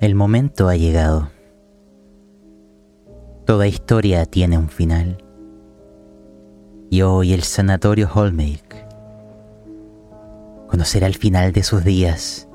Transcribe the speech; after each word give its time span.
El 0.00 0.14
momento 0.14 0.68
ha 0.68 0.76
llegado. 0.76 1.28
Toda 3.44 3.66
historia 3.66 4.26
tiene 4.26 4.56
un 4.56 4.68
final. 4.68 5.24
Y 6.88 7.02
hoy 7.02 7.32
el 7.32 7.42
sanatorio 7.42 8.08
Holmake 8.14 8.86
conocerá 10.68 11.08
el 11.08 11.16
final 11.16 11.50
de 11.50 11.64
sus 11.64 11.82
días 11.82 12.48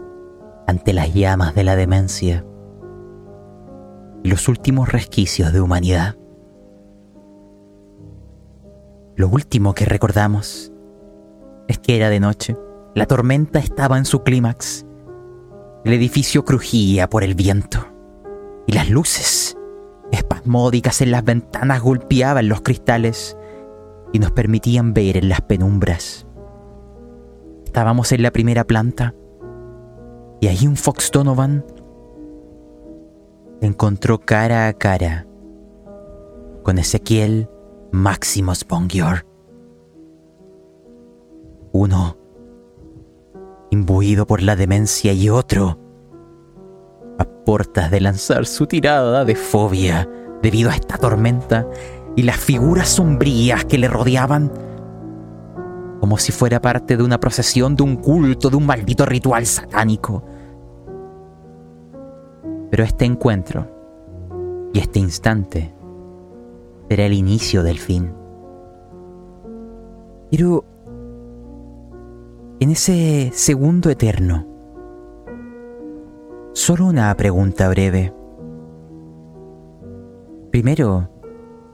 ante 0.68 0.94
las 0.94 1.14
llamas 1.14 1.54
de 1.54 1.66
la 1.66 1.76
demencia 1.76 2.46
y 4.24 4.30
los 4.30 4.48
últimos 4.48 4.90
resquicios 4.94 5.52
de 5.52 5.60
humanidad. 5.60 6.16
Lo 9.18 9.28
último 9.28 9.74
que 9.74 9.84
recordamos 9.84 10.72
es 11.68 11.78
que 11.78 11.98
era 11.98 12.10
de 12.10 12.22
noche, 12.22 12.56
la 12.96 13.06
tormenta 13.06 13.60
estaba 13.60 13.98
en 13.98 14.06
su 14.06 14.24
clímax, 14.24 14.86
el 15.84 15.94
edificio 15.94 16.46
crujía 16.46 17.10
por 17.10 17.24
el 17.24 17.36
viento 17.36 17.86
y 18.68 18.74
las 18.74 18.90
luces 18.90 19.58
espasmódicas 20.12 21.02
en 21.02 21.12
las 21.12 21.24
ventanas 21.24 21.82
golpeaban 21.82 22.48
los 22.48 22.62
cristales 22.62 23.38
y 24.14 24.20
nos 24.20 24.32
permitían 24.32 24.94
ver 24.94 25.18
en 25.18 25.28
las 25.28 25.42
penumbras. 25.42 26.26
Estábamos 27.66 28.12
en 28.12 28.22
la 28.22 28.32
primera 28.32 28.64
planta 28.64 29.14
y 30.40 30.48
ahí 30.48 30.68
un 30.68 30.76
Fox 30.76 31.10
Donovan 31.12 31.66
encontró 33.62 34.20
cara 34.20 34.68
a 34.68 34.74
cara 34.74 35.26
con 36.64 36.78
Ezequiel 36.78 37.50
Maximus 37.92 38.66
Bongior. 38.68 39.26
Uno, 41.72 42.18
imbuido 43.74 44.26
por 44.26 44.42
la 44.42 44.56
demencia 44.56 45.12
y 45.12 45.30
otro, 45.30 45.80
a 47.20 47.26
portas 47.46 47.92
de 47.92 48.00
lanzar 48.00 48.46
su 48.46 48.66
tirada 48.68 49.26
de 49.26 49.36
fobia 49.36 50.10
debido 50.42 50.70
a 50.70 50.76
esta 50.76 50.98
tormenta 50.98 51.68
y 52.16 52.24
las 52.24 52.38
figuras 52.38 52.90
sombrías 52.90 53.66
que 53.66 53.78
le 53.78 53.88
rodeaban, 53.88 54.52
como 56.00 56.18
si 56.18 56.32
fuera 56.32 56.62
parte 56.62 56.98
de 56.98 57.04
una 57.04 57.20
procesión, 57.20 57.76
de 57.76 57.84
un 57.84 57.98
culto, 57.98 58.50
de 58.50 58.58
un 58.58 58.66
maldito 58.66 59.06
ritual 59.06 59.46
satánico. 59.46 60.24
Pero 62.70 62.84
este 62.84 63.06
encuentro 63.06 63.68
y 64.74 64.80
este 64.80 65.00
instante 65.00 65.74
será 66.90 67.06
el 67.06 67.14
inicio 67.14 67.64
del 67.64 67.80
fin. 67.80 68.14
Pero 70.32 70.66
en 72.60 72.72
ese 72.72 73.32
segundo 73.34 73.90
eterno, 73.90 74.48
solo 76.54 76.86
una 76.86 77.16
pregunta 77.16 77.68
breve. 77.70 78.14
Primero, 80.52 81.10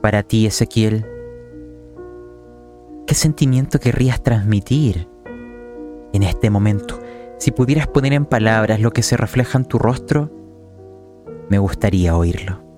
para 0.01 0.23
ti, 0.23 0.45
Ezequiel, 0.45 1.05
¿qué 3.05 3.13
sentimiento 3.13 3.79
querrías 3.79 4.23
transmitir 4.23 5.09
en 6.13 6.23
este 6.23 6.49
momento? 6.49 6.99
Si 7.37 7.51
pudieras 7.51 7.87
poner 7.87 8.13
en 8.13 8.25
palabras 8.25 8.79
lo 8.79 8.91
que 8.91 9.03
se 9.03 9.17
refleja 9.17 9.57
en 9.57 9.65
tu 9.65 9.79
rostro, 9.79 10.31
me 11.49 11.59
gustaría 11.59 12.15
oírlo. 12.15 12.68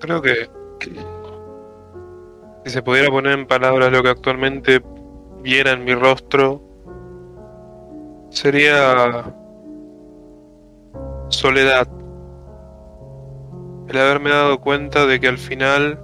Creo 0.00 0.22
que 0.22 0.48
si 2.64 2.70
se 2.70 2.82
pudiera 2.82 3.08
poner 3.10 3.32
en 3.32 3.46
palabras 3.46 3.90
lo 3.90 4.02
que 4.02 4.10
actualmente 4.10 4.82
viera 5.42 5.72
en 5.72 5.84
mi 5.84 5.94
rostro, 5.94 6.62
sería 8.30 9.24
soledad. 11.28 11.88
El 13.88 13.98
haberme 13.98 14.30
dado 14.30 14.60
cuenta 14.60 15.06
de 15.06 15.18
que 15.18 15.28
al 15.28 15.38
final 15.38 15.98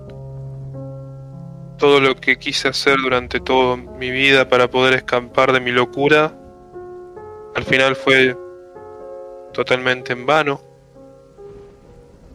todo 1.77 2.01
lo 2.01 2.17
que 2.17 2.39
quise 2.39 2.69
hacer 2.69 2.97
durante 3.03 3.41
toda 3.41 3.77
mi 3.77 4.11
vida 4.11 4.49
para 4.49 4.69
poder 4.71 4.95
escapar 4.95 5.53
de 5.53 5.61
mi 5.61 5.71
locura, 5.71 6.33
al 7.55 7.65
final 7.65 7.95
fue 7.95 8.37
totalmente 9.53 10.13
en 10.13 10.27
vano. 10.27 10.61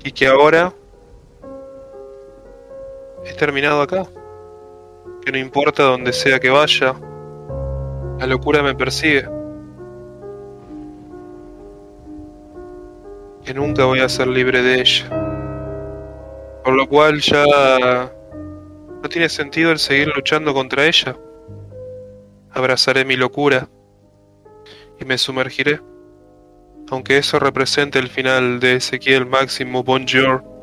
Y 0.03 0.11
que 0.11 0.27
ahora 0.27 0.73
he 3.25 3.33
terminado 3.33 3.81
acá. 3.81 4.05
Que 5.23 5.31
no 5.31 5.37
importa 5.37 5.83
donde 5.83 6.13
sea 6.13 6.39
que 6.39 6.49
vaya, 6.49 6.95
la 8.19 8.25
locura 8.25 8.61
me 8.63 8.75
persigue. 8.75 9.27
Que 13.43 13.53
nunca 13.53 13.85
voy 13.85 13.99
a 13.99 14.09
ser 14.09 14.27
libre 14.27 14.61
de 14.61 14.81
ella. 14.81 15.09
Por 16.63 16.73
lo 16.73 16.87
cual 16.87 17.19
ya 17.19 18.11
no 19.01 19.09
tiene 19.09 19.29
sentido 19.29 19.71
el 19.71 19.79
seguir 19.79 20.09
luchando 20.15 20.53
contra 20.53 20.85
ella. 20.85 21.17
Abrazaré 22.51 23.05
mi 23.05 23.15
locura 23.15 23.69
y 24.99 25.05
me 25.05 25.17
sumergiré. 25.17 25.81
Aunque 26.91 27.17
eso 27.17 27.39
represente 27.39 27.99
el 27.99 28.09
final 28.09 28.59
de 28.59 28.75
Ezequiel 28.75 29.25
Máximo 29.25 29.83
Bonjour 29.83 30.58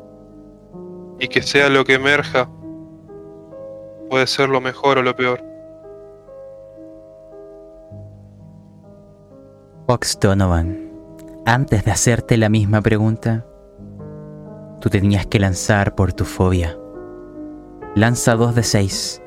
y 1.19 1.27
que 1.27 1.41
sea 1.41 1.69
lo 1.69 1.83
que 1.83 1.95
emerja, 1.95 2.49
puede 4.09 4.27
ser 4.27 4.49
lo 4.49 4.61
mejor 4.61 4.97
o 4.97 5.03
lo 5.03 5.15
peor. 5.15 5.43
Fox 9.87 10.19
Donovan, 10.19 10.91
antes 11.45 11.85
de 11.85 11.91
hacerte 11.91 12.37
la 12.37 12.49
misma 12.49 12.81
pregunta, 12.81 13.45
tú 14.81 14.89
tenías 14.89 15.25
que 15.25 15.39
lanzar 15.39 15.95
por 15.95 16.13
tu 16.13 16.25
fobia. 16.25 16.77
Lanza 17.95 18.35
dos 18.35 18.53
de 18.53 18.63
seis 18.63 19.21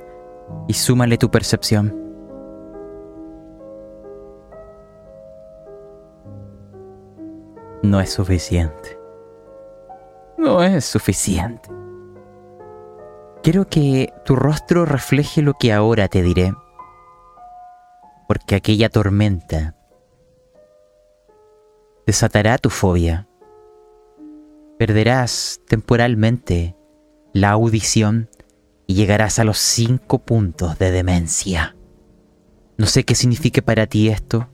y 0.68 0.74
súmale 0.74 1.16
tu 1.16 1.30
percepción. 1.30 1.96
No 7.82 8.00
es 8.00 8.12
suficiente. 8.12 8.98
No 10.36 10.62
es 10.62 10.84
suficiente. 10.84 11.79
Quiero 13.42 13.68
que 13.68 14.12
tu 14.26 14.36
rostro 14.36 14.84
refleje 14.84 15.40
lo 15.40 15.54
que 15.54 15.72
ahora 15.72 16.08
te 16.08 16.22
diré, 16.22 16.52
porque 18.28 18.54
aquella 18.54 18.90
tormenta 18.90 19.74
desatará 22.06 22.58
tu 22.58 22.68
fobia. 22.68 23.28
Perderás 24.78 25.62
temporalmente 25.66 26.76
la 27.32 27.52
audición 27.52 28.28
y 28.86 28.92
llegarás 28.92 29.38
a 29.38 29.44
los 29.44 29.56
cinco 29.56 30.18
puntos 30.18 30.78
de 30.78 30.90
demencia. 30.90 31.76
No 32.76 32.84
sé 32.84 33.04
qué 33.04 33.14
signifique 33.14 33.62
para 33.62 33.86
ti 33.86 34.10
esto, 34.10 34.50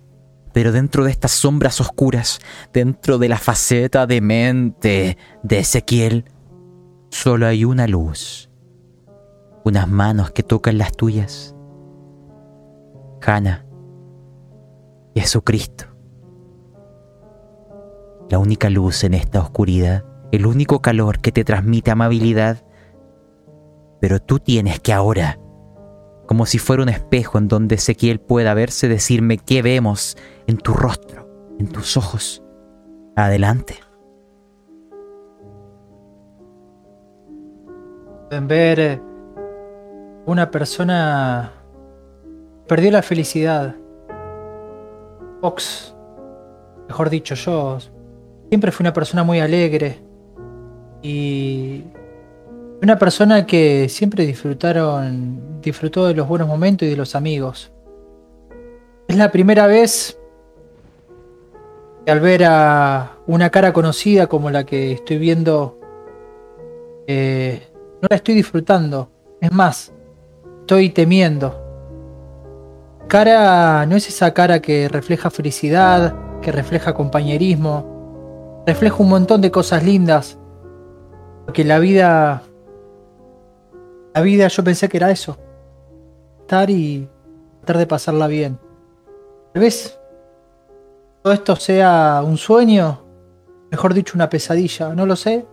pero 0.53 0.71
dentro 0.71 1.03
de 1.03 1.11
estas 1.11 1.33
sombras 1.33 1.81
oscuras, 1.81 2.39
dentro 2.73 3.19
de 3.19 3.31
la 3.31 3.39
faceta 3.39 4.07
de 4.07 4.21
mente 4.21 5.19
de 5.43 5.59
Ezequiel, 5.59 6.25
solo 7.11 7.49
hay 7.49 7.65
una 7.65 7.89
luz 7.89 8.49
unas 9.67 9.89
manos 9.89 10.31
que 10.31 10.45
tocan 10.45 10.79
las 10.79 10.93
tuyas. 10.93 11.57
Hanna, 13.21 13.67
Jesucristo, 15.13 15.87
la 18.31 18.39
única 18.39 18.71
luz 18.71 19.03
en 19.03 19.15
esta 19.15 19.41
oscuridad, 19.41 20.05
el 20.31 20.47
único 20.47 20.81
calor 20.83 21.19
que 21.19 21.33
te 21.33 21.43
transmite 21.43 21.91
amabilidad, 21.91 22.65
pero 24.01 24.21
tú 24.21 24.39
tienes 24.39 24.79
que 24.79 24.93
ahora, 24.93 25.41
como 26.29 26.47
si 26.47 26.59
fuera 26.59 26.85
un 26.85 26.89
espejo 26.89 27.37
en 27.39 27.49
donde 27.49 27.75
Ezequiel 27.75 28.21
pueda 28.21 28.55
verse, 28.55 28.87
decirme 28.87 29.37
qué 29.37 29.63
vemos 29.63 30.17
en 30.47 30.59
tu 30.59 30.75
rostro, 30.75 31.29
en 31.59 31.67
tus 31.67 31.97
ojos. 31.97 32.41
Adelante. 33.17 33.75
Pueden 38.29 38.47
ver 38.47 39.06
una 40.27 40.51
persona 40.51 41.53
perdió 42.67 42.91
la 42.91 43.03
felicidad. 43.03 43.77
Fox, 45.41 45.95
mejor 46.89 47.11
dicho 47.11 47.35
yo, 47.37 47.79
siempre 48.49 48.73
fui 48.73 48.83
una 48.83 48.93
persona 48.93 49.23
muy 49.23 49.39
alegre 49.39 50.01
y 51.01 51.85
una 52.83 52.99
persona 52.99 53.47
que 53.47 53.89
siempre 53.89 54.27
disfrutaron, 54.27 55.61
disfrutó 55.63 56.07
de 56.07 56.15
los 56.15 56.27
buenos 56.27 56.49
momentos 56.49 56.87
y 56.87 56.91
de 56.91 56.97
los 56.97 57.15
amigos. 57.15 57.73
Es 59.07 59.17
la 59.17 59.31
primera 59.31 59.69
vez 59.69 60.19
que 62.05 62.11
al 62.11 62.19
ver 62.21 62.45
a 62.45 63.17
una 63.29 63.51
cara 63.51 63.73
conocida 63.73 64.27
como 64.27 64.51
la 64.51 64.67
que 64.67 64.93
estoy 64.93 65.19
viendo, 65.19 65.79
eh, 67.07 67.69
no 68.03 68.09
la 68.11 68.17
estoy 68.17 68.35
disfrutando. 68.35 69.09
Es 69.41 69.53
más, 69.53 69.93
estoy 70.67 70.91
temiendo. 70.91 71.55
Cara 73.07 73.87
no 73.87 73.95
es 73.95 74.09
esa 74.09 74.35
cara 74.35 74.61
que 74.61 74.89
refleja 74.89 75.31
felicidad, 75.31 76.41
que 76.41 76.51
refleja 76.51 76.93
compañerismo, 76.93 78.65
refleja 78.67 78.97
un 78.99 79.11
montón 79.11 79.41
de 79.43 79.53
cosas 79.53 79.85
lindas. 79.85 80.37
Porque 81.45 81.63
la 81.63 81.79
vida. 81.79 82.43
La 84.13 84.21
vida 84.23 84.49
yo 84.49 84.65
pensé 84.65 84.89
que 84.89 84.97
era 84.97 85.13
eso. 85.13 85.39
Estar 86.41 86.69
y 86.69 87.09
tratar 87.61 87.79
de 87.79 87.87
pasarla 87.87 88.27
bien. 88.27 88.59
Tal 89.53 89.63
vez 89.63 90.01
todo 91.23 91.33
esto 91.33 91.55
sea 91.55 92.23
un 92.27 92.37
sueño, 92.37 93.05
mejor 93.71 93.95
dicho, 93.95 94.15
una 94.17 94.29
pesadilla, 94.29 94.93
no 94.97 95.07
lo 95.07 95.15
sé, 95.15 95.47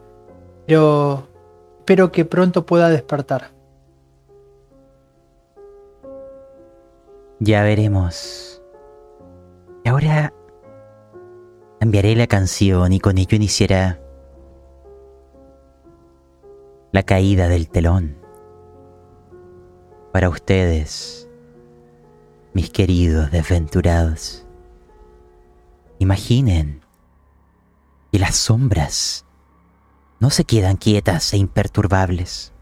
pero 0.65 1.27
espero 1.77 2.12
que 2.12 2.25
pronto 2.25 2.65
pueda 2.65 2.89
despertar. 2.89 3.52
Ya 7.45 7.62
veremos. 7.62 8.62
Ahora 9.84 10.34
cambiaré 11.81 12.16
la 12.16 12.25
canción 12.25 12.94
y 12.94 13.01
con 13.01 13.18
ello 13.18 13.36
iniciará 13.36 14.00
la 16.94 17.04
caída 17.04 17.50
del 17.50 17.68
telón. 17.68 18.16
Para 20.13 20.30
ustedes, 20.30 21.28
mis 22.54 22.69
queridos 22.69 23.30
desventurados, 23.30 24.48
imaginen 26.00 26.80
que 28.13 28.19
las 28.19 28.38
sombras 28.38 29.25
no 30.22 30.30
se 30.30 30.46
quedan 30.46 30.78
quietas 30.78 31.34
e 31.34 31.38
imperturbables. 31.38 32.54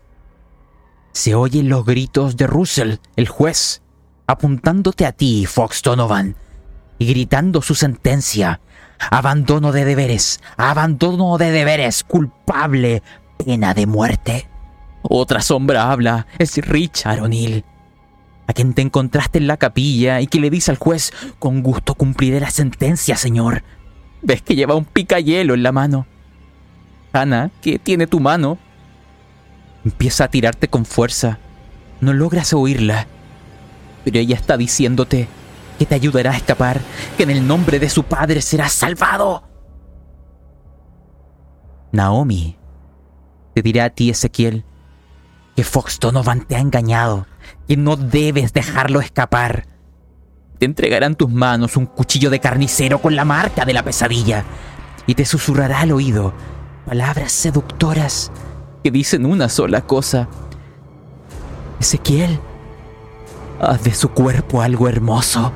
Se 1.11 1.35
oyen 1.35 1.69
los 1.69 1.85
gritos 1.85 2.35
de 2.35 2.47
Russell, 2.47 2.95
el 3.15 3.27
juez, 3.27 3.80
apuntándote 4.31 5.05
a 5.05 5.11
ti, 5.11 5.45
Fox 5.45 5.81
Donovan, 5.81 6.35
y 6.97 7.05
gritando 7.05 7.61
su 7.61 7.75
sentencia. 7.75 8.61
Abandono 9.09 9.71
de 9.71 9.85
deberes, 9.85 10.41
abandono 10.57 11.37
de 11.37 11.51
deberes, 11.51 12.03
culpable, 12.03 13.01
pena 13.37 13.73
de 13.73 13.87
muerte. 13.87 14.47
Otra 15.01 15.41
sombra 15.41 15.91
habla, 15.91 16.27
es 16.37 16.57
Richard 16.57 17.21
O'Neill, 17.21 17.65
a 18.47 18.53
quien 18.53 18.73
te 18.73 18.83
encontraste 18.83 19.39
en 19.39 19.47
la 19.47 19.57
capilla 19.57 20.21
y 20.21 20.27
que 20.27 20.39
le 20.39 20.51
dice 20.51 20.71
al 20.71 20.77
juez, 20.77 21.11
con 21.39 21.63
gusto 21.63 21.95
cumpliré 21.95 22.39
la 22.39 22.51
sentencia, 22.51 23.17
señor. 23.17 23.63
Ves 24.21 24.43
que 24.43 24.55
lleva 24.55 24.75
un 24.75 24.85
picayelo 24.85 25.55
en 25.55 25.63
la 25.63 25.71
mano. 25.71 26.05
Ana, 27.11 27.49
que 27.61 27.79
tiene 27.79 28.05
tu 28.05 28.19
mano, 28.19 28.59
empieza 29.83 30.25
a 30.25 30.27
tirarte 30.29 30.67
con 30.67 30.85
fuerza. 30.85 31.39
No 31.99 32.13
logras 32.13 32.53
oírla, 32.53 33.07
pero 34.03 34.19
ella 34.19 34.35
está 34.35 34.57
diciéndote 34.57 35.27
que 35.77 35.85
te 35.85 35.95
ayudará 35.95 36.31
a 36.31 36.37
escapar, 36.37 36.81
que 37.17 37.23
en 37.23 37.31
el 37.31 37.47
nombre 37.47 37.79
de 37.79 37.89
su 37.89 38.03
padre 38.03 38.41
serás 38.41 38.73
salvado. 38.73 39.43
Naomi 41.91 42.57
te 43.53 43.61
dirá 43.61 43.85
a 43.85 43.89
ti, 43.89 44.09
Ezequiel, 44.09 44.63
que 45.55 45.63
Fox 45.63 45.99
Donovan 45.99 46.47
te 46.47 46.55
ha 46.55 46.59
engañado, 46.59 47.27
que 47.67 47.75
no 47.75 47.97
debes 47.97 48.53
dejarlo 48.53 49.01
escapar. 49.01 49.67
Te 50.57 50.65
entregarán 50.65 51.15
tus 51.15 51.29
manos 51.29 51.75
un 51.75 51.87
cuchillo 51.87 52.29
de 52.29 52.39
carnicero 52.39 52.99
con 53.01 53.15
la 53.15 53.25
marca 53.25 53.65
de 53.65 53.73
la 53.73 53.83
pesadilla 53.83 54.45
y 55.07 55.15
te 55.15 55.25
susurrará 55.25 55.81
al 55.81 55.91
oído 55.91 56.33
palabras 56.85 57.31
seductoras 57.31 58.31
que 58.83 58.91
dicen 58.91 59.25
una 59.25 59.49
sola 59.49 59.81
cosa. 59.81 60.29
Ezequiel, 61.79 62.39
haz 63.61 63.83
de 63.83 63.93
su 63.93 64.09
cuerpo 64.09 64.61
algo 64.61 64.87
hermoso, 64.87 65.51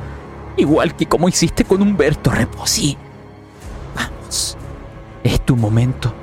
igual 0.57 0.96
que 0.96 1.07
como 1.07 1.28
hiciste 1.28 1.66
con 1.66 1.81
Humberto 1.81 2.30
Reposi. 2.30 2.96
Vamos, 3.96 4.56
es 5.24 5.42
tu 5.42 5.56
momento. 5.56 6.13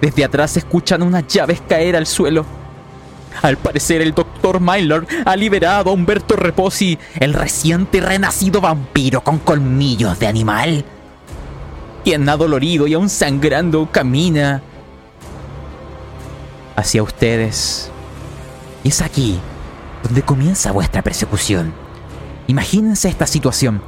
Desde 0.00 0.24
atrás 0.24 0.52
se 0.52 0.60
escuchan 0.60 1.02
unas 1.02 1.26
llaves 1.26 1.60
caer 1.68 1.96
al 1.96 2.06
suelo. 2.06 2.46
Al 3.42 3.56
parecer 3.56 4.00
el 4.00 4.14
doctor 4.14 4.60
Myler 4.60 5.06
ha 5.24 5.36
liberado 5.36 5.90
a 5.90 5.92
Humberto 5.92 6.36
Reposi, 6.36 6.98
el 7.18 7.34
reciente 7.34 8.00
renacido 8.00 8.60
vampiro 8.60 9.22
con 9.22 9.38
colmillos 9.38 10.18
de 10.18 10.26
animal, 10.28 10.84
quien 12.04 12.28
adolorido 12.28 12.86
y 12.86 12.94
aún 12.94 13.08
sangrando 13.08 13.88
camina 13.90 14.62
hacia 16.76 17.02
ustedes. 17.02 17.90
Y 18.84 18.88
es 18.88 19.02
aquí 19.02 19.40
donde 20.02 20.22
comienza 20.22 20.72
vuestra 20.72 21.02
persecución. 21.02 21.72
Imagínense 22.46 23.08
esta 23.08 23.26
situación. 23.26 23.82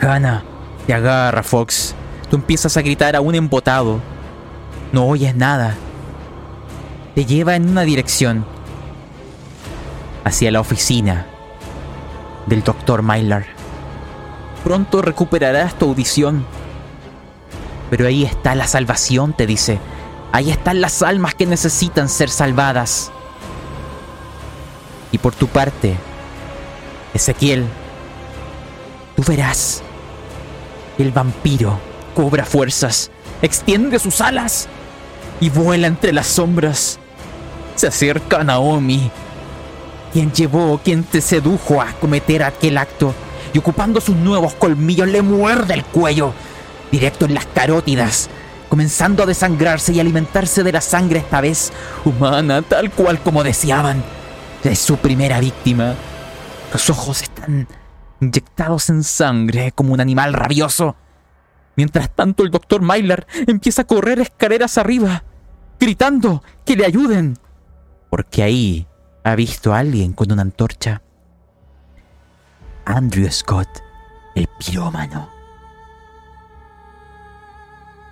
Hannah, 0.00 0.44
te 0.86 0.94
agarra, 0.94 1.42
Fox. 1.42 1.94
Tú 2.30 2.36
empiezas 2.36 2.76
a 2.76 2.82
gritar 2.82 3.16
aún 3.16 3.34
embotado. 3.34 4.00
No 4.92 5.06
oyes 5.06 5.34
nada. 5.34 5.74
Te 7.14 7.24
lleva 7.24 7.56
en 7.56 7.68
una 7.68 7.82
dirección. 7.82 8.44
Hacia 10.24 10.50
la 10.50 10.60
oficina 10.60 11.26
del 12.46 12.62
Dr. 12.62 13.02
Mylar. 13.02 13.46
Pronto 14.62 15.02
recuperarás 15.02 15.78
tu 15.78 15.86
audición. 15.86 16.44
Pero 17.90 18.06
ahí 18.06 18.24
está 18.24 18.54
la 18.54 18.66
salvación, 18.66 19.34
te 19.34 19.46
dice. 19.46 19.78
Ahí 20.32 20.50
están 20.50 20.80
las 20.80 21.02
almas 21.02 21.34
que 21.34 21.46
necesitan 21.46 22.08
ser 22.08 22.28
salvadas. 22.28 23.12
Y 25.14 25.18
por 25.18 25.32
tu 25.32 25.46
parte, 25.46 25.94
Ezequiel, 27.14 27.64
tú 29.14 29.22
verás 29.24 29.80
el 30.98 31.12
vampiro 31.12 31.78
cobra 32.16 32.44
fuerzas, 32.44 33.12
extiende 33.40 34.00
sus 34.00 34.20
alas 34.20 34.66
y 35.40 35.50
vuela 35.50 35.86
entre 35.86 36.12
las 36.12 36.26
sombras. 36.26 36.98
Se 37.76 37.86
acerca 37.86 38.40
a 38.40 38.44
Naomi, 38.44 39.08
quien 40.12 40.32
llevó, 40.32 40.80
quien 40.82 41.04
te 41.04 41.20
sedujo 41.20 41.80
a 41.80 41.92
cometer 42.00 42.42
aquel 42.42 42.76
acto, 42.76 43.14
y 43.52 43.58
ocupando 43.58 44.00
sus 44.00 44.16
nuevos 44.16 44.54
colmillos 44.54 45.06
le 45.06 45.22
muerde 45.22 45.74
el 45.74 45.84
cuello, 45.84 46.32
directo 46.90 47.26
en 47.26 47.34
las 47.34 47.46
carótidas, 47.46 48.28
comenzando 48.68 49.22
a 49.22 49.26
desangrarse 49.26 49.92
y 49.92 50.00
alimentarse 50.00 50.64
de 50.64 50.72
la 50.72 50.80
sangre 50.80 51.20
esta 51.20 51.40
vez 51.40 51.72
humana, 52.04 52.62
tal 52.62 52.90
cual 52.90 53.20
como 53.20 53.44
deseaban. 53.44 54.02
Es 54.64 54.78
su 54.78 54.96
primera 54.96 55.40
víctima. 55.40 55.94
Los 56.72 56.88
ojos 56.88 57.22
están 57.22 57.68
inyectados 58.20 58.88
en 58.88 59.04
sangre 59.04 59.72
como 59.72 59.92
un 59.92 60.00
animal 60.00 60.32
rabioso. 60.32 60.96
Mientras 61.76 62.10
tanto, 62.10 62.44
el 62.44 62.50
doctor 62.50 62.80
Myler 62.80 63.26
empieza 63.46 63.82
a 63.82 63.86
correr 63.86 64.20
escaleras 64.20 64.78
arriba, 64.78 65.22
gritando 65.78 66.42
que 66.64 66.76
le 66.76 66.86
ayuden. 66.86 67.38
Porque 68.08 68.42
ahí 68.42 68.86
ha 69.22 69.34
visto 69.34 69.74
a 69.74 69.80
alguien 69.80 70.14
con 70.14 70.32
una 70.32 70.42
antorcha. 70.42 71.02
Andrew 72.86 73.30
Scott, 73.30 73.68
el 74.34 74.48
pirómano. 74.58 75.28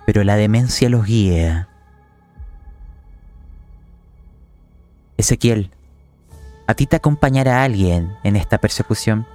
Pero 0.05 0.23
la 0.23 0.35
demencia 0.35 0.87
los 0.87 1.05
guía. 1.05 1.67
Ezequiel, 5.17 5.71
a 6.65 6.73
ti 6.73 6.87
te 6.87 6.95
acompañará 6.95 7.63
alguien 7.63 8.15
en 8.23 8.35
esta 8.35 8.57
persecución. 8.57 9.27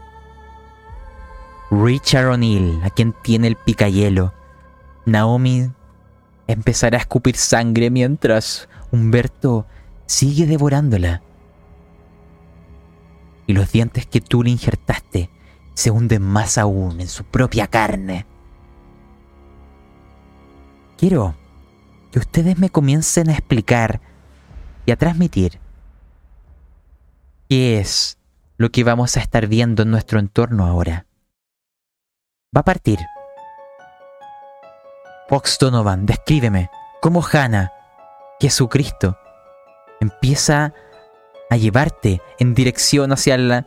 Richard 1.70 2.28
O'Neill, 2.28 2.80
a 2.82 2.90
quien 2.90 3.12
tiene 3.12 3.48
el 3.48 3.56
picayelo. 3.56 4.32
Naomi 5.04 5.70
empezará 6.46 6.96
a 6.96 7.00
escupir 7.00 7.36
sangre 7.36 7.90
mientras 7.90 8.68
Humberto 8.90 9.66
sigue 10.06 10.46
devorándola. 10.46 11.22
Y 13.46 13.52
los 13.52 13.70
dientes 13.72 14.06
que 14.06 14.20
tú 14.20 14.42
le 14.42 14.50
injertaste 14.50 15.30
se 15.74 15.90
hunden 15.90 16.22
más 16.22 16.58
aún 16.58 17.00
en 17.00 17.08
su 17.08 17.24
propia 17.24 17.66
carne. 17.66 18.26
Quiero 20.96 21.34
que 22.10 22.18
ustedes 22.18 22.58
me 22.58 22.70
comiencen 22.70 23.28
a 23.28 23.32
explicar 23.32 24.00
y 24.86 24.90
a 24.90 24.96
transmitir 24.96 25.60
qué 27.48 27.78
es 27.78 28.18
lo 28.56 28.70
que 28.70 28.84
vamos 28.84 29.16
a 29.16 29.20
estar 29.20 29.46
viendo 29.46 29.82
en 29.82 29.90
nuestro 29.90 30.18
entorno 30.18 30.66
ahora. 30.66 31.06
Va 32.54 32.60
a 32.60 32.64
partir. 32.64 32.98
Fox 35.28 35.58
Donovan, 35.60 36.06
descríbeme 36.06 36.70
cómo 37.00 37.22
Hannah, 37.22 37.72
Jesucristo, 38.40 39.16
empieza 40.00 40.72
a 41.50 41.56
llevarte 41.56 42.20
en 42.38 42.54
dirección 42.54 43.12
hacia, 43.12 43.36
la, 43.38 43.66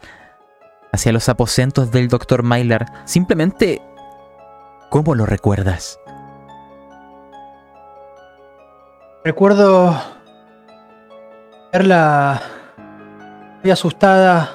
hacia 0.91 1.11
los 1.11 1.29
aposentos 1.29 1.91
del 1.91 2.07
Dr. 2.07 2.43
Myler. 2.43 2.85
Simplemente, 3.05 3.81
¿cómo 4.89 5.15
lo 5.15 5.25
recuerdas? 5.25 5.99
Recuerdo 9.23 9.95
verla 11.71 12.41
muy 13.61 13.71
asustada, 13.71 14.49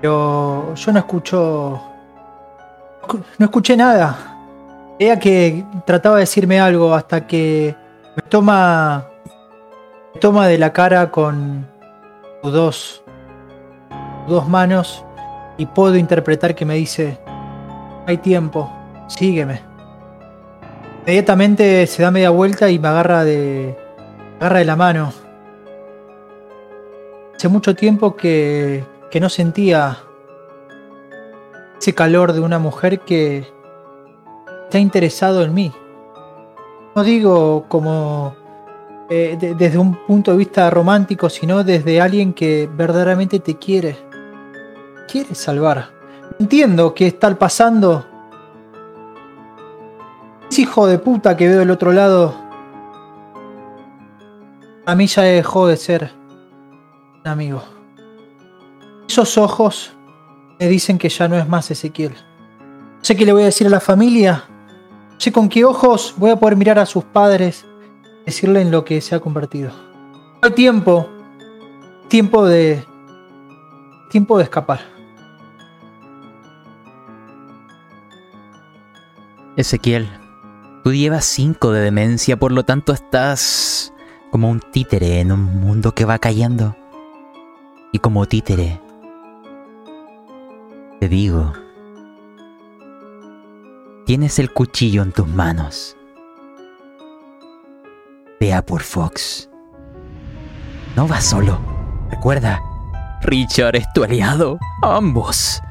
Pero 0.00 0.74
yo 0.74 0.92
no 0.92 0.98
escucho. 0.98 1.80
No 3.38 3.44
escuché 3.46 3.76
nada. 3.76 4.16
Ella 4.98 5.18
que 5.18 5.64
trataba 5.86 6.16
de 6.16 6.20
decirme 6.20 6.60
algo 6.60 6.94
hasta 6.94 7.26
que 7.26 7.74
me 8.14 8.22
toma. 8.22 9.06
Me 10.14 10.20
toma 10.20 10.46
de 10.48 10.58
la 10.58 10.72
cara 10.72 11.10
con 11.10 11.66
sus 12.42 12.52
dos. 12.52 13.04
dos 14.28 14.48
manos. 14.48 15.04
Y 15.56 15.66
puedo 15.66 15.96
interpretar 15.96 16.54
que 16.54 16.64
me 16.64 16.74
dice. 16.74 17.18
Hay 18.06 18.18
tiempo. 18.18 18.70
Sígueme. 19.08 19.62
Inmediatamente 21.02 21.86
se 21.86 22.02
da 22.02 22.10
media 22.10 22.30
vuelta 22.30 22.68
y 22.68 22.78
me 22.78 22.88
agarra 22.88 23.24
de. 23.24 23.78
Me 24.38 24.46
agarra 24.46 24.58
de 24.58 24.64
la 24.64 24.76
mano. 24.76 25.25
Hace 27.36 27.48
mucho 27.48 27.74
tiempo 27.74 28.16
que, 28.16 28.84
que 29.10 29.20
no 29.20 29.28
sentía 29.28 29.98
ese 31.78 31.94
calor 31.94 32.32
de 32.32 32.40
una 32.40 32.58
mujer 32.58 33.00
que 33.00 33.46
está 34.64 34.78
interesado 34.78 35.42
en 35.42 35.52
mí. 35.54 35.72
No 36.94 37.04
digo 37.04 37.66
como 37.68 38.34
eh, 39.10 39.36
de- 39.38 39.54
desde 39.54 39.76
un 39.78 39.94
punto 40.06 40.30
de 40.32 40.38
vista 40.38 40.70
romántico, 40.70 41.28
sino 41.28 41.62
desde 41.62 42.00
alguien 42.00 42.32
que 42.32 42.68
verdaderamente 42.72 43.38
te 43.40 43.56
quiere. 43.56 43.98
Quiere 45.06 45.34
salvar. 45.34 45.90
Entiendo 46.40 46.94
que 46.94 47.06
está 47.06 47.34
pasando. 47.38 48.06
Ese 50.50 50.62
hijo 50.62 50.86
de 50.86 50.98
puta 50.98 51.36
que 51.36 51.48
veo 51.48 51.58
del 51.58 51.70
otro 51.70 51.92
lado. 51.92 52.34
A 54.86 54.94
mí 54.94 55.06
ya 55.06 55.22
dejó 55.22 55.66
de 55.66 55.76
ser 55.76 56.10
amigo. 57.28 57.62
Esos 59.08 59.38
ojos 59.38 59.92
me 60.58 60.68
dicen 60.68 60.98
que 60.98 61.08
ya 61.08 61.28
no 61.28 61.36
es 61.36 61.48
más 61.48 61.70
Ezequiel. 61.70 62.14
Sé 63.02 63.16
qué 63.16 63.24
le 63.24 63.32
voy 63.32 63.42
a 63.42 63.46
decir 63.46 63.66
a 63.66 63.70
la 63.70 63.80
familia. 63.80 64.44
Sé 65.18 65.32
con 65.32 65.48
qué 65.48 65.64
ojos 65.64 66.14
voy 66.16 66.30
a 66.30 66.36
poder 66.36 66.56
mirar 66.56 66.78
a 66.78 66.86
sus 66.86 67.04
padres. 67.04 67.64
Decirle 68.24 68.60
en 68.60 68.70
lo 68.70 68.84
que 68.84 69.00
se 69.00 69.14
ha 69.14 69.20
convertido. 69.20 69.70
Hay 70.42 70.50
tiempo. 70.50 71.08
Tiempo 72.08 72.44
de. 72.46 72.84
Tiempo 74.10 74.38
de 74.38 74.44
escapar. 74.44 74.80
Ezequiel, 79.56 80.06
tú 80.84 80.92
llevas 80.92 81.24
5 81.24 81.72
de 81.72 81.80
demencia, 81.80 82.36
por 82.38 82.52
lo 82.52 82.64
tanto 82.64 82.92
estás 82.92 83.94
como 84.30 84.50
un 84.50 84.60
títere 84.60 85.20
en 85.20 85.32
un 85.32 85.44
mundo 85.60 85.94
que 85.94 86.04
va 86.04 86.18
cayendo. 86.18 86.76
Y 87.96 87.98
como 87.98 88.26
títere, 88.26 88.78
te 91.00 91.08
digo, 91.08 91.54
tienes 94.04 94.38
el 94.38 94.52
cuchillo 94.52 95.02
en 95.02 95.12
tus 95.12 95.26
manos. 95.26 95.96
Vea 98.38 98.60
por 98.60 98.82
Fox. 98.82 99.48
No 100.94 101.08
vas 101.08 101.24
solo. 101.24 101.58
Recuerda, 102.10 102.60
Richard 103.22 103.76
es 103.76 103.90
tu 103.94 104.04
aliado. 104.04 104.58
Ambos. 104.82 105.62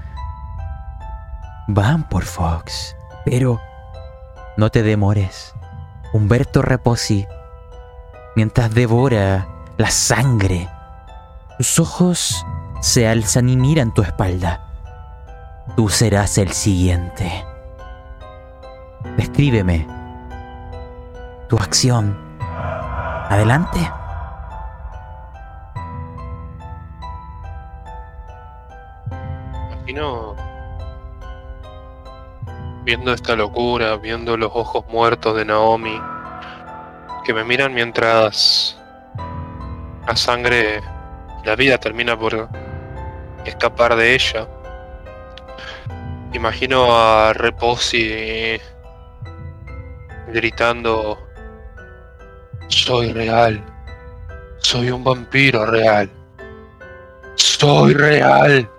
Van 1.68 2.10
por 2.10 2.24
Fox. 2.24 2.96
Pero 3.24 3.62
no 4.58 4.72
te 4.72 4.82
demores. 4.82 5.54
Humberto 6.12 6.64
Reposi, 6.64 7.28
mientras 8.36 8.74
devora 8.74 9.48
la 9.78 9.92
sangre, 9.92 10.68
tus 11.58 11.80
ojos 11.80 12.46
se 12.82 13.08
alzan 13.08 13.50
y 13.50 13.58
miran 13.58 13.94
tu 13.94 14.02
espalda. 14.02 14.62
Tú 15.76 15.90
serás 15.90 16.38
el 16.38 16.52
siguiente. 16.52 17.46
Descríbeme 19.18 19.88
tu 21.50 21.58
acción. 21.58 22.18
Adelante. 23.30 23.92
Imagino 29.72 30.36
viendo 32.84 33.14
esta 33.14 33.36
locura, 33.36 33.98
viendo 33.98 34.38
los 34.38 34.52
ojos 34.54 34.86
muertos 34.90 35.36
de 35.36 35.46
Naomi, 35.46 36.00
que 37.24 37.34
me 37.34 37.44
miran 37.44 37.74
mientras 37.74 38.80
la 40.08 40.16
sangre, 40.16 40.82
la 41.46 41.56
vida 41.56 41.78
termina 41.78 42.18
por 42.18 42.50
escapar 43.46 43.96
de 43.96 44.16
ella. 44.16 44.48
Imagino 46.34 46.88
a 46.98 47.34
Reposi 47.34 48.60
gritando, 50.34 51.18
soy 52.68 53.14
real, 53.14 53.64
soy 54.58 54.90
un 54.90 55.04
vampiro 55.04 55.66
real, 55.66 56.10
soy 57.36 57.94
real. 57.94 58.70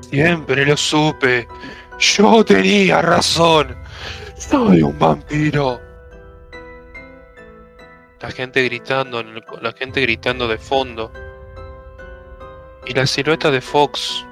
Siempre 0.00 0.66
lo 0.66 0.76
supe. 0.76 1.48
Yo 1.98 2.44
tenía 2.44 3.00
razón. 3.00 3.74
Soy 4.36 4.82
un 4.82 4.98
vampiro. 4.98 5.80
La 8.20 8.30
gente 8.30 8.62
gritando, 8.64 9.22
la 9.22 9.72
gente 9.72 10.00
gritando 10.02 10.46
de 10.46 10.58
fondo. 10.58 11.12
Y 12.86 12.92
la 12.92 13.06
silueta 13.06 13.50
de 13.50 13.60
Fox 13.60 14.26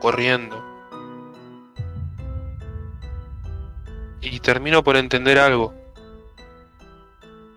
corriendo. 0.00 0.64
Y 4.20 4.40
termino 4.40 4.82
por 4.82 4.96
entender 4.96 5.38
algo. 5.38 5.74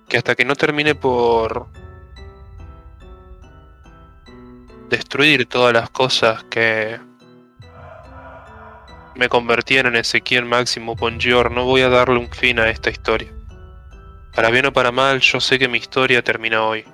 Que 0.07 0.17
hasta 0.17 0.35
que 0.35 0.45
no 0.45 0.55
termine 0.55 0.95
por 0.95 1.67
destruir 4.89 5.47
todas 5.47 5.73
las 5.73 5.89
cosas 5.89 6.43
que 6.43 6.99
me 9.15 9.29
convirtieron 9.29 9.93
en 9.93 10.01
Ezequiel 10.01 10.45
Máximo 10.45 10.95
Bonjour, 10.95 11.51
no 11.51 11.65
voy 11.65 11.81
a 11.81 11.89
darle 11.89 12.19
un 12.19 12.29
fin 12.29 12.59
a 12.59 12.69
esta 12.69 12.89
historia. 12.89 13.31
Para 14.35 14.49
bien 14.49 14.65
o 14.65 14.73
para 14.73 14.91
mal, 14.91 15.19
yo 15.19 15.39
sé 15.39 15.59
que 15.59 15.67
mi 15.67 15.77
historia 15.77 16.23
termina 16.23 16.63
hoy. 16.63 16.85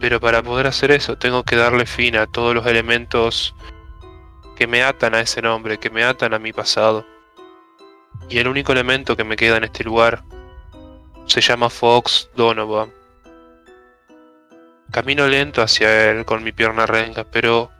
Pero 0.00 0.20
para 0.20 0.42
poder 0.42 0.66
hacer 0.66 0.90
eso, 0.92 1.18
tengo 1.18 1.42
que 1.42 1.56
darle 1.56 1.86
fin 1.86 2.16
a 2.16 2.26
todos 2.26 2.54
los 2.54 2.66
elementos 2.66 3.54
que 4.56 4.66
me 4.66 4.82
atan 4.82 5.14
a 5.14 5.20
ese 5.20 5.42
nombre, 5.42 5.78
que 5.78 5.90
me 5.90 6.04
atan 6.04 6.34
a 6.34 6.38
mi 6.38 6.52
pasado. 6.52 7.04
Y 8.28 8.38
el 8.38 8.48
único 8.48 8.72
elemento 8.72 9.16
que 9.16 9.24
me 9.24 9.36
queda 9.36 9.56
en 9.56 9.64
este 9.64 9.84
lugar 9.84 10.22
se 11.26 11.40
llama 11.40 11.68
Fox 11.68 12.30
Donovan. 12.34 12.92
Camino 14.90 15.26
lento 15.26 15.62
hacia 15.62 16.10
él 16.10 16.24
con 16.24 16.42
mi 16.42 16.52
pierna 16.52 16.86
renga, 16.86 17.24
pero 17.24 17.70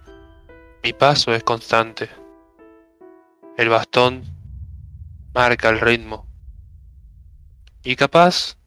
mi 0.82 0.92
paso 0.92 1.32
es 1.32 1.42
constante. 1.42 2.10
El 3.56 3.70
bastón 3.70 4.24
marca 5.34 5.70
el 5.70 5.80
ritmo. 5.80 6.26
Y 7.82 7.96
capaz 7.96 8.57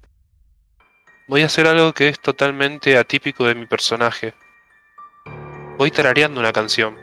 voy 1.32 1.44
a 1.44 1.46
hacer 1.46 1.66
algo 1.66 1.94
que 1.94 2.10
es 2.10 2.20
totalmente 2.20 2.98
atípico 2.98 3.46
de 3.46 3.56
mi 3.56 3.66
personaje. 3.66 4.34
Voy 5.78 5.90
tarareando 5.90 6.42
una 6.42 6.52
canción. 6.52 6.98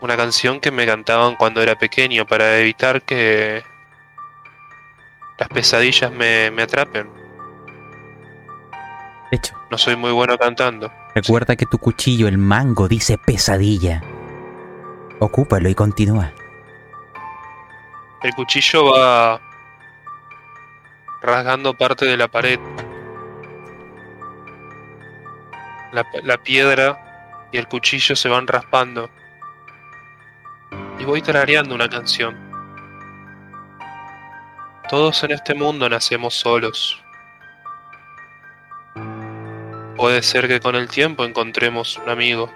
Una 0.00 0.16
canción 0.16 0.60
que 0.60 0.70
me 0.70 0.86
cantaban 0.86 1.34
cuando 1.34 1.60
era 1.60 1.74
pequeño 1.76 2.24
para 2.26 2.60
evitar 2.60 3.02
que 3.02 3.64
las 5.36 5.48
pesadillas 5.48 6.12
me, 6.12 6.52
me 6.52 6.62
atrapen. 6.62 7.10
De 9.32 9.36
hecho, 9.36 9.56
No 9.68 9.78
soy 9.78 9.96
muy 9.96 10.12
bueno 10.12 10.38
cantando. 10.38 10.92
recuerda 11.16 11.56
que 11.56 11.66
tu 11.66 11.78
cuchillo, 11.78 12.28
el 12.28 12.38
mango, 12.38 12.86
dice 12.86 13.18
pesadilla. 13.18 14.00
Ocúpalo 15.18 15.68
y 15.68 15.74
continúa. 15.74 16.32
El 18.22 18.32
cuchillo 18.34 18.92
va 18.92 19.40
rasgando 21.26 21.74
parte 21.74 22.06
de 22.06 22.16
la 22.16 22.28
pared. 22.28 22.60
La, 26.22 26.36
piedra 26.38 27.48
y 27.52 27.58
el 27.58 27.66
cuchillo 27.68 28.14
se 28.14 28.28
van 28.28 28.46
raspando. 28.46 29.10
Y 30.98 31.04
voy 31.04 31.22
tarareando 31.22 31.74
una 31.74 31.88
canción. 31.88 32.36
Todos 34.88 35.24
en 35.24 35.32
este 35.32 35.54
mundo 35.54 35.88
nacemos 35.88 36.34
solos. 36.34 37.02
Puede 39.96 40.22
ser 40.22 40.46
que 40.46 40.60
con 40.60 40.74
el 40.76 40.88
tiempo 40.88 41.24
encontremos 41.24 41.96
un 41.96 42.10
amigo, 42.10 42.52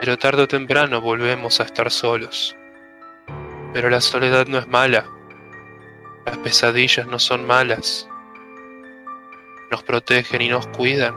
pero 0.00 0.18
tarde 0.18 0.42
o 0.42 0.48
temprano 0.48 1.00
volvemos 1.00 1.60
a 1.60 1.64
estar 1.64 1.90
solos. 1.90 2.56
Pero 3.72 3.90
la 3.90 4.00
soledad 4.00 4.46
no 4.46 4.58
es 4.58 4.66
mala. 4.66 5.15
Las 6.26 6.38
pesadillas 6.38 7.06
no 7.06 7.20
son 7.20 7.46
malas. 7.46 8.08
Nos 9.70 9.84
protegen 9.84 10.42
y 10.42 10.48
nos 10.48 10.66
cuidan. 10.66 11.14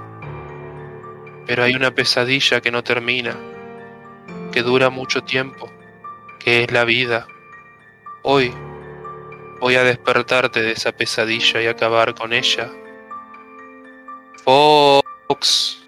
Pero 1.48 1.64
hay 1.64 1.76
una 1.76 1.90
pesadilla 1.90 2.62
que 2.62 2.70
no 2.72 2.84
termina, 2.84 3.36
que 4.52 4.62
dura 4.62 4.92
mucho 4.92 5.24
tiempo, 5.24 5.72
que 6.38 6.64
es 6.64 6.72
la 6.72 6.86
vida. 6.86 7.26
Hoy 8.22 8.54
voy 9.60 9.76
a 9.76 9.84
despertarte 9.84 10.62
de 10.62 10.74
esa 10.74 10.92
pesadilla 10.92 11.60
y 11.60 11.66
acabar 11.66 12.14
con 12.14 12.32
ella. 12.32 12.70
Fox, 14.44 15.88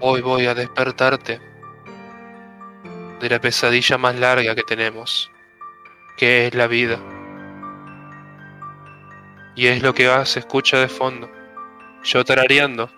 hoy 0.00 0.20
voy 0.20 0.46
a 0.46 0.54
despertarte 0.54 1.40
de 3.20 3.30
la 3.30 3.40
pesadilla 3.40 3.96
más 3.96 4.16
larga 4.16 4.54
que 4.54 4.62
tenemos, 4.64 5.30
que 6.18 6.46
es 6.46 6.54
la 6.54 6.66
vida. 6.66 6.98
Y 9.56 9.68
es 9.68 9.82
lo 9.82 9.94
que 9.94 10.10
se 10.24 10.40
escucha 10.40 10.78
de 10.78 10.88
fondo. 10.88 11.30
Yo 12.02 12.24
tarareando, 12.24 12.90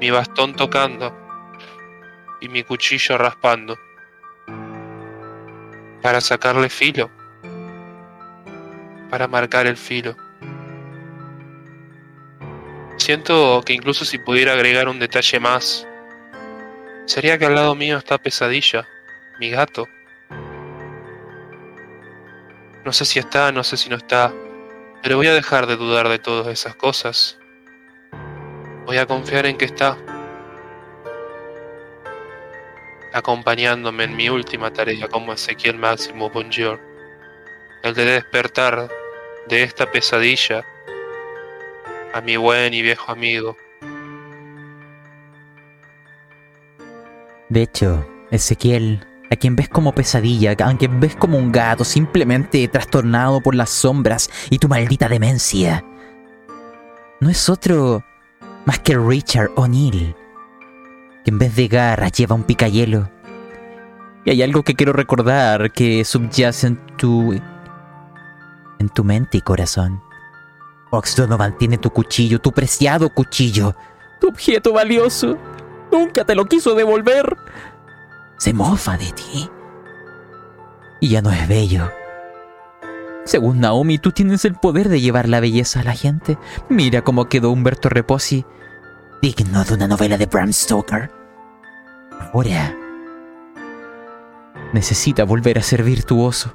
mi 0.00 0.10
bastón 0.10 0.54
tocando 0.54 1.16
y 2.40 2.48
mi 2.48 2.62
cuchillo 2.64 3.16
raspando. 3.16 3.78
Para 6.02 6.20
sacarle 6.20 6.68
filo. 6.68 7.10
Para 9.08 9.26
marcar 9.28 9.66
el 9.66 9.76
filo. 9.76 10.16
Siento 12.96 13.62
que 13.64 13.72
incluso 13.72 14.04
si 14.04 14.18
pudiera 14.18 14.52
agregar 14.52 14.88
un 14.88 14.98
detalle 14.98 15.40
más, 15.40 15.86
sería 17.06 17.38
que 17.38 17.46
al 17.46 17.54
lado 17.54 17.74
mío 17.74 17.98
está 17.98 18.18
Pesadilla, 18.18 18.86
mi 19.40 19.50
gato. 19.50 19.88
No 22.84 22.92
sé 22.92 23.04
si 23.04 23.18
está, 23.18 23.50
no 23.50 23.64
sé 23.64 23.76
si 23.76 23.88
no 23.88 23.96
está, 23.96 24.32
pero 25.02 25.16
voy 25.16 25.26
a 25.26 25.34
dejar 25.34 25.66
de 25.66 25.76
dudar 25.76 26.08
de 26.08 26.18
todas 26.18 26.46
esas 26.46 26.76
cosas. 26.76 27.38
Voy 28.86 28.98
a 28.98 29.06
confiar 29.06 29.46
en 29.46 29.58
que 29.58 29.64
está 29.64 29.98
acompañándome 33.12 34.04
en 34.04 34.16
mi 34.16 34.28
última 34.28 34.72
tarea 34.72 35.08
como 35.08 35.32
Ezequiel 35.32 35.76
Máximo 35.76 36.30
Bonjour, 36.30 36.80
el 37.82 37.94
de 37.94 38.04
despertar 38.04 38.88
de 39.48 39.62
esta 39.64 39.90
pesadilla 39.90 40.64
a 42.14 42.20
mi 42.20 42.36
buen 42.36 42.72
y 42.72 42.82
viejo 42.82 43.10
amigo. 43.10 43.56
De 47.48 47.62
hecho, 47.62 48.06
Ezequiel, 48.30 49.04
a 49.32 49.36
quien 49.36 49.56
ves 49.56 49.68
como 49.68 49.94
pesadilla, 49.94 50.52
a 50.52 50.76
quien 50.76 51.00
ves 51.00 51.16
como 51.16 51.38
un 51.38 51.50
gato 51.50 51.84
simplemente 51.84 52.68
trastornado 52.68 53.40
por 53.40 53.54
las 53.54 53.70
sombras 53.70 54.30
y 54.50 54.58
tu 54.58 54.68
maldita 54.68 55.08
demencia, 55.08 55.82
no 57.20 57.30
es 57.30 57.48
otro 57.48 58.04
más 58.66 58.80
que 58.80 58.98
Richard 58.98 59.50
O'Neill, 59.56 60.14
que 61.24 61.30
en 61.30 61.38
vez 61.38 61.56
de 61.56 61.68
garras 61.68 62.12
lleva 62.12 62.34
un 62.34 62.42
picayelo. 62.42 63.08
Y 64.24 64.30
hay 64.30 64.42
algo 64.42 64.62
que 64.62 64.74
quiero 64.74 64.92
recordar 64.92 65.72
que 65.72 66.04
subyace 66.04 66.66
en 66.66 66.76
tu. 66.96 67.32
en 68.78 68.88
tu 68.90 69.02
mente 69.02 69.38
y 69.38 69.40
corazón. 69.40 70.02
Fox 70.90 71.16
Donovan 71.16 71.56
tiene 71.56 71.78
tu 71.78 71.90
cuchillo, 71.90 72.38
tu 72.38 72.52
preciado 72.52 73.08
cuchillo, 73.08 73.74
tu 74.20 74.28
objeto 74.28 74.74
valioso. 74.74 75.38
Nunca 75.90 76.24
te 76.24 76.34
lo 76.34 76.44
quiso 76.44 76.74
devolver. 76.74 77.36
Se 78.42 78.52
mofa 78.52 78.96
de 78.96 79.12
ti. 79.12 79.48
Y 81.00 81.10
ya 81.10 81.22
no 81.22 81.30
es 81.30 81.46
bello. 81.46 81.92
Según 83.24 83.60
Naomi, 83.60 83.98
tú 83.98 84.10
tienes 84.10 84.44
el 84.44 84.56
poder 84.56 84.88
de 84.88 85.00
llevar 85.00 85.28
la 85.28 85.38
belleza 85.38 85.78
a 85.78 85.84
la 85.84 85.92
gente. 85.92 86.36
Mira 86.68 87.02
cómo 87.02 87.28
quedó 87.28 87.52
Humberto 87.52 87.88
Reposi, 87.88 88.44
digno 89.22 89.62
de 89.62 89.74
una 89.74 89.86
novela 89.86 90.18
de 90.18 90.26
Bram 90.26 90.52
Stoker. 90.52 91.08
Ahora 92.32 92.74
necesita 94.72 95.22
volver 95.22 95.60
a 95.60 95.62
ser 95.62 95.84
virtuoso. 95.84 96.52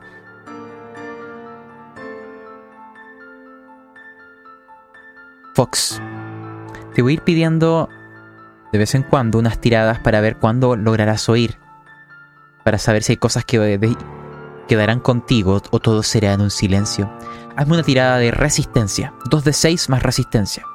Fox, 5.56 6.02
te 6.94 7.02
voy 7.02 7.14
a 7.14 7.14
ir 7.14 7.22
pidiendo 7.22 7.88
de 8.74 8.78
vez 8.78 8.94
en 8.94 9.04
cuando 9.04 9.40
unas 9.40 9.62
tiradas 9.62 10.00
para 10.00 10.20
ver 10.20 10.36
cuándo 10.36 10.76
lograrás 10.76 11.30
oír. 11.30 11.58
Para 12.68 12.80
saber 12.80 13.02
si 13.02 13.14
hay 13.14 13.18
cosas 13.18 13.46
que 13.46 13.58
de- 13.60 13.96
quedarán 14.68 15.00
contigo 15.00 15.62
o 15.72 15.80
todo 15.80 16.04
será 16.04 16.34
en 16.34 16.42
un 16.42 16.52
silencio. 16.52 17.10
Hazme 17.56 17.76
una 17.76 17.84
tirada 17.84 18.18
de 18.18 18.30
resistencia. 18.30 19.14
2 19.30 19.46
de 19.46 19.54
6 19.54 19.88
más 19.88 20.04
resistencia. 20.04 20.66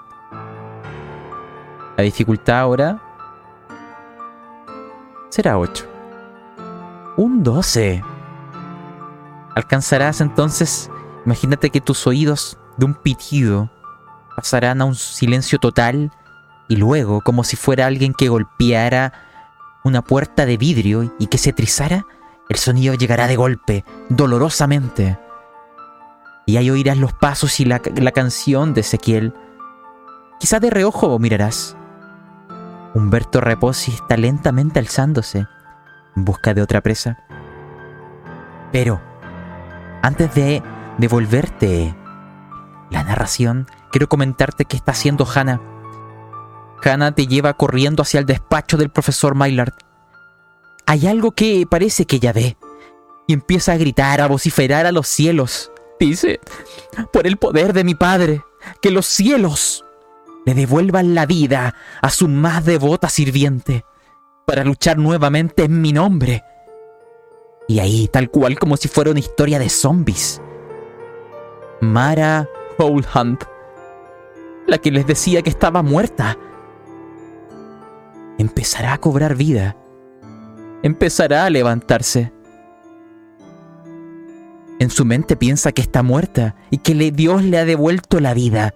La 1.98 2.02
dificultad 2.02 2.60
ahora 2.60 2.98
será 5.28 5.58
8. 5.58 5.84
Un 7.18 7.42
12. 7.42 8.02
Alcanzarás 9.54 10.22
entonces, 10.22 10.90
imagínate 11.26 11.68
que 11.68 11.82
tus 11.82 12.06
oídos 12.06 12.56
de 12.78 12.86
un 12.86 12.94
pitido 12.94 13.70
pasarán 14.34 14.80
a 14.80 14.86
un 14.86 14.94
silencio 14.94 15.58
total 15.58 16.10
y 16.68 16.76
luego, 16.76 17.20
como 17.20 17.44
si 17.44 17.56
fuera 17.56 17.84
alguien 17.84 18.14
que 18.14 18.30
golpeara 18.30 19.12
una 19.84 20.02
puerta 20.02 20.46
de 20.46 20.56
vidrio 20.56 21.14
y 21.18 21.26
que 21.26 21.38
se 21.38 21.52
trizara, 21.52 22.06
el 22.48 22.56
sonido 22.56 22.94
llegará 22.94 23.26
de 23.26 23.36
golpe, 23.36 23.84
dolorosamente. 24.08 25.18
Y 26.46 26.56
ahí 26.56 26.70
oirás 26.70 26.98
los 26.98 27.12
pasos 27.12 27.60
y 27.60 27.64
la, 27.64 27.80
la 27.96 28.12
canción 28.12 28.74
de 28.74 28.80
Ezequiel. 28.80 29.34
Quizá 30.40 30.60
de 30.60 30.70
reojo 30.70 31.18
mirarás. 31.18 31.76
Humberto 32.94 33.40
Reposi 33.40 33.92
está 33.92 34.16
lentamente 34.16 34.78
alzándose 34.78 35.46
en 36.16 36.24
busca 36.24 36.52
de 36.52 36.62
otra 36.62 36.80
presa. 36.80 37.18
Pero, 38.70 39.00
antes 40.02 40.34
de 40.34 40.62
devolverte 40.98 41.94
la 42.90 43.02
narración, 43.04 43.66
quiero 43.90 44.08
comentarte 44.08 44.64
qué 44.64 44.76
está 44.76 44.92
haciendo 44.92 45.26
Hannah. 45.26 45.60
Hannah 46.82 47.14
te 47.14 47.26
lleva 47.26 47.54
corriendo 47.54 48.02
hacia 48.02 48.20
el 48.20 48.26
despacho 48.26 48.76
del 48.76 48.90
profesor 48.90 49.34
Maillard. 49.34 49.72
Hay 50.86 51.06
algo 51.06 51.32
que 51.32 51.66
parece 51.68 52.06
que 52.06 52.16
ella 52.16 52.32
ve. 52.32 52.56
Y 53.26 53.34
empieza 53.34 53.72
a 53.72 53.76
gritar, 53.76 54.20
a 54.20 54.26
vociferar 54.26 54.86
a 54.86 54.92
los 54.92 55.06
cielos. 55.06 55.70
Dice, 55.98 56.40
por 57.12 57.26
el 57.26 57.36
poder 57.36 57.72
de 57.72 57.84
mi 57.84 57.94
padre, 57.94 58.42
que 58.80 58.90
los 58.90 59.06
cielos 59.06 59.84
le 60.44 60.54
devuelvan 60.54 61.14
la 61.14 61.26
vida 61.26 61.74
a 62.00 62.10
su 62.10 62.26
más 62.28 62.64
devota 62.64 63.08
sirviente 63.08 63.84
para 64.46 64.64
luchar 64.64 64.98
nuevamente 64.98 65.64
en 65.64 65.80
mi 65.80 65.92
nombre. 65.92 66.42
Y 67.68 67.78
ahí, 67.78 68.08
tal 68.08 68.30
cual 68.30 68.58
como 68.58 68.76
si 68.76 68.88
fuera 68.88 69.12
una 69.12 69.20
historia 69.20 69.58
de 69.58 69.68
zombies. 69.68 70.42
Mara 71.80 72.48
Howlhunt, 72.78 73.44
la 74.66 74.78
que 74.78 74.90
les 74.90 75.06
decía 75.06 75.42
que 75.42 75.50
estaba 75.50 75.82
muerta, 75.82 76.36
empezará 78.42 78.92
a 78.92 78.98
cobrar 78.98 79.34
vida. 79.34 79.76
Empezará 80.82 81.46
a 81.46 81.50
levantarse. 81.50 82.32
En 84.78 84.90
su 84.90 85.04
mente 85.04 85.36
piensa 85.36 85.72
que 85.72 85.80
está 85.80 86.02
muerta 86.02 86.56
y 86.70 86.78
que 86.78 86.94
Dios 87.12 87.42
le 87.42 87.58
ha 87.58 87.64
devuelto 87.64 88.20
la 88.20 88.34
vida. 88.34 88.74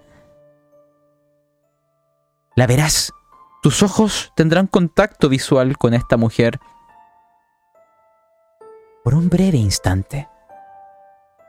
La 2.55 2.65
verás. 2.65 3.13
Tus 3.61 3.83
ojos 3.83 4.31
tendrán 4.35 4.67
contacto 4.67 5.29
visual 5.29 5.77
con 5.77 5.93
esta 5.93 6.15
mujer. 6.15 6.59
Por 9.03 9.13
un 9.15 9.29
breve 9.29 9.57
instante. 9.57 10.29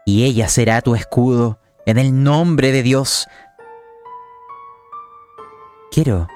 Y 0.05 0.25
ella 0.25 0.49
será 0.49 0.81
tu 0.81 0.95
escudo 0.97 1.61
en 1.87 1.99
el 1.99 2.23
nombre 2.25 2.73
de 2.73 2.83
Dios. 2.83 3.29
Quiero 5.91 6.27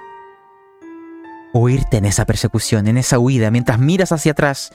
huirte 1.52 1.98
en 1.98 2.04
esa 2.04 2.24
persecución, 2.24 2.86
en 2.88 2.96
esa 2.96 3.18
huida, 3.18 3.50
mientras 3.50 3.78
miras 3.78 4.12
hacia 4.12 4.32
atrás 4.32 4.72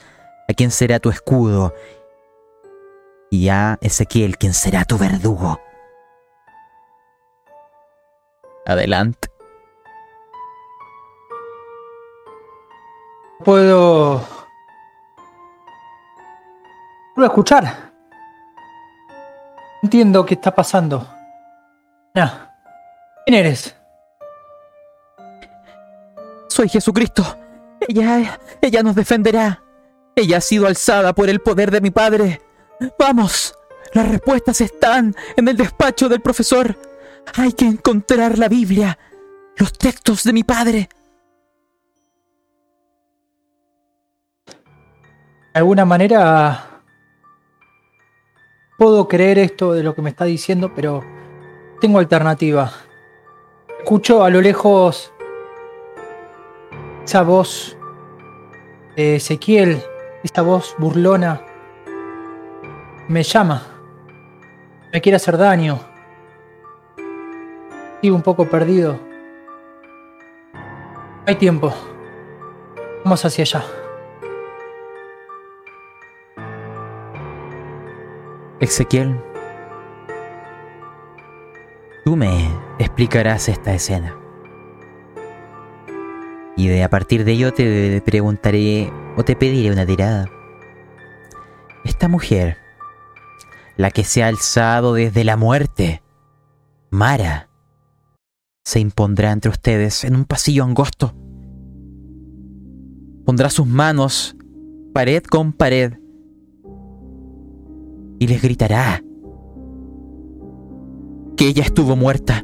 a 0.50 0.54
quien 0.54 0.72
será 0.72 1.00
tu 1.00 1.10
escudo 1.10 1.74
y 3.30 3.50
a 3.50 3.78
Ezequiel 3.82 4.38
quien 4.38 4.54
será 4.54 4.86
tu 4.86 4.98
verdugo. 4.98 5.60
Adelante. 8.66 9.30
Puedo. 13.44 14.22
Puedo 17.16 17.28
escuchar. 17.28 17.92
Entiendo 19.84 20.26
qué 20.26 20.34
está 20.34 20.54
pasando. 20.54 21.08
Ya. 22.14 22.56
¿Quién 23.26 23.40
eres? 23.40 23.76
Soy 26.58 26.70
Jesucristo. 26.70 27.24
Ella, 27.88 28.40
ella 28.64 28.82
nos 28.82 28.96
defenderá. 28.96 29.62
Ella 30.16 30.38
ha 30.38 30.42
sido 30.42 30.66
alzada 30.66 31.14
por 31.14 31.30
el 31.30 31.40
poder 31.40 31.70
de 31.70 31.82
mi 31.82 31.92
padre. 31.92 32.42
Vamos. 32.98 33.54
Las 33.94 34.10
respuestas 34.10 34.60
están 34.62 35.16
en 35.36 35.48
el 35.48 35.56
despacho 35.56 36.10
del 36.10 36.20
profesor. 36.20 36.76
Hay 37.36 37.54
que 37.54 37.66
encontrar 37.66 38.40
la 38.40 38.48
Biblia, 38.48 38.98
los 39.58 39.72
textos 39.72 40.24
de 40.24 40.34
mi 40.34 40.44
padre. 40.44 40.90
De 44.48 45.60
alguna 45.60 45.86
manera 45.86 46.82
puedo 48.80 49.08
creer 49.08 49.38
esto 49.38 49.74
de 49.74 49.84
lo 49.84 49.94
que 49.94 50.02
me 50.02 50.10
está 50.10 50.26
diciendo, 50.26 50.74
pero 50.76 51.06
tengo 51.80 52.00
alternativa. 52.00 52.74
Escucho 53.78 54.24
a 54.24 54.32
lo 54.32 54.42
lejos 54.42 55.14
esa 57.08 57.24
voz 57.24 57.78
de 58.98 59.16
Ezequiel, 59.16 59.82
esa 60.26 60.42
voz 60.42 60.76
burlona. 60.78 61.42
Me 63.08 63.24
llama. 63.24 63.62
Me 64.92 65.00
quiere 65.00 65.16
hacer 65.16 65.38
daño. 65.38 65.80
Sigo 68.02 68.14
un 68.14 68.22
poco 68.22 68.46
perdido. 68.50 69.00
Hay 71.26 71.36
tiempo. 71.36 71.74
Vamos 73.06 73.24
hacia 73.24 73.44
allá. 73.44 73.64
Ezequiel, 78.60 79.18
tú 82.04 82.18
me 82.18 82.50
explicarás 82.80 83.48
esta 83.48 83.74
escena. 83.74 84.27
Y 86.58 86.68
de 86.68 86.84
a 86.84 86.90
partir 86.90 87.24
de 87.24 87.34
ello 87.34 87.54
te 87.54 88.02
preguntaré 88.02 88.92
o 89.16 89.24
te 89.24 89.36
pediré 89.36 89.72
una 89.72 89.86
tirada. 89.86 90.30
Esta 91.86 92.08
mujer, 92.10 92.58
la 93.78 93.92
que 93.92 94.04
se 94.04 94.24
ha 94.24 94.28
alzado 94.28 94.96
desde 94.96 95.24
la 95.24 95.38
muerte, 95.38 96.02
Mara, 96.90 97.48
se 98.66 98.80
impondrá 98.80 99.32
entre 99.32 99.52
ustedes 99.52 100.04
en 100.04 100.16
un 100.16 100.26
pasillo 100.26 100.64
angosto. 100.64 101.14
Pondrá 103.26 103.50
sus 103.50 103.68
manos 103.68 104.36
pared 104.94 105.24
con 105.24 105.54
pared 105.54 105.94
y 108.20 108.28
les 108.28 108.42
gritará 108.42 109.04
que 111.36 111.48
ella 111.48 111.64
estuvo 111.64 111.96
muerta, 111.96 112.44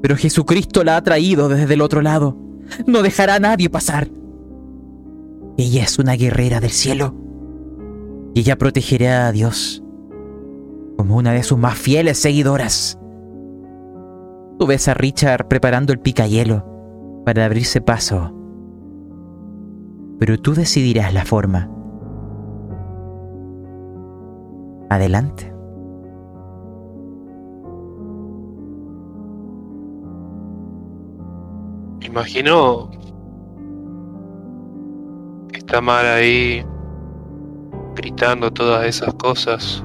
pero 0.00 0.16
Jesucristo 0.16 0.84
la 0.84 0.96
ha 0.96 1.02
traído 1.02 1.48
desde 1.48 1.74
el 1.74 1.80
otro 1.80 2.02
lado. 2.02 2.38
No 2.86 3.02
dejará 3.02 3.36
a 3.36 3.40
nadie 3.40 3.70
pasar. 3.70 4.08
Ella 5.56 5.84
es 5.84 5.98
una 5.98 6.14
guerrera 6.14 6.60
del 6.60 6.70
cielo 6.70 7.14
y 8.34 8.40
ella 8.40 8.56
protegerá 8.58 9.28
a 9.28 9.32
Dios 9.32 9.82
como 10.98 11.16
una 11.16 11.32
de 11.32 11.42
sus 11.42 11.58
más 11.58 11.78
fieles 11.78 12.18
seguidoras. 12.18 12.98
Tú 14.58 14.66
ves 14.66 14.88
a 14.88 14.94
Richard 14.94 15.48
preparando 15.48 15.92
el 15.92 16.00
picayelo 16.00 17.22
para 17.24 17.44
abrirse 17.44 17.80
paso, 17.80 18.34
pero 20.18 20.38
tú 20.38 20.54
decidirás 20.54 21.12
la 21.12 21.24
forma. 21.24 21.70
Adelante. 24.88 25.55
Imagino 32.06 32.88
que 35.50 35.58
está 35.58 35.80
mal 35.80 36.06
ahí 36.06 36.64
gritando 37.96 38.52
todas 38.52 38.86
esas 38.86 39.12
cosas 39.14 39.84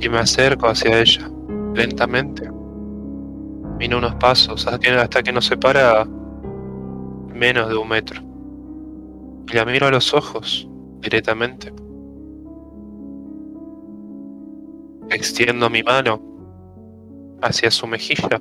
y 0.00 0.08
me 0.08 0.18
acerco 0.18 0.66
hacia 0.66 1.00
ella 1.00 1.30
lentamente. 1.74 2.50
Vino 3.78 3.98
unos 3.98 4.16
pasos 4.16 4.66
hasta 4.66 4.78
que, 4.80 4.90
hasta 4.90 5.22
que 5.22 5.32
nos 5.32 5.46
separa 5.46 6.04
menos 7.32 7.68
de 7.68 7.76
un 7.76 7.88
metro. 7.88 8.20
Y 9.48 9.54
la 9.54 9.64
miro 9.64 9.86
a 9.86 9.92
los 9.92 10.12
ojos 10.12 10.68
directamente. 10.98 11.72
Extiendo 15.10 15.70
mi 15.70 15.84
mano 15.84 16.20
hacia 17.42 17.70
su 17.70 17.86
mejilla 17.86 18.40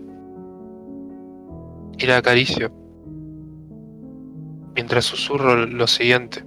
y 1.98 2.06
la 2.06 2.18
acaricio 2.18 2.84
mientras 4.76 5.06
susurro 5.06 5.66
lo 5.66 5.88
siguiente. 5.88 6.44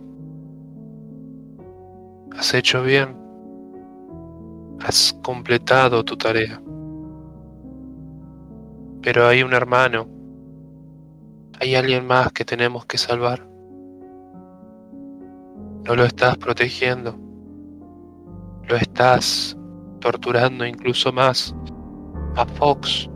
Has 2.36 2.54
hecho 2.54 2.82
bien. 2.82 3.16
Has 4.80 5.18
completado 5.22 6.04
tu 6.04 6.16
tarea. 6.16 6.60
Pero 9.02 9.26
hay 9.26 9.42
un 9.42 9.54
hermano. 9.54 10.08
Hay 11.60 11.74
alguien 11.74 12.06
más 12.06 12.32
que 12.32 12.44
tenemos 12.44 12.84
que 12.84 12.98
salvar. 12.98 13.46
No 15.84 15.94
lo 15.94 16.04
estás 16.04 16.36
protegiendo. 16.36 17.16
Lo 18.68 18.76
estás 18.76 19.56
torturando 20.00 20.66
incluso 20.66 21.12
más 21.12 21.54
a 22.34 22.44
Fox. 22.44 23.08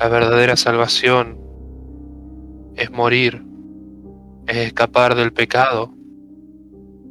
La 0.00 0.08
verdadera 0.08 0.56
salvación 0.56 1.38
es 2.74 2.90
morir, 2.90 3.44
es 4.46 4.56
escapar 4.56 5.14
del 5.14 5.30
pecado, 5.30 5.92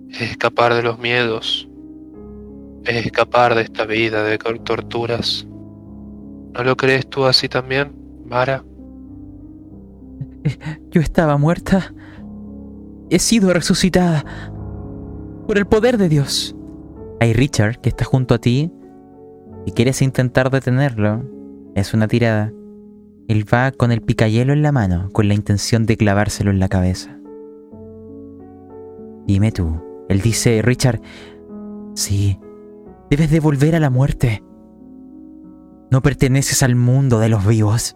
es 0.09 0.21
escapar 0.21 0.73
de 0.73 0.81
los 0.81 0.97
miedos, 0.97 1.69
es 2.85 3.05
escapar 3.05 3.53
de 3.53 3.61
esta 3.61 3.85
vida 3.85 4.23
de 4.23 4.39
torturas. 4.39 5.47
¿No 6.55 6.63
lo 6.63 6.75
crees 6.75 7.07
tú 7.07 7.25
así 7.25 7.47
también, 7.47 7.93
Mara? 8.25 8.65
Yo 10.89 10.99
estaba 10.99 11.37
muerta. 11.37 11.93
He 13.11 13.19
sido 13.19 13.53
resucitada 13.53 14.25
por 15.47 15.59
el 15.59 15.67
poder 15.67 15.99
de 15.99 16.09
Dios. 16.09 16.55
Hay 17.19 17.33
Richard 17.33 17.81
que 17.81 17.89
está 17.89 18.03
junto 18.03 18.33
a 18.33 18.39
ti 18.39 18.71
y 19.67 19.73
quieres 19.73 20.01
intentar 20.01 20.49
detenerlo. 20.49 21.23
Es 21.75 21.93
una 21.93 22.07
tirada. 22.07 22.51
Él 23.29 23.45
va 23.53 23.71
con 23.71 23.91
el 23.91 24.01
picayelo 24.01 24.53
en 24.53 24.63
la 24.63 24.71
mano 24.71 25.11
con 25.11 25.27
la 25.27 25.35
intención 25.35 25.85
de 25.85 25.97
clavárselo 25.97 26.49
en 26.49 26.59
la 26.59 26.67
cabeza. 26.67 27.15
Dime 29.27 29.51
tú. 29.51 29.79
Él 30.09 30.19
dice, 30.21 30.63
Richard, 30.63 30.99
sí, 31.93 32.39
debes 33.11 33.29
de 33.29 33.39
volver 33.39 33.75
a 33.75 33.79
la 33.79 33.91
muerte. 33.91 34.43
No 35.91 36.01
perteneces 36.01 36.63
al 36.63 36.75
mundo 36.75 37.19
de 37.19 37.29
los 37.29 37.45
vivos. 37.45 37.95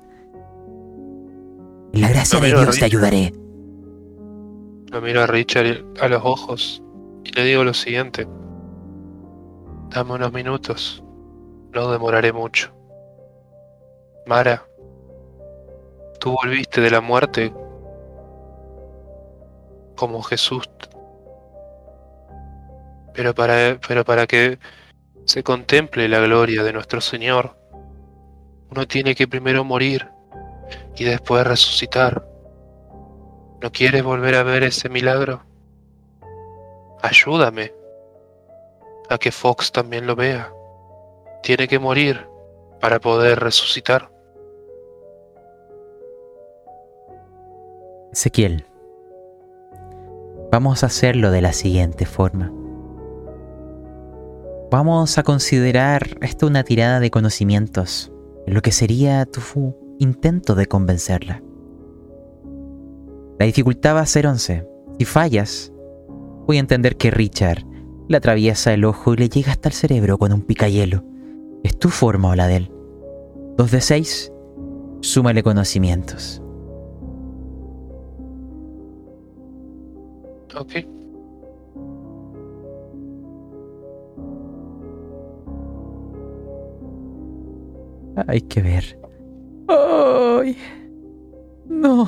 En 1.93 2.01
la 2.01 2.09
gracia 2.09 2.39
de 2.39 2.49
Dios 2.49 2.77
te 2.77 2.85
ayudaré. 2.85 3.33
Lo 4.91 5.01
miro 5.01 5.23
a 5.23 5.25
Richard 5.25 5.83
a 5.99 6.07
los 6.09 6.21
ojos 6.23 6.83
y 7.23 7.31
le 7.31 7.43
digo 7.43 7.63
lo 7.63 7.73
siguiente. 7.73 8.27
Dame 9.89 10.13
unos 10.13 10.31
minutos. 10.31 11.03
No 11.73 11.91
demoraré 11.91 12.31
mucho. 12.31 12.71
Mara, 14.27 14.67
tú 16.23 16.31
volviste 16.41 16.79
de 16.79 16.89
la 16.89 17.01
muerte 17.01 17.53
como 19.97 20.23
Jesús. 20.23 20.69
Pero 23.13 23.35
para, 23.35 23.77
pero 23.85 24.05
para 24.05 24.25
que 24.25 24.57
se 25.25 25.43
contemple 25.43 26.07
la 26.07 26.21
gloria 26.21 26.63
de 26.63 26.71
nuestro 26.71 27.01
Señor, 27.01 27.57
uno 28.71 28.87
tiene 28.87 29.15
que 29.15 29.27
primero 29.27 29.65
morir 29.65 30.07
y 30.95 31.03
después 31.03 31.45
resucitar. 31.45 32.25
¿No 33.61 33.69
quieres 33.73 34.01
volver 34.01 34.35
a 34.35 34.43
ver 34.43 34.63
ese 34.63 34.87
milagro? 34.87 35.43
Ayúdame 37.01 37.73
a 39.09 39.17
que 39.17 39.33
Fox 39.33 39.73
también 39.73 40.07
lo 40.07 40.15
vea. 40.15 40.53
Tiene 41.41 41.67
que 41.67 41.79
morir 41.79 42.25
para 42.79 43.01
poder 43.01 43.41
resucitar. 43.41 44.12
Ezequiel, 48.13 48.65
vamos 50.51 50.83
a 50.83 50.85
hacerlo 50.85 51.31
de 51.31 51.41
la 51.41 51.51
siguiente 51.51 52.05
forma. 52.05 52.53
Vamos 54.69 55.17
a 55.17 55.23
considerar 55.23 56.19
esto 56.21 56.45
una 56.45 56.63
tirada 56.63 56.99
de 56.99 57.09
conocimientos, 57.09 58.11
en 58.45 58.53
lo 58.53 58.61
que 58.61 58.71
sería 58.71 59.25
tu 59.25 59.41
intento 59.97 60.53
de 60.53 60.67
convencerla. 60.67 61.41
La 63.39 63.47
dificultad 63.47 63.95
va 63.95 64.01
a 64.01 64.05
ser 64.05 64.27
11. 64.27 64.67
Si 64.99 65.05
fallas, 65.05 65.73
voy 66.45 66.57
a 66.57 66.59
entender 66.59 66.97
que 66.97 67.09
Richard 67.09 67.65
le 68.07 68.17
atraviesa 68.17 68.75
el 68.75 68.85
ojo 68.85 69.15
y 69.15 69.17
le 69.17 69.29
llega 69.29 69.53
hasta 69.53 69.69
el 69.69 69.73
cerebro 69.73 70.19
con 70.19 70.31
un 70.33 70.43
picayelo. 70.43 71.03
¿Es 71.63 71.79
tu 71.79 71.89
forma 71.89 72.29
o 72.29 72.35
la 72.35 72.45
de 72.45 72.57
él? 72.57 72.71
Dos 73.57 73.71
de 73.71 73.81
seis, 73.81 74.31
súmale 75.01 75.41
conocimientos. 75.41 76.42
Ok. 80.55 80.71
Hay 88.27 88.41
que 88.41 88.61
ver. 88.61 88.99
¡Ay! 89.67 90.57
No. 91.65 92.07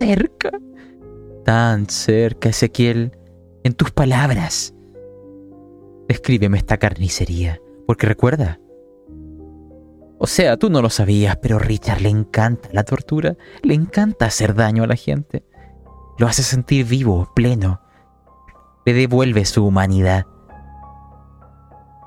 Cerca. 0.00 0.50
Tan 1.44 1.88
cerca, 1.88 2.50
Ezequiel, 2.50 3.12
en 3.64 3.74
tus 3.74 3.90
palabras. 3.90 4.74
Escríbeme 6.08 6.58
esta 6.58 6.78
carnicería, 6.78 7.60
porque 7.86 8.06
recuerda. 8.06 8.60
O 10.18 10.26
sea, 10.26 10.56
tú 10.56 10.70
no 10.70 10.80
lo 10.80 10.90
sabías, 10.90 11.36
pero 11.36 11.58
Richard 11.58 12.00
le 12.00 12.08
encanta 12.08 12.68
la 12.72 12.84
tortura, 12.84 13.36
le 13.62 13.74
encanta 13.74 14.26
hacer 14.26 14.54
daño 14.54 14.84
a 14.84 14.86
la 14.86 14.96
gente. 14.96 15.44
Lo 16.16 16.26
hace 16.26 16.42
sentir 16.42 16.86
vivo, 16.86 17.28
pleno. 17.34 17.80
Le 18.84 18.92
devuelve 18.92 19.44
su 19.44 19.64
humanidad. 19.66 20.26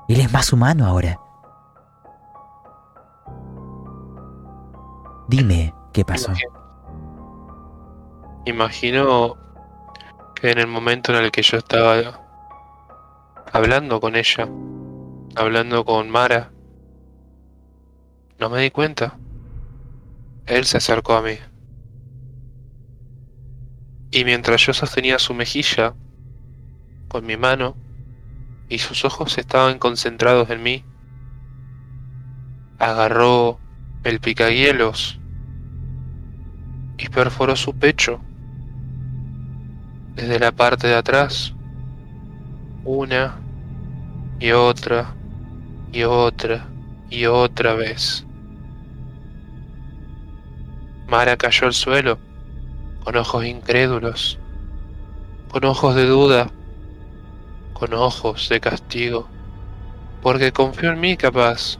Él 0.08 0.20
es 0.20 0.32
más 0.32 0.52
humano 0.52 0.86
ahora. 0.86 1.20
Dime 5.28 5.74
qué 5.92 6.04
pasó. 6.04 6.32
Imagino 8.46 9.36
que 10.34 10.50
en 10.52 10.58
el 10.58 10.66
momento 10.66 11.12
en 11.12 11.24
el 11.24 11.30
que 11.30 11.42
yo 11.42 11.58
estaba 11.58 12.20
hablando 13.52 14.00
con 14.00 14.16
ella, 14.16 14.48
hablando 15.36 15.84
con 15.84 16.08
Mara, 16.08 16.50
no 18.38 18.48
me 18.48 18.62
di 18.62 18.70
cuenta. 18.70 19.18
Él 20.46 20.64
se 20.64 20.78
acercó 20.78 21.16
a 21.16 21.22
mí. 21.22 21.36
Y 24.10 24.24
mientras 24.24 24.64
yo 24.64 24.72
sostenía 24.72 25.18
su 25.18 25.34
mejilla 25.34 25.94
con 27.08 27.26
mi 27.26 27.36
mano 27.36 27.76
y 28.68 28.78
sus 28.78 29.04
ojos 29.04 29.38
estaban 29.38 29.78
concentrados 29.78 30.50
en 30.50 30.62
mí, 30.62 30.84
agarró 32.78 33.58
el 34.04 34.20
picahielos 34.20 35.18
y 36.98 37.08
perforó 37.08 37.56
su 37.56 37.74
pecho 37.78 38.20
desde 40.14 40.38
la 40.38 40.52
parte 40.52 40.88
de 40.88 40.96
atrás, 40.96 41.54
una 42.84 43.40
y 44.40 44.50
otra 44.50 45.14
y 45.92 46.02
otra 46.02 46.66
y 47.10 47.26
otra 47.26 47.74
vez. 47.74 48.26
Mara 51.06 51.36
cayó 51.36 51.66
al 51.66 51.72
suelo, 51.72 52.18
con 53.08 53.16
ojos 53.16 53.46
incrédulos, 53.46 54.38
con 55.50 55.64
ojos 55.64 55.94
de 55.94 56.04
duda, 56.04 56.50
con 57.72 57.94
ojos 57.94 58.50
de 58.50 58.60
castigo, 58.60 59.26
porque 60.20 60.52
confió 60.52 60.92
en 60.92 61.00
mí 61.00 61.16
capaz. 61.16 61.78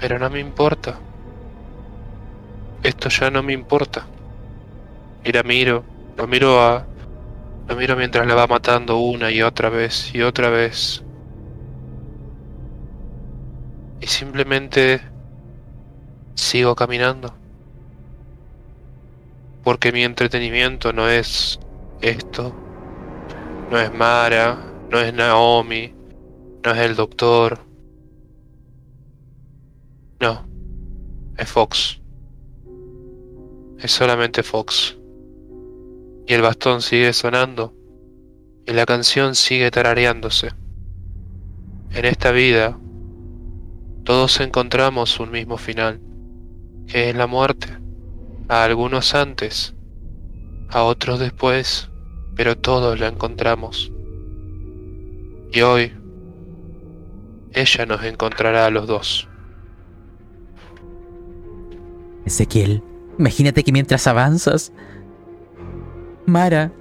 Pero 0.00 0.18
no 0.18 0.28
me 0.30 0.40
importa. 0.40 0.98
Esto 2.82 3.08
ya 3.08 3.30
no 3.30 3.44
me 3.44 3.52
importa. 3.52 4.04
Y 5.22 5.30
la 5.30 5.44
miro, 5.44 5.84
lo 6.16 6.26
miro 6.26 6.60
a. 6.60 6.84
Lo 7.68 7.76
miro 7.76 7.94
mientras 7.94 8.26
la 8.26 8.34
va 8.34 8.48
matando 8.48 8.98
una 8.98 9.30
y 9.30 9.42
otra 9.42 9.68
vez 9.68 10.12
y 10.12 10.22
otra 10.22 10.50
vez. 10.50 11.04
Y 14.00 14.08
simplemente 14.08 15.00
sigo 16.34 16.74
caminando. 16.74 17.39
Porque 19.62 19.92
mi 19.92 20.04
entretenimiento 20.04 20.92
no 20.92 21.08
es 21.08 21.60
esto. 22.00 22.54
No 23.70 23.78
es 23.78 23.92
Mara, 23.92 24.58
no 24.90 24.98
es 24.98 25.14
Naomi, 25.14 25.94
no 26.64 26.70
es 26.72 26.78
el 26.78 26.96
doctor. 26.96 27.60
No, 30.20 30.46
es 31.36 31.48
Fox. 31.48 32.00
Es 33.78 33.92
solamente 33.92 34.42
Fox. 34.42 34.98
Y 36.26 36.34
el 36.34 36.42
bastón 36.42 36.82
sigue 36.82 37.12
sonando. 37.12 37.74
Y 38.66 38.72
la 38.72 38.86
canción 38.86 39.34
sigue 39.34 39.70
tarareándose. 39.70 40.50
En 41.92 42.04
esta 42.04 42.30
vida, 42.30 42.78
todos 44.04 44.40
encontramos 44.40 45.18
un 45.18 45.30
mismo 45.30 45.56
final, 45.56 46.00
que 46.86 47.10
es 47.10 47.16
la 47.16 47.26
muerte. 47.26 47.79
A 48.50 48.64
algunos 48.64 49.14
antes, 49.14 49.76
a 50.70 50.82
otros 50.82 51.20
después, 51.20 51.88
pero 52.34 52.58
todos 52.58 52.98
la 52.98 53.06
encontramos. 53.06 53.92
Y 55.52 55.60
hoy, 55.60 55.92
ella 57.52 57.86
nos 57.86 58.02
encontrará 58.02 58.66
a 58.66 58.70
los 58.70 58.88
dos. 58.88 59.28
Ezequiel, 62.26 62.82
imagínate 63.20 63.62
que 63.62 63.70
mientras 63.70 64.08
avanzas, 64.08 64.72
Mara, 66.26 66.72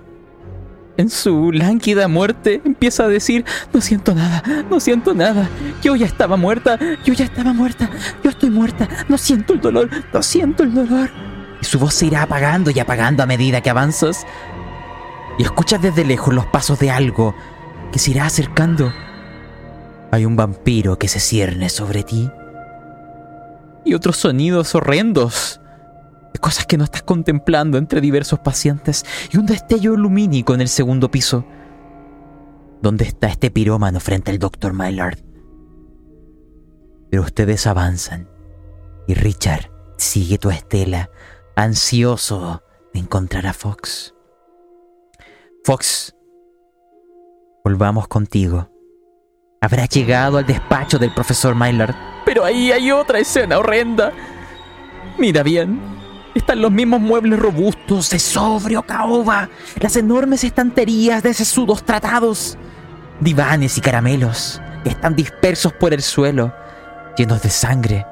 en 0.98 1.12
su 1.12 1.52
lánguida 1.52 2.08
muerte, 2.08 2.64
empieza 2.66 3.04
a 3.04 3.08
decir, 3.08 3.46
no 3.72 3.80
siento 3.80 4.16
nada, 4.16 4.42
no 4.72 4.80
siento 4.80 5.14
nada, 5.14 5.48
yo 5.84 5.96
ya 5.96 6.08
estaba 6.08 6.36
muerta, 6.36 6.80
yo 7.06 7.14
ya 7.14 7.26
estaba 7.26 7.54
muerta, 7.54 7.92
yo 8.24 8.32
estoy 8.32 8.50
muerta, 8.50 8.90
no 9.08 9.20
siento 9.20 9.54
el 9.54 9.62
dolor, 9.62 9.88
no 10.12 10.24
siento 10.24 10.64
el 10.64 10.74
dolor. 10.74 11.12
Y 11.62 11.66
su 11.66 11.80
voz 11.80 11.94
se 11.94 12.06
irá 12.06 12.24
apagando 12.24 12.72
y 12.72 12.80
apagando 12.80 13.24
a 13.24 13.26
medida 13.26 13.62
que 13.62 13.70
avanzas. 13.70 14.26
Y 15.38 15.44
escuchas 15.44 15.82
desde 15.82 16.06
lejos 16.06 16.34
los 16.34 16.46
pasos 16.48 16.80
de 16.80 16.92
algo 16.92 17.36
que 17.92 18.00
se 18.00 18.12
irá 18.12 18.26
acercando. 18.26 18.94
Hay 20.12 20.26
un 20.26 20.36
vampiro 20.36 20.98
que 20.98 21.08
se 21.08 21.20
cierne 21.20 21.70
sobre 21.70 22.04
ti 22.04 22.30
y 23.86 23.94
otros 23.94 24.18
sonidos 24.18 24.76
horrendos 24.76 25.62
de 26.34 26.40
cosas 26.40 26.66
que 26.66 26.78
no 26.78 26.84
estás 26.84 27.04
contemplando 27.04 27.78
entre 27.78 28.02
diversos 28.02 28.40
pacientes 28.40 29.06
y 29.32 29.38
un 29.38 29.46
destello 29.46 29.96
lumínico 29.96 30.54
en 30.54 30.62
el 30.62 30.70
segundo 30.70 31.10
piso. 31.10 31.46
¿Dónde 32.82 33.06
está 33.06 33.28
este 33.28 33.52
pirómano 33.52 34.00
frente 34.00 34.32
al 34.32 34.40
Dr. 34.40 34.74
Mylard? 34.74 35.20
Pero 37.10 37.24
ustedes 37.24 37.66
avanzan 37.68 38.30
y 39.08 39.16
Richard 39.16 39.72
sigue 39.98 40.38
tu 40.38 40.52
estela, 40.52 41.10
ansioso 41.64 42.64
de 42.94 43.00
encontrar 43.02 43.46
a 43.46 43.54
Fox. 43.54 44.14
Fox, 45.64 46.16
volvamos 47.64 48.08
contigo. 48.08 48.70
Habrá 49.62 49.86
llegado 49.86 50.38
al 50.38 50.46
despacho 50.46 50.98
del 50.98 51.14
profesor 51.14 51.56
Mylard 51.56 51.96
pero 52.30 52.46
ahí 52.46 52.72
hay 52.72 52.92
otra 52.92 53.18
escena 53.18 53.58
horrenda. 53.58 54.14
Mira 55.18 55.42
bien, 55.42 55.82
están 56.36 56.62
los 56.62 56.72
mismos 56.72 57.02
muebles 57.02 57.40
robustos 57.40 58.12
de 58.12 58.20
sobrio 58.20 58.84
caoba, 58.84 59.50
las 59.80 59.96
enormes 59.96 60.44
estanterías 60.44 61.24
de 61.24 61.34
sesudos 61.34 61.84
tratados, 61.84 62.56
divanes 63.20 63.80
y 63.80 63.82
caramelos 63.82 64.62
que 64.84 64.92
están 64.92 65.16
dispersos 65.16 65.74
por 65.74 65.92
el 65.92 66.04
suelo, 66.04 66.54
llenos 67.18 67.42
de 67.42 67.50
sangre, 67.50 68.06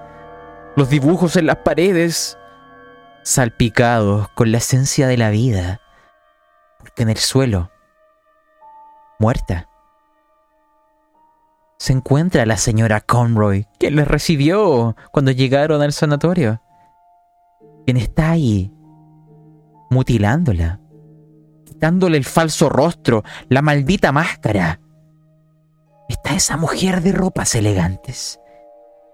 los 0.76 0.90
dibujos 0.90 1.36
en 1.36 1.46
las 1.46 1.58
paredes, 1.58 2.40
salpicados 3.28 4.30
con 4.30 4.54
la 4.54 4.60
esencia 4.60 5.06
de 5.06 5.18
la 5.18 5.30
vida, 5.30 5.82
porque 6.80 7.04
en 7.04 7.10
el 7.10 7.18
suelo, 7.18 7.70
muerta, 9.20 9.68
se 11.78 11.92
encuentra 11.92 12.46
la 12.46 12.56
señora 12.56 13.02
Conroy, 13.02 13.68
quien 13.80 13.98
les 13.98 14.08
recibió 14.08 14.96
cuando 15.12 15.32
llegaron 15.32 15.82
al 15.82 15.92
sanatorio. 15.92 16.62
Quien 17.86 17.98
está 17.98 18.32
ahí, 18.32 18.74
mutilándola, 19.90 20.80
quitándole 21.66 22.18
el 22.18 22.26
falso 22.26 22.70
rostro, 22.70 23.26
la 23.50 23.62
maldita 23.62 24.14
máscara. 24.14 24.80
Está 26.08 26.34
esa 26.34 26.56
mujer 26.56 27.02
de 27.02 27.12
ropas 27.12 27.56
elegantes, 27.56 28.40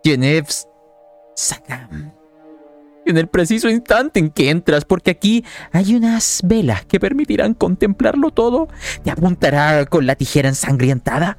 Genevieve 0.04 0.50
Sakam. 1.36 2.23
En 3.06 3.18
el 3.18 3.28
preciso 3.28 3.70
instante 3.70 4.20
en 4.20 4.30
que 4.30 4.50
entras, 4.50 4.86
porque 4.86 5.12
aquí 5.12 5.44
hay 5.72 5.96
unas 5.96 6.42
velas 6.46 6.86
que 6.86 7.00
permitirán 7.00 7.54
contemplarlo 7.54 8.32
todo, 8.32 8.70
te 9.04 9.12
apuntará 9.12 9.86
con 9.86 10.06
la 10.06 10.16
tijera 10.16 10.50
ensangrientada 10.50 11.38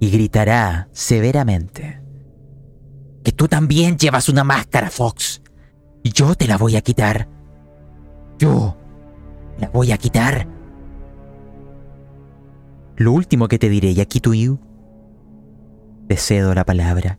y 0.00 0.10
gritará 0.10 0.88
severamente 0.92 2.00
que 3.22 3.32
tú 3.32 3.48
también 3.48 3.98
llevas 3.98 4.28
una 4.28 4.44
máscara, 4.44 4.90
Fox, 4.90 5.42
y 6.02 6.12
yo 6.12 6.36
te 6.36 6.46
la 6.46 6.56
voy 6.56 6.76
a 6.76 6.80
quitar. 6.80 7.28
Yo 8.38 8.76
la 9.58 9.68
voy 9.68 9.90
a 9.90 9.98
quitar. 9.98 10.46
Lo 12.96 13.12
último 13.12 13.48
que 13.48 13.58
te 13.58 13.68
diré, 13.68 13.92
Yakituyu, 13.94 14.60
te 16.06 16.16
cedo 16.16 16.54
la 16.54 16.64
palabra. 16.64 17.18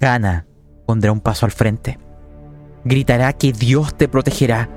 Hannah 0.00 0.46
pondrá 0.86 1.12
un 1.12 1.20
paso 1.20 1.46
al 1.46 1.52
frente. 1.52 1.98
Gritará 2.84 3.32
que 3.32 3.52
Dios 3.52 3.94
te 3.94 4.08
protegerá, 4.08 4.68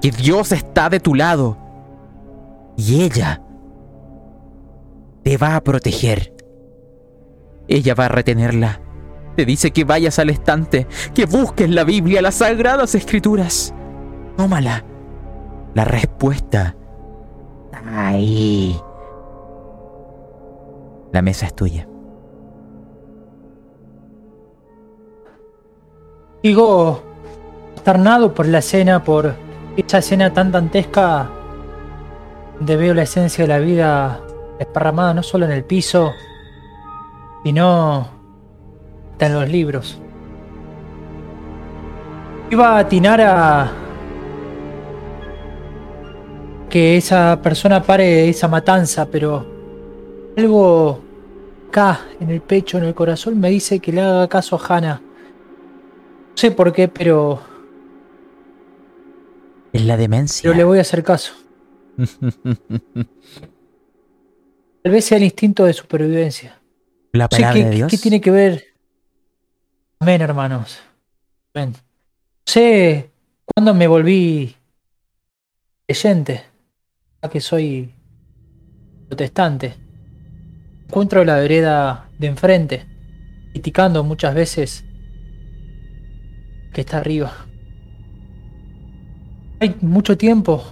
que 0.00 0.10
Dios 0.10 0.52
está 0.52 0.88
de 0.88 1.00
tu 1.00 1.14
lado. 1.14 1.58
Y 2.76 3.02
ella 3.02 3.42
te 5.22 5.36
va 5.36 5.56
a 5.56 5.60
proteger. 5.62 6.34
Ella 7.68 7.94
va 7.94 8.06
a 8.06 8.08
retenerla. 8.08 8.80
Te 9.34 9.44
dice 9.44 9.70
que 9.70 9.84
vayas 9.84 10.18
al 10.18 10.30
estante, 10.30 10.86
que 11.14 11.26
busques 11.26 11.68
la 11.68 11.84
Biblia, 11.84 12.22
las 12.22 12.36
sagradas 12.36 12.94
escrituras. 12.94 13.74
Tómala. 14.36 14.84
La 15.74 15.84
respuesta. 15.84 16.74
Ahí. 17.86 18.80
La 21.12 21.22
mesa 21.22 21.46
es 21.46 21.54
tuya. 21.54 21.86
Sigo 26.42 27.02
consternado 27.74 28.34
por 28.34 28.46
la 28.46 28.58
escena, 28.58 29.02
por 29.02 29.34
esa 29.76 29.98
escena 29.98 30.32
tan 30.32 30.52
dantesca 30.52 31.28
donde 32.58 32.76
veo 32.76 32.94
la 32.94 33.02
esencia 33.02 33.44
de 33.44 33.48
la 33.48 33.58
vida 33.58 34.20
desparramada 34.58 35.14
no 35.14 35.22
solo 35.22 35.44
en 35.46 35.52
el 35.52 35.64
piso, 35.64 36.12
sino 37.44 38.08
en 39.18 39.34
los 39.34 39.48
libros. 39.48 40.00
Iba 42.50 42.76
a 42.76 42.78
atinar 42.78 43.20
a 43.20 43.72
que 46.68 46.96
esa 46.96 47.40
persona 47.42 47.82
pare 47.82 48.28
esa 48.28 48.48
matanza, 48.48 49.06
pero 49.06 49.44
algo 50.36 51.00
acá 51.68 52.00
en 52.20 52.30
el 52.30 52.40
pecho, 52.40 52.78
en 52.78 52.84
el 52.84 52.94
corazón, 52.94 53.38
me 53.40 53.50
dice 53.50 53.80
que 53.80 53.92
le 53.92 54.02
haga 54.02 54.28
caso 54.28 54.56
a 54.56 54.76
Hannah. 54.76 55.05
No 56.36 56.40
sé 56.40 56.50
por 56.50 56.70
qué, 56.74 56.86
pero, 56.86 57.40
Es 59.72 59.82
la 59.86 59.96
demencia. 59.96 60.42
pero 60.42 60.54
le 60.54 60.64
voy 60.64 60.76
a 60.76 60.82
hacer 60.82 61.02
caso. 61.02 61.32
Tal 64.82 64.92
vez 64.92 65.06
sea 65.06 65.16
el 65.16 65.24
instinto 65.24 65.64
de 65.64 65.72
supervivencia. 65.72 66.60
la 67.12 67.24
sé 67.24 67.36
palabra 67.38 67.54
qué, 67.54 67.64
de 67.64 67.70
Dios. 67.70 67.90
qué 67.90 67.96
tiene 67.96 68.20
que 68.20 68.30
ver. 68.30 68.64
Amén, 69.98 70.20
hermanos. 70.20 70.78
Amén. 71.54 71.70
No 71.72 71.80
sé 72.44 73.10
cuándo 73.46 73.72
me 73.72 73.86
volví 73.86 74.54
creyente, 75.86 76.42
ya 77.22 77.30
que 77.30 77.40
soy 77.40 77.94
protestante. 79.08 79.74
Encuentro 80.86 81.24
la 81.24 81.36
vereda 81.36 82.10
de 82.18 82.26
enfrente, 82.26 82.84
criticando 83.52 84.04
muchas 84.04 84.34
veces 84.34 84.84
que 86.76 86.82
está 86.82 86.98
arriba. 86.98 87.32
Hay 89.60 89.74
mucho 89.80 90.18
tiempo. 90.18 90.62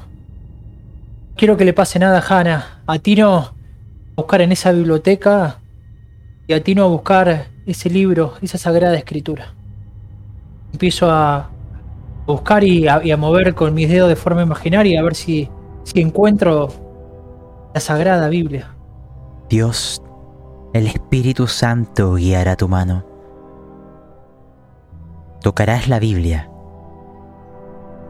Quiero 1.34 1.56
que 1.56 1.64
le 1.64 1.72
pase 1.72 1.98
nada 1.98 2.18
a 2.18 2.20
Hannah. 2.28 2.82
Atino 2.86 3.36
a 3.38 3.54
buscar 4.14 4.42
en 4.42 4.52
esa 4.52 4.70
biblioteca 4.72 5.60
y 6.46 6.52
atino 6.52 6.84
a 6.84 6.88
buscar 6.88 7.46
ese 7.64 7.88
libro, 7.88 8.34
esa 8.42 8.58
sagrada 8.58 8.98
escritura. 8.98 9.54
Empiezo 10.74 11.10
a 11.10 11.48
buscar 12.26 12.64
y 12.64 12.86
a, 12.86 13.02
y 13.02 13.10
a 13.10 13.16
mover 13.16 13.54
con 13.54 13.72
mis 13.72 13.88
dedos 13.88 14.10
de 14.10 14.16
forma 14.16 14.42
imaginaria 14.42 15.00
a 15.00 15.04
ver 15.04 15.14
si, 15.14 15.48
si 15.84 16.02
encuentro 16.02 16.68
la 17.72 17.80
sagrada 17.80 18.28
Biblia. 18.28 18.74
Dios, 19.48 20.02
el 20.74 20.86
Espíritu 20.86 21.46
Santo 21.46 22.16
guiará 22.16 22.56
tu 22.56 22.68
mano. 22.68 23.13
Tocarás 25.44 25.88
la 25.88 25.98
Biblia. 25.98 26.48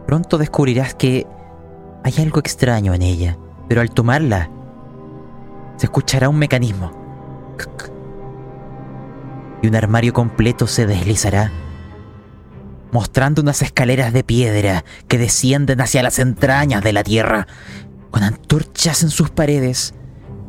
Pronto 0.07 0.39
descubrirás 0.39 0.95
que 0.95 1.27
hay 2.05 2.15
algo 2.19 2.39
extraño 2.39 2.95
en 2.95 3.03
ella, 3.03 3.37
pero 3.69 3.81
al 3.81 3.91
tomarla 3.91 4.51
se 5.77 5.87
escuchará 5.87 6.29
un 6.29 6.39
mecanismo. 6.39 6.93
Y 9.63 9.67
un 9.67 9.75
armario 9.75 10.13
completo 10.13 10.69
se 10.69 10.87
deslizará, 10.87 11.51
mostrando 12.93 13.43
unas 13.43 13.63
escaleras 13.63 14.13
de 14.13 14.23
piedra 14.23 14.85
que 15.09 15.19
descienden 15.19 15.81
hacia 15.81 16.05
las 16.05 16.21
entrañas 16.21 16.85
de 16.85 16.93
la 16.93 17.03
tierra, 17.03 17.49
con 18.13 18.23
antorchas 18.23 19.03
en 19.03 19.11
sus 19.11 19.31
paredes 19.31 19.93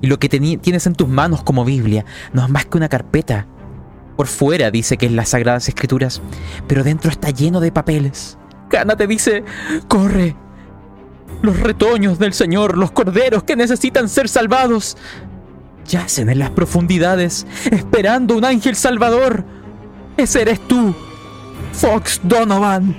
y 0.01 0.07
lo 0.07 0.19
que 0.19 0.29
tienes 0.29 0.85
en 0.85 0.93
tus 0.93 1.07
manos 1.07 1.41
como 1.41 1.65
Biblia 1.65 2.05
no 2.31 2.43
es 2.43 2.49
más 2.51 2.67
que 2.67 2.77
una 2.77 2.89
carpeta. 2.89 3.47
Por 4.15 4.27
fuera 4.27 4.71
dice 4.71 4.97
que 4.97 5.07
es 5.07 5.11
las 5.11 5.29
Sagradas 5.29 5.67
Escrituras, 5.67 6.21
pero 6.67 6.83
dentro 6.83 7.11
está 7.11 7.31
lleno 7.31 7.59
de 7.59 7.71
papeles. 7.71 8.37
Cana 8.69 8.95
te 8.95 9.07
dice, 9.07 9.43
corre. 9.87 10.35
Los 11.41 11.59
retoños 11.59 12.17
del 12.17 12.33
Señor, 12.33 12.77
los 12.77 12.91
corderos 12.91 13.43
que 13.43 13.55
necesitan 13.55 14.07
ser 14.07 14.29
salvados, 14.29 14.97
yacen 15.85 16.29
en 16.29 16.39
las 16.39 16.51
profundidades, 16.51 17.45
esperando 17.71 18.37
un 18.37 18.45
ángel 18.45 18.75
salvador. 18.75 19.43
Ese 20.17 20.41
eres 20.41 20.59
tú, 20.61 20.95
Fox 21.73 22.21
Donovan. 22.23 22.95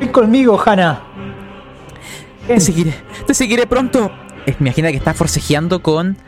Ven 0.00 0.08
conmigo, 0.10 0.62
Hannah. 0.64 1.02
Te 2.46 2.60
seguiré, 2.60 2.94
te 3.26 3.34
seguiré 3.34 3.66
pronto. 3.66 4.12
Imagina 4.60 4.90
que 4.90 4.96
está 4.96 5.14
forcejeando 5.14 5.82
con. 5.82 6.18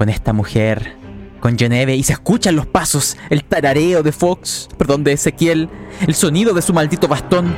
Con 0.00 0.08
esta 0.08 0.32
mujer, 0.32 0.96
con 1.40 1.58
Geneve, 1.58 1.94
y 1.94 2.02
se 2.02 2.14
escuchan 2.14 2.56
los 2.56 2.64
pasos, 2.64 3.18
el 3.28 3.44
tarareo 3.44 4.02
de 4.02 4.12
Fox, 4.12 4.66
perdón, 4.78 5.04
de 5.04 5.12
Ezequiel, 5.12 5.68
el 6.06 6.14
sonido 6.14 6.54
de 6.54 6.62
su 6.62 6.72
maldito 6.72 7.06
bastón, 7.06 7.54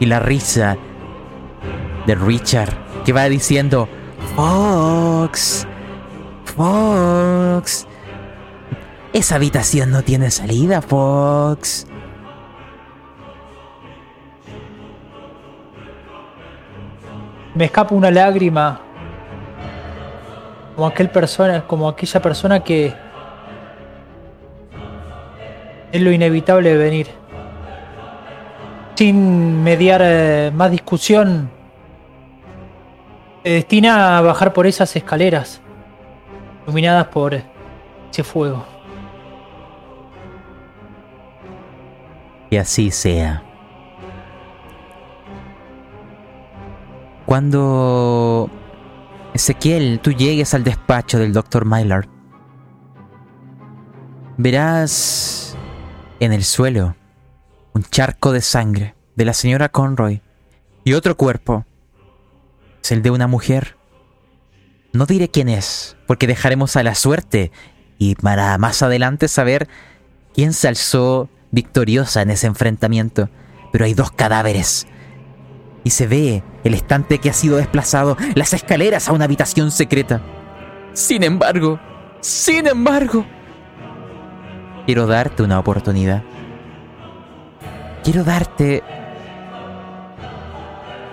y 0.00 0.06
la 0.06 0.18
risa 0.18 0.76
de 2.04 2.16
Richard, 2.16 2.76
que 3.04 3.12
va 3.12 3.28
diciendo: 3.28 3.88
Fox, 4.34 5.64
Fox. 6.56 7.86
Esa 9.12 9.36
habitación 9.36 9.92
no 9.92 10.02
tiene 10.02 10.32
salida, 10.32 10.82
Fox. 10.82 11.86
Me 17.54 17.66
escapa 17.66 17.94
una 17.94 18.10
lágrima. 18.10 18.80
Como 20.74 20.86
aquel 20.86 21.10
persona, 21.10 21.66
como 21.66 21.88
aquella 21.88 22.20
persona 22.22 22.60
que 22.60 22.94
es 25.92 26.00
lo 26.00 26.10
inevitable 26.10 26.70
de 26.70 26.76
venir. 26.76 27.06
Sin 28.94 29.62
mediar 29.62 30.00
eh, 30.02 30.50
más 30.54 30.70
discusión, 30.70 31.50
se 33.42 33.50
destina 33.50 34.18
a 34.18 34.20
bajar 34.22 34.52
por 34.52 34.66
esas 34.66 34.94
escaleras, 34.96 35.60
iluminadas 36.64 37.08
por 37.08 37.34
ese 37.34 38.24
fuego. 38.24 38.64
Y 42.50 42.56
así 42.56 42.90
sea. 42.90 43.42
Cuando 47.26 48.50
Ezequiel, 49.34 50.00
tú 50.02 50.12
llegues 50.12 50.52
al 50.54 50.62
despacho 50.62 51.18
del 51.18 51.32
Dr. 51.32 51.64
Mylar, 51.64 52.08
verás 54.36 55.56
en 56.20 56.32
el 56.32 56.44
suelo 56.44 56.96
un 57.72 57.82
charco 57.84 58.32
de 58.32 58.42
sangre 58.42 58.94
de 59.16 59.24
la 59.24 59.32
señora 59.32 59.68
Conroy 59.70 60.22
y 60.84 60.92
otro 60.94 61.16
cuerpo. 61.16 61.64
Es 62.82 62.92
el 62.92 63.02
de 63.02 63.10
una 63.10 63.26
mujer. 63.26 63.76
No 64.92 65.06
diré 65.06 65.30
quién 65.30 65.48
es, 65.48 65.96
porque 66.06 66.26
dejaremos 66.26 66.76
a 66.76 66.82
la 66.82 66.94
suerte 66.94 67.50
y 67.98 68.14
para 68.16 68.58
más 68.58 68.82
adelante 68.82 69.28
saber 69.28 69.68
quién 70.34 70.52
se 70.52 70.68
alzó 70.68 71.30
victoriosa 71.50 72.20
en 72.22 72.30
ese 72.30 72.46
enfrentamiento. 72.46 73.30
Pero 73.72 73.84
hay 73.84 73.94
dos 73.94 74.10
cadáveres. 74.10 74.86
Y 75.84 75.90
se 75.90 76.06
ve 76.06 76.42
el 76.64 76.74
estante 76.74 77.18
que 77.18 77.30
ha 77.30 77.32
sido 77.32 77.56
desplazado, 77.56 78.16
las 78.34 78.52
escaleras 78.52 79.08
a 79.08 79.12
una 79.12 79.24
habitación 79.24 79.70
secreta. 79.70 80.20
Sin 80.92 81.24
embargo, 81.24 81.80
sin 82.20 82.68
embargo, 82.68 83.26
quiero 84.86 85.06
darte 85.06 85.42
una 85.42 85.58
oportunidad. 85.58 86.22
Quiero 88.04 88.24
darte 88.24 88.82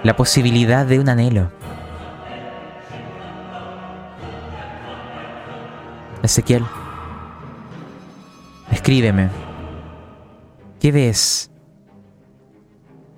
la 0.04 0.16
posibilidad 0.16 0.86
de 0.86 1.00
un 1.00 1.10
anhelo. 1.10 1.52
Ezequiel, 6.22 6.64
escríbeme. 8.72 9.30
¿Qué 10.80 10.92
ves? 10.92 11.50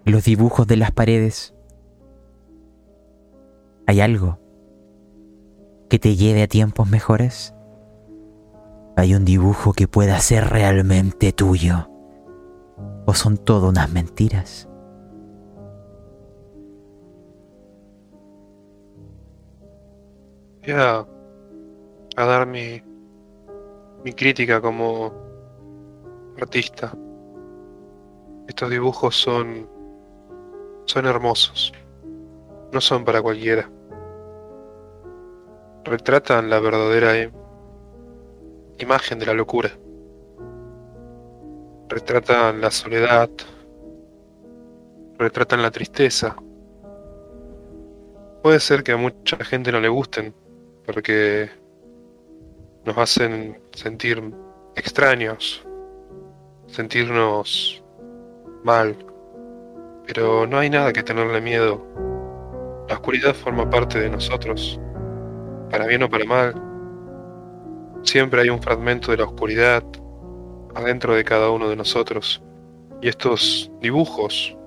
Los 0.05 0.25
dibujos 0.25 0.65
de 0.67 0.77
las 0.77 0.91
paredes. 0.91 1.53
¿Hay 3.85 4.01
algo 4.01 4.39
que 5.89 5.99
te 5.99 6.15
lleve 6.15 6.43
a 6.43 6.47
tiempos 6.47 6.89
mejores? 6.89 7.53
¿Hay 8.95 9.13
un 9.13 9.25
dibujo 9.25 9.73
que 9.73 9.87
pueda 9.87 10.19
ser 10.19 10.45
realmente 10.49 11.31
tuyo? 11.31 11.89
¿O 13.05 13.13
son 13.13 13.37
todo 13.37 13.69
unas 13.69 13.91
mentiras? 13.91 14.67
Voy 20.63 20.73
a, 20.73 21.05
a 22.17 22.25
dar 22.25 22.47
mi, 22.47 22.81
mi 24.03 24.13
crítica 24.13 24.61
como 24.61 25.11
artista. 26.39 26.91
Estos 28.47 28.69
dibujos 28.69 29.15
son 29.15 29.80
son 30.85 31.05
hermosos. 31.05 31.73
No 32.71 32.81
son 32.81 33.03
para 33.03 33.21
cualquiera. 33.21 33.69
Retratan 35.83 36.49
la 36.49 36.59
verdadera 36.59 37.31
imagen 38.77 39.19
de 39.19 39.25
la 39.25 39.33
locura. 39.33 39.71
Retratan 41.89 42.61
la 42.61 42.71
soledad. 42.71 43.29
Retratan 45.17 45.61
la 45.61 45.71
tristeza. 45.71 46.35
Puede 48.41 48.59
ser 48.59 48.83
que 48.83 48.93
a 48.93 48.97
mucha 48.97 49.37
gente 49.43 49.71
no 49.71 49.79
le 49.79 49.89
gusten, 49.89 50.33
porque 50.85 51.49
nos 52.85 52.97
hacen 52.97 53.61
sentir 53.73 54.33
extraños, 54.75 55.63
sentirnos 56.67 57.83
mal, 58.63 58.97
pero 60.13 60.45
no 60.45 60.59
hay 60.59 60.69
nada 60.69 60.91
que 60.91 61.03
tenerle 61.03 61.39
miedo. 61.39 61.81
La 62.89 62.95
oscuridad 62.95 63.33
forma 63.33 63.69
parte 63.69 63.97
de 63.97 64.09
nosotros, 64.09 64.77
para 65.69 65.87
bien 65.87 66.03
o 66.03 66.09
para 66.09 66.25
mal. 66.25 66.53
Siempre 68.03 68.41
hay 68.41 68.49
un 68.49 68.61
fragmento 68.61 69.11
de 69.11 69.17
la 69.19 69.23
oscuridad 69.23 69.81
adentro 70.75 71.15
de 71.15 71.23
cada 71.23 71.49
uno 71.49 71.69
de 71.69 71.77
nosotros. 71.77 72.43
Y 73.01 73.07
estos 73.07 73.71
dibujos 73.79 74.57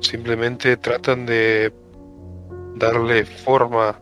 simplemente 0.00 0.78
tratan 0.78 1.26
de 1.26 1.70
darle 2.76 3.26
forma 3.26 4.00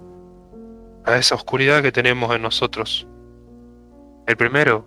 a 1.04 1.16
esa 1.16 1.34
oscuridad 1.34 1.82
que 1.82 1.90
tenemos 1.90 2.32
en 2.32 2.42
nosotros. 2.42 3.08
El 4.28 4.36
primero 4.36 4.86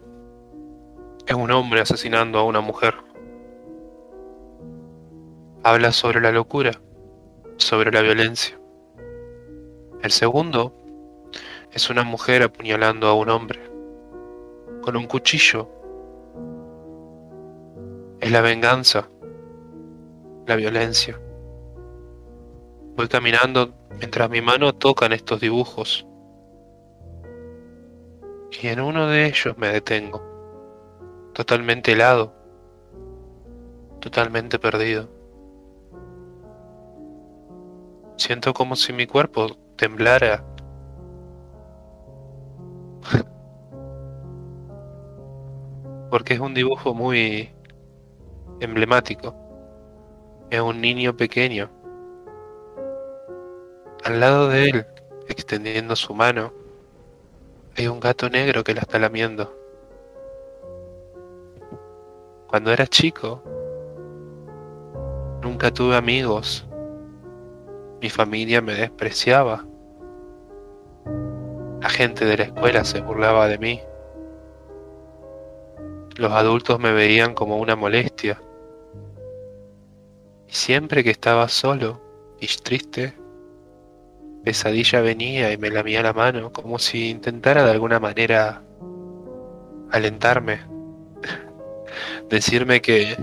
es 1.27 1.35
un 1.35 1.51
hombre 1.51 1.81
asesinando 1.81 2.39
a 2.39 2.43
una 2.43 2.61
mujer 2.61 3.04
habla 5.65 5.91
sobre 5.91 6.21
la 6.21 6.31
locura, 6.31 6.79
sobre 7.57 7.91
la 7.91 8.03
violencia. 8.03 8.55
El 10.03 10.11
segundo 10.11 10.75
es 11.71 11.89
una 11.89 12.03
mujer 12.03 12.43
apuñalando 12.43 13.07
a 13.07 13.15
un 13.15 13.29
hombre 13.29 13.59
con 14.83 14.95
un 14.95 15.07
cuchillo. 15.07 15.67
Es 18.19 18.31
la 18.31 18.41
venganza, 18.41 19.09
la 20.45 20.55
violencia. 20.55 21.19
Voy 22.95 23.07
caminando 23.07 23.73
mientras 23.97 24.29
mi 24.29 24.41
mano 24.43 24.75
toca 24.75 25.07
en 25.07 25.13
estos 25.13 25.41
dibujos. 25.41 26.05
Y 28.51 28.67
en 28.67 28.81
uno 28.81 29.07
de 29.07 29.25
ellos 29.25 29.57
me 29.57 29.69
detengo, 29.69 30.21
totalmente 31.33 31.93
helado, 31.93 32.35
totalmente 33.99 34.59
perdido. 34.59 35.14
Siento 38.17 38.53
como 38.53 38.75
si 38.75 38.93
mi 38.93 39.07
cuerpo 39.07 39.47
temblara. 39.75 40.45
Porque 46.09 46.35
es 46.35 46.39
un 46.39 46.53
dibujo 46.53 46.93
muy 46.93 47.51
emblemático. 48.61 49.35
Es 50.49 50.61
un 50.61 50.79
niño 50.79 51.17
pequeño. 51.17 51.69
Al 54.03 54.19
lado 54.19 54.47
de 54.47 54.69
él, 54.69 54.85
extendiendo 55.27 55.95
su 55.95 56.13
mano, 56.13 56.53
hay 57.77 57.87
un 57.87 57.99
gato 57.99 58.29
negro 58.29 58.63
que 58.63 58.73
la 58.73 58.81
está 58.81 58.97
lamiendo. 58.97 59.53
Cuando 62.47 62.71
era 62.71 62.87
chico, 62.87 63.43
nunca 65.41 65.71
tuve 65.71 65.97
amigos 65.97 66.65
mi 68.01 68.09
familia 68.09 68.61
me 68.61 68.73
despreciaba. 68.73 69.65
La 71.81 71.89
gente 71.89 72.25
de 72.25 72.37
la 72.37 72.43
escuela 72.43 72.83
se 72.83 73.01
burlaba 73.01 73.47
de 73.47 73.57
mí. 73.57 73.81
Los 76.15 76.31
adultos 76.31 76.79
me 76.79 76.91
veían 76.93 77.33
como 77.33 77.57
una 77.57 77.75
molestia. 77.75 78.41
Y 80.47 80.53
siempre 80.53 81.03
que 81.03 81.11
estaba 81.11 81.47
solo 81.47 82.01
y 82.39 82.47
triste, 82.47 83.13
pesadilla 84.43 85.01
venía 85.01 85.51
y 85.51 85.57
me 85.57 85.69
lamía 85.69 86.03
la 86.03 86.13
mano 86.13 86.51
como 86.51 86.79
si 86.79 87.09
intentara 87.09 87.65
de 87.65 87.71
alguna 87.71 87.99
manera 87.99 88.61
alentarme, 89.91 90.59
decirme 92.29 92.81
que 92.81 93.17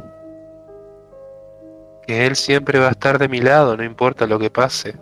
que 2.07 2.27
Él 2.27 2.37
siempre 2.37 2.79
va 2.79 2.89
a 2.89 2.93
estar 2.93 3.19
de 3.19 3.29
mi 3.29 3.41
lado, 3.41 3.77
no 3.77 3.85
importa 3.85 4.27
lo 4.27 4.39
que 4.39 4.51
pase. 4.51 4.97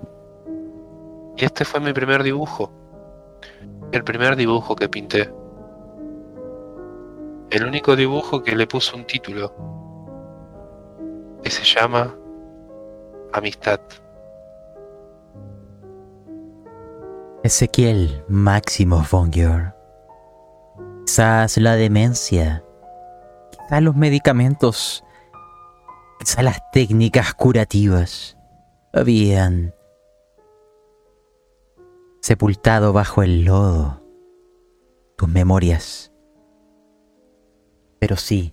Y 1.36 1.44
este 1.44 1.64
fue 1.64 1.80
mi 1.80 1.92
primer 1.92 2.22
dibujo, 2.22 2.70
el 3.92 4.04
primer 4.04 4.36
dibujo 4.36 4.76
que 4.76 4.88
pinté, 4.88 5.32
el 7.50 7.64
único 7.64 7.96
dibujo 7.96 8.42
que 8.42 8.54
le 8.54 8.66
puso 8.66 8.96
un 8.96 9.04
título, 9.04 9.52
que 11.42 11.50
se 11.50 11.64
llama 11.64 12.14
Amistad. 13.32 13.80
Ezequiel 17.42 18.22
Máximo 18.28 19.02
Gior. 19.30 19.74
Quizás 21.06 21.56
la 21.56 21.74
demencia, 21.74 22.62
quizás 23.50 23.82
los 23.82 23.96
medicamentos 23.96 25.02
Quizá 26.20 26.42
las 26.42 26.60
técnicas 26.70 27.32
curativas 27.32 28.36
habían 28.92 29.74
sepultado 32.20 32.92
bajo 32.92 33.22
el 33.22 33.46
lodo 33.46 34.02
tus 35.16 35.30
memorias. 35.30 36.12
Pero 37.98 38.18
sí, 38.18 38.52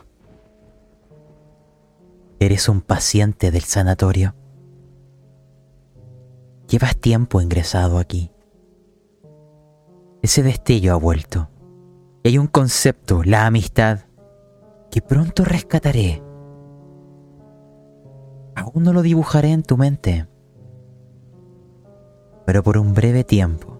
eres 2.39 2.69
un 2.69 2.79
paciente 2.79 3.51
del 3.51 3.63
sanatorio. 3.63 4.33
Llevas 6.69 6.95
tiempo 6.95 7.41
ingresado 7.41 7.97
aquí. 7.97 8.31
Ese 10.21 10.41
destello 10.41 10.93
ha 10.93 10.97
vuelto. 10.97 11.49
Y 12.23 12.29
hay 12.29 12.37
un 12.37 12.47
concepto, 12.47 13.23
la 13.25 13.45
amistad, 13.45 14.05
que 14.89 15.01
pronto 15.01 15.43
rescataré 15.43 16.23
Aún 18.57 18.81
no 18.83 18.91
lo 18.91 19.03
dibujaré 19.03 19.51
en 19.51 19.61
tu 19.61 19.77
mente, 19.77 20.27
pero 22.43 22.63
por 22.63 22.79
un 22.79 22.95
breve 22.95 23.23
tiempo 23.23 23.79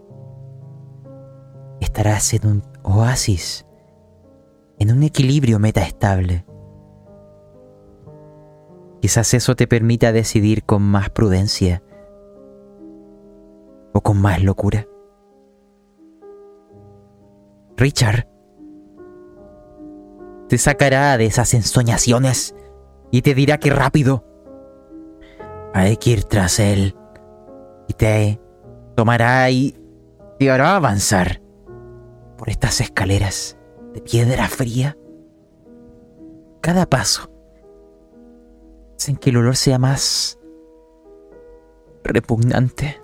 estarás 1.80 2.32
en 2.36 2.45
un 2.45 2.63
oasis, 2.84 3.65
en 4.78 4.91
un 4.91 5.01
equilibrio 5.01 5.57
metaestable. 5.57 6.45
Quizás 9.01 9.34
eso 9.34 9.55
te 9.55 9.65
permita 9.65 10.11
decidir 10.11 10.63
con 10.63 10.84
más 10.84 11.09
prudencia 11.09 11.82
o 13.93 14.01
con 14.01 14.21
más 14.21 14.43
locura. 14.43 14.86
Richard 17.78 18.28
te 20.49 20.59
sacará 20.59 21.17
de 21.17 21.25
esas 21.25 21.55
ensoñaciones 21.55 22.53
y 23.09 23.23
te 23.23 23.34
dirá 23.34 23.57
que 23.57 23.71
rápido 23.71 24.23
hay 25.74 25.97
que 25.97 26.11
ir 26.11 26.24
tras 26.24 26.59
él 26.59 26.95
y 27.88 27.93
te 27.93 28.39
tomará 28.95 29.49
y 29.49 29.76
te 30.39 30.49
hará 30.49 30.76
avanzar 30.76 31.41
por 32.38 32.49
estas 32.49 32.82
escaleras 32.82 33.57
de 33.93 34.01
piedra 34.01 34.47
fría. 34.47 34.97
Cada 36.61 36.86
paso 36.88 37.32
hacen 38.97 39.15
que 39.18 39.30
el 39.30 39.38
olor 39.38 39.55
sea 39.55 39.78
más 39.78 40.39
repugnante. 42.03 43.01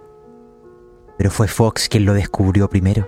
Pero 1.17 1.29
fue 1.29 1.47
Fox 1.47 1.87
quien 1.87 2.05
lo 2.05 2.13
descubrió 2.13 2.69
primero. 2.69 3.07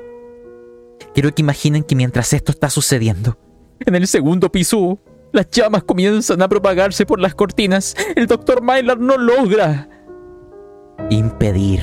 Quiero 1.13 1.33
que 1.33 1.41
imaginen 1.41 1.83
que 1.83 1.95
mientras 1.95 2.33
esto 2.33 2.51
está 2.51 2.69
sucediendo, 2.69 3.37
en 3.79 3.95
el 3.95 4.07
segundo 4.07 4.51
piso 4.51 4.99
las 5.35 5.51
llamas 5.51 5.83
comienzan 5.83 6.41
a 6.41 6.47
propagarse 6.47 7.05
por 7.05 7.19
las 7.19 7.35
cortinas. 7.35 7.95
El 8.15 8.25
doctor 8.25 8.61
Mylar 8.63 8.99
no 8.99 9.17
logra 9.17 9.89
impedir 11.09 11.81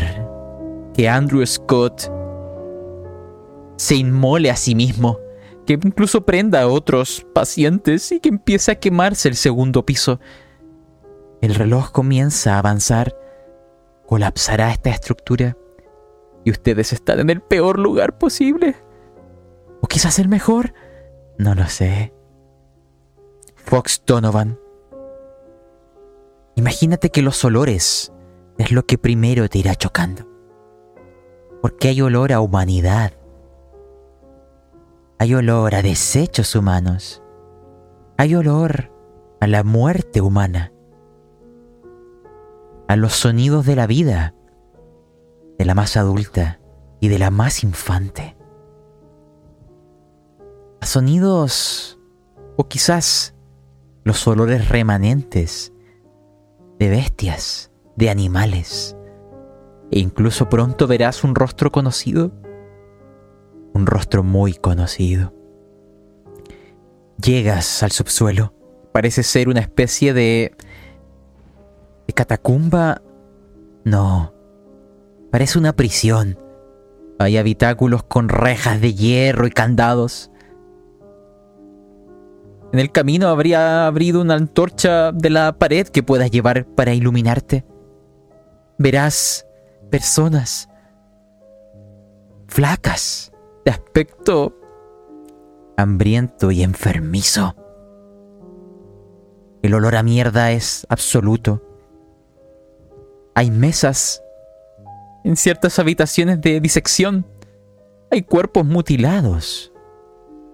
que 0.94 1.08
Andrew 1.08 1.46
Scott 1.46 2.10
se 3.76 3.94
inmole 3.96 4.50
a 4.50 4.56
sí 4.56 4.74
mismo, 4.74 5.18
que 5.66 5.74
incluso 5.74 6.24
prenda 6.24 6.62
a 6.62 6.68
otros 6.68 7.26
pacientes 7.34 8.10
y 8.10 8.20
que 8.20 8.30
empiece 8.30 8.72
a 8.72 8.80
quemarse 8.80 9.28
el 9.28 9.36
segundo 9.36 9.84
piso. 9.84 10.18
El 11.40 11.54
reloj 11.54 11.92
comienza 11.92 12.54
a 12.54 12.58
avanzar, 12.58 13.16
colapsará 14.06 14.72
esta 14.72 14.90
estructura 14.90 15.56
y 16.44 16.50
ustedes 16.50 16.92
están 16.92 17.20
en 17.20 17.30
el 17.30 17.40
peor 17.40 17.78
lugar 17.78 18.18
posible. 18.18 18.76
O 19.80 19.86
quizás 19.88 20.18
el 20.18 20.28
mejor, 20.28 20.74
no 21.38 21.54
lo 21.54 21.66
sé. 21.68 22.12
Fox 23.64 24.02
Donovan, 24.06 24.58
Imagínate 26.54 27.10
que 27.10 27.22
los 27.22 27.44
olores 27.44 28.12
es 28.58 28.72
lo 28.72 28.84
que 28.84 28.98
primero 28.98 29.48
te 29.48 29.58
irá 29.58 29.74
chocando. 29.74 30.28
Porque 31.62 31.88
hay 31.88 32.02
olor 32.02 32.32
a 32.32 32.40
humanidad. 32.40 33.12
Hay 35.18 35.34
olor 35.34 35.74
a 35.74 35.82
desechos 35.82 36.54
humanos. 36.54 37.22
Hay 38.18 38.34
olor 38.34 38.92
a 39.40 39.46
la 39.46 39.64
muerte 39.64 40.20
humana. 40.20 40.72
A 42.88 42.96
los 42.96 43.14
sonidos 43.14 43.64
de 43.64 43.76
la 43.76 43.86
vida. 43.86 44.34
De 45.58 45.64
la 45.64 45.74
más 45.74 45.96
adulta 45.96 46.60
y 47.00 47.08
de 47.08 47.18
la 47.18 47.30
más 47.30 47.64
infante. 47.64 48.36
A 50.80 50.86
sonidos 50.86 51.98
o 52.56 52.68
quizás 52.68 53.34
los 54.04 54.26
olores 54.26 54.68
remanentes 54.68 55.72
de 56.78 56.88
bestias, 56.88 57.70
de 57.96 58.10
animales. 58.10 58.96
E 59.90 60.00
incluso 60.00 60.48
pronto 60.48 60.86
verás 60.86 61.22
un 61.22 61.34
rostro 61.34 61.70
conocido, 61.70 62.32
un 63.74 63.86
rostro 63.86 64.22
muy 64.22 64.54
conocido. 64.54 65.32
Llegas 67.22 67.82
al 67.82 67.92
subsuelo, 67.92 68.54
parece 68.92 69.22
ser 69.22 69.48
una 69.48 69.60
especie 69.60 70.12
de... 70.12 70.56
de 72.06 72.12
catacumba. 72.14 73.02
No, 73.84 74.34
parece 75.30 75.58
una 75.58 75.74
prisión. 75.74 76.38
Hay 77.18 77.36
habitáculos 77.36 78.02
con 78.02 78.28
rejas 78.28 78.80
de 78.80 78.94
hierro 78.94 79.46
y 79.46 79.50
candados. 79.50 80.31
En 82.72 82.78
el 82.78 82.90
camino 82.90 83.28
habría 83.28 83.86
abrido 83.86 84.20
una 84.22 84.34
antorcha 84.34 85.12
de 85.12 85.28
la 85.28 85.58
pared 85.58 85.86
que 85.88 86.02
puedas 86.02 86.30
llevar 86.30 86.64
para 86.64 86.94
iluminarte. 86.94 87.66
Verás 88.78 89.46
personas 89.90 90.70
flacas, 92.48 93.32
de 93.64 93.70
aspecto 93.70 94.54
hambriento 95.76 96.50
y 96.50 96.62
enfermizo. 96.62 97.56
El 99.62 99.74
olor 99.74 99.96
a 99.96 100.02
mierda 100.02 100.52
es 100.52 100.86
absoluto. 100.88 101.62
Hay 103.34 103.50
mesas 103.50 104.22
en 105.24 105.36
ciertas 105.36 105.78
habitaciones 105.78 106.40
de 106.40 106.60
disección. 106.60 107.26
Hay 108.10 108.22
cuerpos 108.22 108.64
mutilados. 108.64 109.71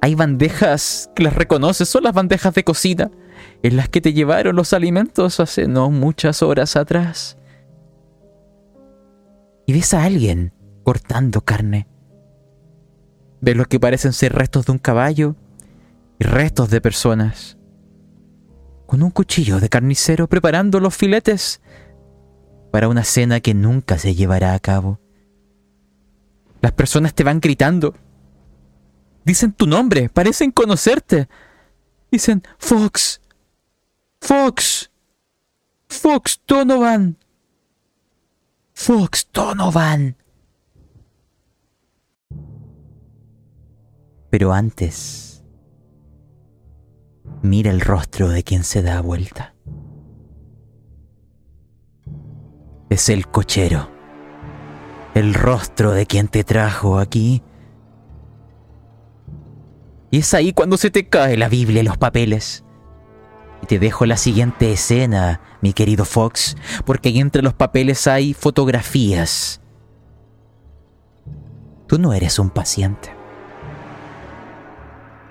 Hay 0.00 0.14
bandejas 0.14 1.10
que 1.14 1.24
las 1.24 1.34
reconoces, 1.34 1.88
son 1.88 2.04
las 2.04 2.14
bandejas 2.14 2.54
de 2.54 2.64
cocina, 2.64 3.10
en 3.62 3.76
las 3.76 3.88
que 3.88 4.00
te 4.00 4.12
llevaron 4.12 4.54
los 4.54 4.72
alimentos 4.72 5.40
hace 5.40 5.66
no 5.66 5.90
muchas 5.90 6.42
horas 6.42 6.76
atrás. 6.76 7.36
Y 9.66 9.72
ves 9.72 9.92
a 9.94 10.04
alguien 10.04 10.52
cortando 10.84 11.40
carne. 11.40 11.88
Ves 13.40 13.56
lo 13.56 13.64
que 13.66 13.80
parecen 13.80 14.12
ser 14.12 14.32
restos 14.32 14.66
de 14.66 14.72
un 14.72 14.78
caballo 14.78 15.36
y 16.18 16.24
restos 16.24 16.70
de 16.70 16.80
personas. 16.80 17.58
Con 18.86 19.02
un 19.02 19.10
cuchillo 19.10 19.60
de 19.60 19.68
carnicero 19.68 20.28
preparando 20.28 20.80
los 20.80 20.96
filetes 20.96 21.60
para 22.72 22.88
una 22.88 23.04
cena 23.04 23.40
que 23.40 23.54
nunca 23.54 23.98
se 23.98 24.14
llevará 24.14 24.54
a 24.54 24.58
cabo. 24.58 25.00
Las 26.60 26.72
personas 26.72 27.14
te 27.14 27.24
van 27.24 27.40
gritando 27.40 27.94
Dicen 29.28 29.52
tu 29.52 29.66
nombre, 29.66 30.08
parecen 30.08 30.50
conocerte. 30.50 31.28
Dicen 32.10 32.42
Fox. 32.56 33.20
Fox. 34.22 34.90
Fox 35.86 36.40
Donovan. 36.46 37.18
Fox 38.72 39.28
Donovan. 39.30 40.16
Pero 44.30 44.54
antes, 44.54 45.44
mira 47.42 47.70
el 47.70 47.82
rostro 47.82 48.30
de 48.30 48.42
quien 48.42 48.64
se 48.64 48.80
da 48.80 49.02
vuelta. 49.02 49.54
Es 52.88 53.10
el 53.10 53.28
cochero. 53.28 53.90
El 55.12 55.34
rostro 55.34 55.90
de 55.90 56.06
quien 56.06 56.28
te 56.28 56.44
trajo 56.44 56.98
aquí 56.98 57.42
y 60.10 60.18
es 60.18 60.34
ahí 60.34 60.52
cuando 60.52 60.76
se 60.76 60.90
te 60.90 61.08
cae 61.08 61.36
la 61.36 61.48
Biblia 61.48 61.82
y 61.82 61.84
los 61.84 61.98
papeles. 61.98 62.64
Y 63.62 63.66
te 63.66 63.78
dejo 63.78 64.06
la 64.06 64.16
siguiente 64.16 64.72
escena, 64.72 65.40
mi 65.60 65.72
querido 65.72 66.04
Fox, 66.04 66.56
porque 66.86 67.10
entre 67.18 67.42
los 67.42 67.54
papeles 67.54 68.06
hay 68.06 68.32
fotografías. 68.32 69.60
Tú 71.86 71.98
no 71.98 72.12
eres 72.12 72.38
un 72.38 72.50
paciente. 72.50 73.14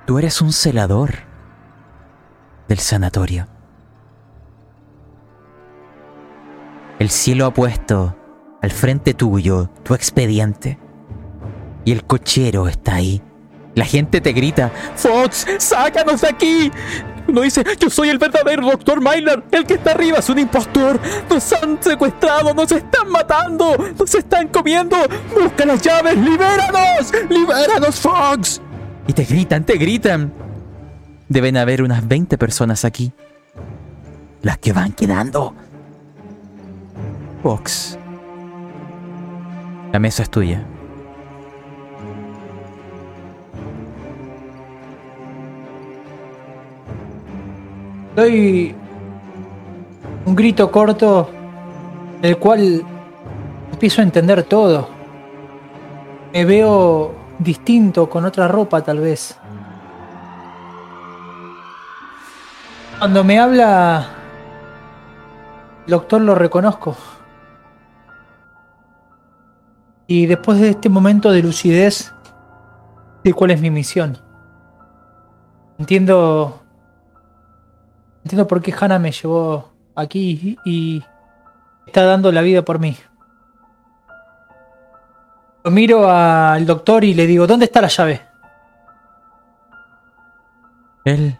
Tú 0.05 0.19
eres 0.19 0.41
un 0.41 0.53
celador 0.53 1.13
del 2.67 2.79
sanatorio. 2.79 3.47
El 6.99 7.09
cielo 7.09 7.45
ha 7.45 7.53
puesto 7.53 8.15
al 8.61 8.71
frente 8.71 9.13
tuyo 9.13 9.69
tu 9.83 9.93
expediente 9.93 10.79
y 11.85 11.91
el 11.91 12.03
cochero 12.05 12.67
está 12.67 12.95
ahí 12.95 13.21
la 13.77 13.85
gente 13.85 14.21
te 14.21 14.33
grita, 14.33 14.71
Fox, 14.95 15.45
sácanos 15.59 16.21
de 16.21 16.27
aquí. 16.27 16.71
Uno 17.27 17.41
dice, 17.41 17.63
yo 17.79 17.91
soy 17.91 18.09
el 18.09 18.17
verdadero 18.17 18.65
doctor 18.65 18.99
Myler, 18.99 19.43
el 19.51 19.67
que 19.67 19.75
está 19.75 19.91
arriba 19.91 20.17
es 20.17 20.27
un 20.29 20.39
impostor. 20.39 20.99
Nos 21.29 21.53
han 21.53 21.77
secuestrado, 21.83 22.55
nos 22.55 22.71
están 22.71 23.07
matando, 23.09 23.77
nos 23.99 24.15
están 24.15 24.47
comiendo. 24.47 24.97
Busca 25.39 25.63
las 25.65 25.79
llaves, 25.83 26.17
libéranos, 26.17 27.11
libéranos, 27.29 27.99
Fox. 27.99 28.61
Y 29.05 29.13
te 29.13 29.25
gritan, 29.25 29.63
te 29.63 29.77
gritan. 29.77 30.33
Deben 31.29 31.55
haber 31.55 31.83
unas 31.83 32.07
20 32.07 32.35
personas 32.39 32.83
aquí. 32.83 33.11
Las 34.41 34.57
que 34.57 34.73
van 34.73 34.93
quedando. 34.93 35.53
Fox. 37.43 37.99
La 39.91 39.99
mesa 39.99 40.23
es 40.23 40.31
tuya. 40.31 40.65
Doy 48.17 48.75
un 50.25 50.35
grito 50.35 50.71
corto, 50.71 51.29
el 52.23 52.39
cual 52.39 52.83
empiezo 53.71 54.01
a 54.01 54.05
entender 54.05 54.41
todo. 54.41 54.89
Me 56.33 56.43
veo 56.43 57.13
distinto, 57.37 58.09
con 58.09 58.25
otra 58.25 58.47
ropa 58.47 58.81
tal 58.81 59.01
vez. 59.01 59.37
Cuando 62.97 63.23
me 63.23 63.37
habla, 63.37 64.07
el 65.85 65.91
doctor 65.91 66.19
lo 66.19 66.33
reconozco. 66.33 66.97
Y 70.07 70.25
después 70.25 70.59
de 70.59 70.69
este 70.69 70.89
momento 70.89 71.29
de 71.29 71.43
lucidez, 71.43 72.15
sé 73.23 73.33
cuál 73.33 73.51
es 73.51 73.61
mi 73.61 73.69
misión. 73.69 74.17
Entiendo 75.77 76.63
Entiendo 78.27 78.45
por 78.45 78.61
qué 78.61 78.75
Hannah 78.77 78.99
me 78.99 79.13
llevó 79.13 79.71
aquí 79.95 80.59
y 80.65 81.01
está 81.85 82.03
dando 82.03 82.29
la 82.33 82.41
vida 82.41 82.61
por 82.65 82.77
mí. 82.77 82.97
Lo 85.63 85.71
miro 85.71 86.11
al 86.11 86.65
doctor 86.65 87.05
y 87.05 87.13
le 87.13 87.25
digo, 87.25 87.47
¿dónde 87.47 87.63
está 87.63 87.79
la 87.79 87.87
llave? 87.87 88.21
Él 91.05 91.39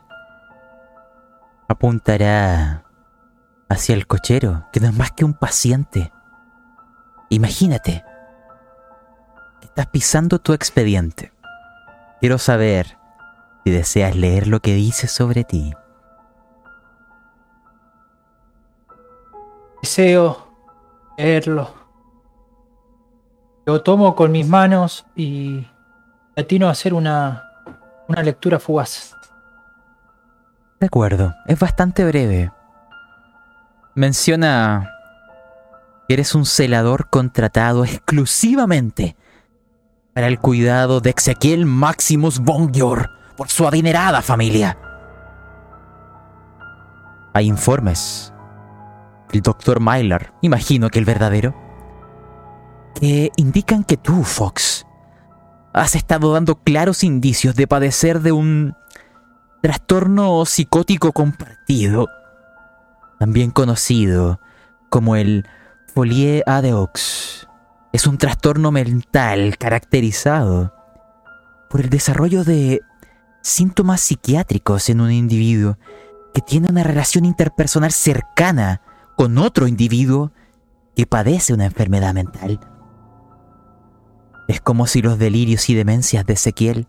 apuntará 1.68 2.86
hacia 3.68 3.94
el 3.94 4.08
cochero, 4.08 4.66
que 4.72 4.80
no 4.80 4.88
es 4.88 4.94
más 4.94 5.12
que 5.12 5.26
un 5.26 5.34
paciente. 5.34 6.14
Imagínate 7.28 8.06
estás 9.62 9.88
pisando 9.88 10.40
tu 10.40 10.54
expediente. 10.54 11.34
Quiero 12.22 12.38
saber 12.38 12.98
si 13.66 13.72
deseas 13.72 14.16
leer 14.16 14.48
lo 14.48 14.62
que 14.62 14.74
dice 14.74 15.08
sobre 15.10 15.44
ti. 15.44 15.74
Deseo 19.88 20.50
leerlo. 21.18 21.74
Lo 23.66 23.84
tomo 23.84 24.18
con 24.18 24.34
mis 24.34 24.46
manos 24.46 25.06
y 25.16 25.66
atino 26.36 26.68
a 26.68 26.72
hacer 26.72 26.94
una, 26.94 27.46
una 28.10 28.22
lectura 28.22 28.60
fugaz. 28.60 29.16
De 30.82 30.88
acuerdo, 30.88 31.34
es 31.46 31.58
bastante 31.58 32.04
breve. 32.04 32.52
Menciona 33.96 34.92
que 36.06 36.16
eres 36.16 36.36
un 36.36 36.46
celador 36.46 37.10
contratado 37.10 37.86
exclusivamente 37.86 39.16
para 40.14 40.28
el 40.28 40.38
cuidado 40.38 41.00
de 41.00 41.12
Ezequiel 41.12 41.66
Maximus 41.66 42.40
Bongior 42.40 43.10
por 43.38 43.48
su 43.48 43.66
adinerada 43.66 44.22
familia. 44.22 44.78
Hay 47.34 47.46
informes 47.46 48.34
el 49.32 49.42
doctor 49.42 49.80
Mylar, 49.80 50.34
imagino 50.42 50.90
que 50.90 51.00
el 51.00 51.06
verdadero, 51.06 51.56
que 53.00 53.32
indican 53.36 53.84
que 53.84 53.98
tú, 53.98 54.24
Fox, 54.24 54.86
has 55.74 55.96
estado 55.96 56.34
dando 56.34 56.56
claros 56.56 57.04
indicios 57.04 57.56
de 57.56 57.68
padecer 57.68 58.22
de 58.22 58.32
un 58.32 58.76
trastorno 59.62 60.46
psicótico 60.46 61.12
compartido, 61.12 62.08
también 63.20 63.52
conocido 63.52 64.40
como 64.90 65.16
el 65.16 65.46
folie 65.94 66.44
à 66.46 66.62
deux. 66.62 67.48
Es 67.92 68.08
un 68.08 68.18
trastorno 68.18 68.72
mental 68.72 69.58
caracterizado 69.58 70.74
por 71.70 71.82
el 71.82 71.90
desarrollo 71.90 72.44
de 72.44 72.82
síntomas 73.42 74.02
psiquiátricos 74.02 74.90
en 74.90 75.02
un 75.02 75.12
individuo 75.12 75.78
que 76.34 76.42
tiene 76.42 76.68
una 76.70 76.84
relación 76.84 77.26
interpersonal 77.26 77.92
cercana 77.92 78.82
con 79.18 79.40
otro 79.40 79.68
individuo 79.68 80.32
que 80.96 81.08
padece 81.08 81.52
una 81.52 81.66
enfermedad 81.66 82.14
mental. 82.14 82.60
Es 84.48 84.62
como 84.62 84.86
si 84.86 85.02
los 85.02 85.18
delirios 85.18 85.70
y 85.70 85.74
demencias 85.74 86.24
de 86.26 86.34
Ezequiel 86.34 86.88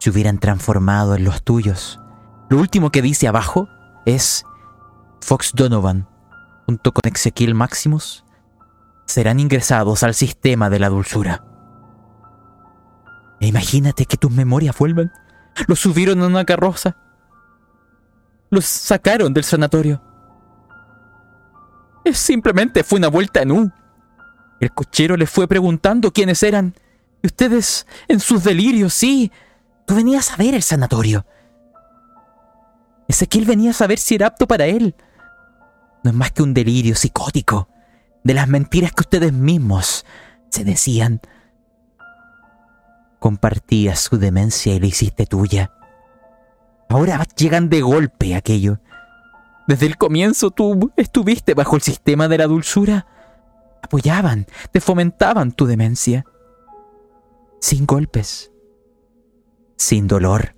se 0.00 0.10
hubieran 0.10 0.38
transformado 0.38 1.14
en 1.14 1.22
los 1.22 1.44
tuyos. 1.44 2.00
Lo 2.50 2.58
último 2.58 2.90
que 2.90 3.02
dice 3.02 3.28
abajo 3.28 3.68
es 4.04 4.44
Fox 5.20 5.52
Donovan, 5.54 6.08
junto 6.66 6.92
con 6.92 7.02
Ezequiel 7.10 7.54
Maximus, 7.54 8.24
serán 9.06 9.38
ingresados 9.38 10.02
al 10.02 10.14
sistema 10.14 10.68
de 10.70 10.80
la 10.80 10.88
dulzura. 10.88 11.44
E 13.38 13.46
imagínate 13.46 14.06
que 14.06 14.16
tus 14.16 14.32
memorias 14.32 14.76
vuelvan. 14.76 15.12
Los 15.68 15.78
subieron 15.78 16.18
en 16.18 16.24
una 16.24 16.44
carroza. 16.44 16.96
Los 18.50 18.64
sacaron 18.64 19.32
del 19.32 19.44
sanatorio. 19.44 20.02
Simplemente 22.12 22.84
fue 22.84 22.98
una 22.98 23.08
vuelta 23.08 23.42
en 23.42 23.52
U. 23.52 23.72
El 24.60 24.72
cochero 24.72 25.16
les 25.16 25.28
fue 25.28 25.48
preguntando 25.48 26.12
quiénes 26.12 26.42
eran. 26.42 26.74
Y 27.22 27.26
ustedes, 27.26 27.86
en 28.08 28.20
sus 28.20 28.44
delirios, 28.44 28.94
sí. 28.94 29.32
Tú 29.86 29.94
venías 29.94 30.32
a 30.32 30.36
ver 30.36 30.54
el 30.54 30.62
sanatorio. 30.62 31.26
Ezequiel 33.08 33.44
venía 33.44 33.70
a 33.70 33.74
saber 33.74 33.98
si 33.98 34.14
era 34.14 34.28
apto 34.28 34.46
para 34.46 34.66
él. 34.66 34.94
No 36.02 36.10
es 36.10 36.16
más 36.16 36.32
que 36.32 36.42
un 36.42 36.54
delirio 36.54 36.94
psicótico 36.94 37.68
de 38.24 38.34
las 38.34 38.48
mentiras 38.48 38.92
que 38.92 39.02
ustedes 39.02 39.32
mismos 39.32 40.04
se 40.50 40.64
decían. 40.64 41.20
Compartías 43.18 44.00
su 44.00 44.18
demencia 44.18 44.74
y 44.74 44.80
la 44.80 44.86
hiciste 44.86 45.26
tuya. 45.26 45.72
Ahora 46.88 47.24
llegan 47.36 47.68
de 47.68 47.82
golpe 47.82 48.34
aquello. 48.34 48.80
Desde 49.66 49.86
el 49.86 49.96
comienzo 49.96 50.50
tú 50.50 50.92
estuviste 50.96 51.54
bajo 51.54 51.76
el 51.76 51.82
sistema 51.82 52.28
de 52.28 52.38
la 52.38 52.46
dulzura 52.46 53.06
apoyaban, 53.86 54.46
te 54.72 54.80
fomentaban 54.80 55.52
tu 55.52 55.66
demencia. 55.66 56.24
Sin 57.60 57.86
golpes, 57.86 58.52
sin 59.76 60.06
dolor. 60.06 60.54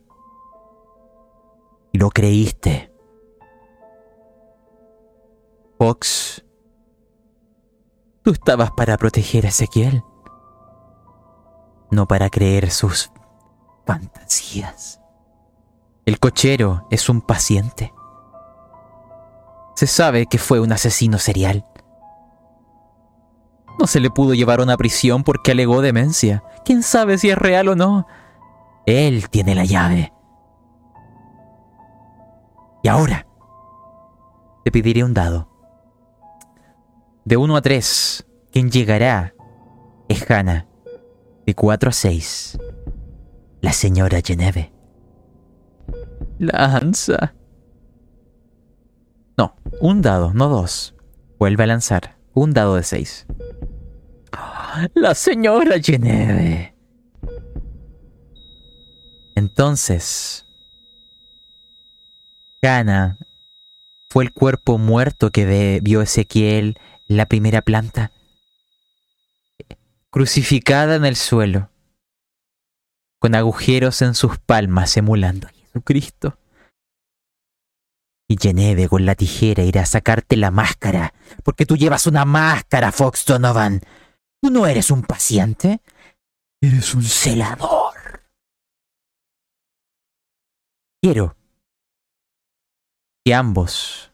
Y 1.92 1.98
lo 1.98 2.10
creíste. 2.10 2.92
Fox, 5.78 6.44
tú 8.22 8.32
estabas 8.32 8.72
para 8.72 8.96
proteger 8.96 9.46
a 9.46 9.50
Ezequiel, 9.50 10.02
no 11.92 12.08
para 12.08 12.30
creer 12.30 12.70
sus 12.70 13.12
fantasías. 13.86 15.00
El 16.04 16.18
cochero 16.18 16.88
es 16.90 17.08
un 17.08 17.20
paciente. 17.20 17.92
Se 19.78 19.86
sabe 19.86 20.26
que 20.26 20.38
fue 20.38 20.58
un 20.58 20.72
asesino 20.72 21.18
serial. 21.18 21.64
No 23.78 23.86
se 23.86 24.00
le 24.00 24.10
pudo 24.10 24.34
llevar 24.34 24.58
a 24.58 24.64
una 24.64 24.76
prisión 24.76 25.22
porque 25.22 25.52
alegó 25.52 25.82
demencia. 25.82 26.42
¿Quién 26.64 26.82
sabe 26.82 27.16
si 27.16 27.30
es 27.30 27.38
real 27.38 27.68
o 27.68 27.76
no? 27.76 28.04
Él 28.86 29.30
tiene 29.30 29.54
la 29.54 29.64
llave. 29.64 30.12
Y 32.82 32.88
ahora, 32.88 33.24
te 34.64 34.72
pediré 34.72 35.04
un 35.04 35.14
dado. 35.14 35.48
De 37.24 37.36
1 37.36 37.56
a 37.56 37.62
3, 37.62 38.26
quien 38.50 38.72
llegará 38.72 39.32
es 40.08 40.28
Hannah. 40.28 40.66
De 41.46 41.54
4 41.54 41.90
a 41.90 41.92
6, 41.92 42.58
la 43.60 43.72
señora 43.72 44.18
Geneve. 44.24 44.72
Lanza. 46.40 47.37
No, 49.38 49.54
un 49.80 50.02
dado, 50.02 50.34
no 50.34 50.48
dos. 50.48 50.96
Vuelve 51.38 51.62
a 51.62 51.68
lanzar. 51.68 52.18
Un 52.34 52.52
dado 52.52 52.74
de 52.74 52.82
6. 52.82 53.26
La 54.94 55.14
señora 55.14 55.80
Geneve. 55.80 56.74
Entonces, 59.36 60.44
Cana 62.60 63.16
fue 64.10 64.24
el 64.24 64.32
cuerpo 64.32 64.76
muerto 64.76 65.30
que 65.30 65.80
vio 65.82 66.02
Ezequiel 66.02 66.76
en 67.08 67.16
la 67.16 67.26
primera 67.26 67.62
planta, 67.62 68.10
crucificada 70.10 70.96
en 70.96 71.04
el 71.04 71.14
suelo, 71.14 71.70
con 73.20 73.36
agujeros 73.36 74.02
en 74.02 74.14
sus 74.14 74.38
palmas 74.38 74.96
emulando 74.96 75.46
a 75.46 75.50
Jesucristo. 75.50 76.36
Geneve 78.40 78.88
con 78.88 79.04
la 79.04 79.14
tijera 79.14 79.62
irá 79.62 79.82
a 79.82 79.86
sacarte 79.86 80.36
la 80.36 80.50
máscara, 80.50 81.12
porque 81.44 81.66
tú 81.66 81.76
llevas 81.76 82.06
una 82.06 82.24
máscara, 82.24 82.92
Fox 82.92 83.24
Donovan. 83.26 83.80
Tú 84.40 84.50
no 84.50 84.66
eres 84.66 84.90
un 84.90 85.02
paciente, 85.02 85.80
eres 86.60 86.94
un 86.94 87.02
celador. 87.02 87.94
Quiero 91.02 91.36
que 93.24 93.34
ambos 93.34 94.12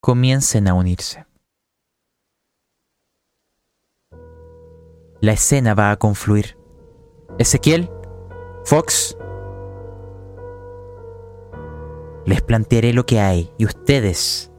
comiencen 0.00 0.68
a 0.68 0.74
unirse. 0.74 1.26
La 5.20 5.32
escena 5.32 5.74
va 5.74 5.90
a 5.90 5.96
confluir. 5.96 6.58
Ezequiel, 7.38 7.90
Fox, 8.64 9.16
les 12.26 12.42
plantearé 12.42 12.92
lo 12.92 13.06
que 13.06 13.20
hay 13.20 13.50
y 13.58 13.64
ustedes 13.64 14.50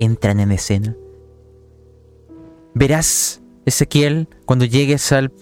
entran 0.00 0.40
en 0.40 0.52
escena. 0.52 0.96
Verás, 2.74 3.42
Ezequiel, 3.66 4.28
cuando 4.46 4.64
llegues 4.64 5.12
al, 5.12 5.32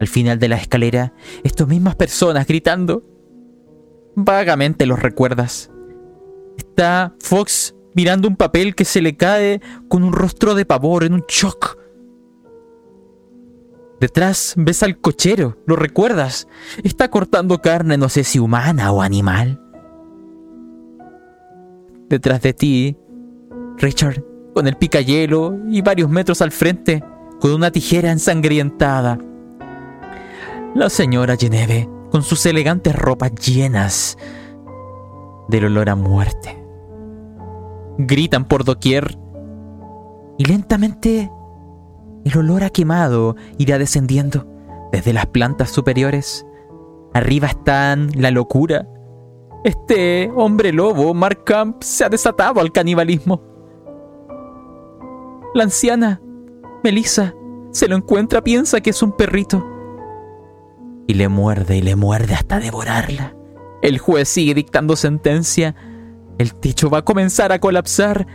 al 0.00 0.08
final 0.08 0.38
de 0.38 0.48
la 0.48 0.56
escalera, 0.56 1.14
estas 1.44 1.68
mismas 1.68 1.94
personas 1.94 2.46
gritando. 2.46 3.04
Vagamente 4.14 4.86
los 4.86 5.00
recuerdas. 5.00 5.70
Está 6.56 7.14
Fox 7.20 7.74
mirando 7.94 8.28
un 8.28 8.36
papel 8.36 8.74
que 8.74 8.84
se 8.84 9.00
le 9.00 9.16
cae 9.16 9.60
con 9.88 10.02
un 10.02 10.12
rostro 10.12 10.54
de 10.54 10.64
pavor 10.64 11.04
en 11.04 11.14
un 11.14 11.24
shock. 11.28 11.78
Detrás 14.00 14.54
ves 14.56 14.82
al 14.82 14.98
cochero, 14.98 15.58
lo 15.66 15.74
recuerdas. 15.74 16.46
Está 16.84 17.10
cortando 17.10 17.58
carne, 17.58 17.96
no 17.96 18.08
sé 18.08 18.22
si 18.22 18.38
humana 18.38 18.92
o 18.92 19.02
animal. 19.02 19.60
Detrás 22.08 22.40
de 22.42 22.54
ti, 22.54 22.96
Richard 23.76 24.22
con 24.54 24.66
el 24.66 24.76
picayelo 24.76 25.56
y 25.68 25.82
varios 25.82 26.10
metros 26.10 26.42
al 26.42 26.50
frente, 26.50 27.04
con 27.40 27.52
una 27.52 27.70
tijera 27.70 28.10
ensangrientada. 28.10 29.18
La 30.74 30.90
señora 30.90 31.36
Geneve, 31.36 31.88
con 32.10 32.24
sus 32.24 32.44
elegantes 32.44 32.96
ropas 32.96 33.32
llenas 33.34 34.18
del 35.48 35.66
olor 35.66 35.90
a 35.90 35.94
muerte. 35.94 36.60
Gritan 37.98 38.46
por 38.46 38.64
doquier 38.64 39.16
y 40.38 40.44
lentamente 40.44 41.30
el 42.24 42.38
olor 42.38 42.64
a 42.64 42.70
quemado 42.70 43.36
irá 43.58 43.78
descendiendo 43.78 44.44
desde 44.90 45.12
las 45.12 45.26
plantas 45.26 45.70
superiores. 45.70 46.44
Arriba 47.14 47.46
están 47.46 48.10
la 48.14 48.30
locura. 48.30 48.88
Este 49.68 50.32
hombre 50.34 50.72
lobo, 50.72 51.12
Mark 51.12 51.44
Camp, 51.44 51.82
se 51.82 52.02
ha 52.02 52.08
desatado 52.08 52.62
al 52.62 52.72
canibalismo. 52.72 53.42
La 55.52 55.64
anciana, 55.64 56.22
Melissa, 56.82 57.34
se 57.70 57.86
lo 57.86 57.94
encuentra, 57.94 58.42
piensa 58.42 58.80
que 58.80 58.88
es 58.88 59.02
un 59.02 59.12
perrito. 59.12 59.62
Y 61.06 61.12
le 61.12 61.28
muerde 61.28 61.76
y 61.76 61.82
le 61.82 61.96
muerde 61.96 62.32
hasta 62.32 62.60
devorarla. 62.60 63.36
El 63.82 63.98
juez 63.98 64.30
sigue 64.30 64.54
dictando 64.54 64.96
sentencia. 64.96 65.74
El 66.38 66.54
techo 66.54 66.88
va 66.88 67.00
a 67.00 67.04
comenzar 67.04 67.52
a 67.52 67.58
colapsar. 67.58 68.26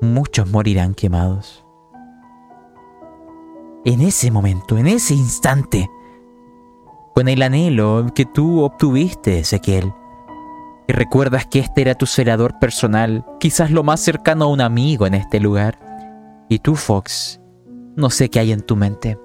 Muchos 0.00 0.50
morirán 0.50 0.94
quemados. 0.94 1.66
En 3.84 4.00
ese 4.00 4.30
momento, 4.30 4.78
en 4.78 4.86
ese 4.86 5.12
instante, 5.12 5.90
con 7.14 7.28
el 7.28 7.42
anhelo 7.42 8.06
que 8.14 8.24
tú 8.24 8.62
obtuviste, 8.62 9.38
Ezequiel, 9.38 9.92
Y 10.86 10.92
recuerdas 10.92 11.46
que 11.46 11.60
este 11.60 11.80
era 11.80 11.94
tu 11.94 12.06
celador 12.06 12.58
personal, 12.58 13.24
quizás 13.40 13.70
lo 13.70 13.82
más 13.82 14.00
cercano 14.00 14.44
a 14.44 14.48
un 14.48 14.60
amigo 14.60 15.06
en 15.06 15.14
este 15.14 15.40
lugar. 15.40 15.78
Y 16.50 16.58
tú, 16.58 16.74
Fox, 16.74 17.40
no 17.96 18.10
sé 18.10 18.28
qué 18.28 18.40
hay 18.40 18.52
en 18.52 18.60
tu 18.60 18.76
mente. 18.76 19.18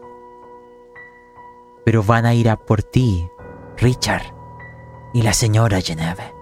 Pero 1.83 2.03
van 2.03 2.25
a 2.25 2.33
ir 2.33 2.49
a 2.49 2.55
por 2.55 2.83
ti, 2.83 3.27
Richard 3.77 4.33
y 5.13 5.21
la 5.23 5.33
señora 5.33 5.81
Geneve. 5.81 6.33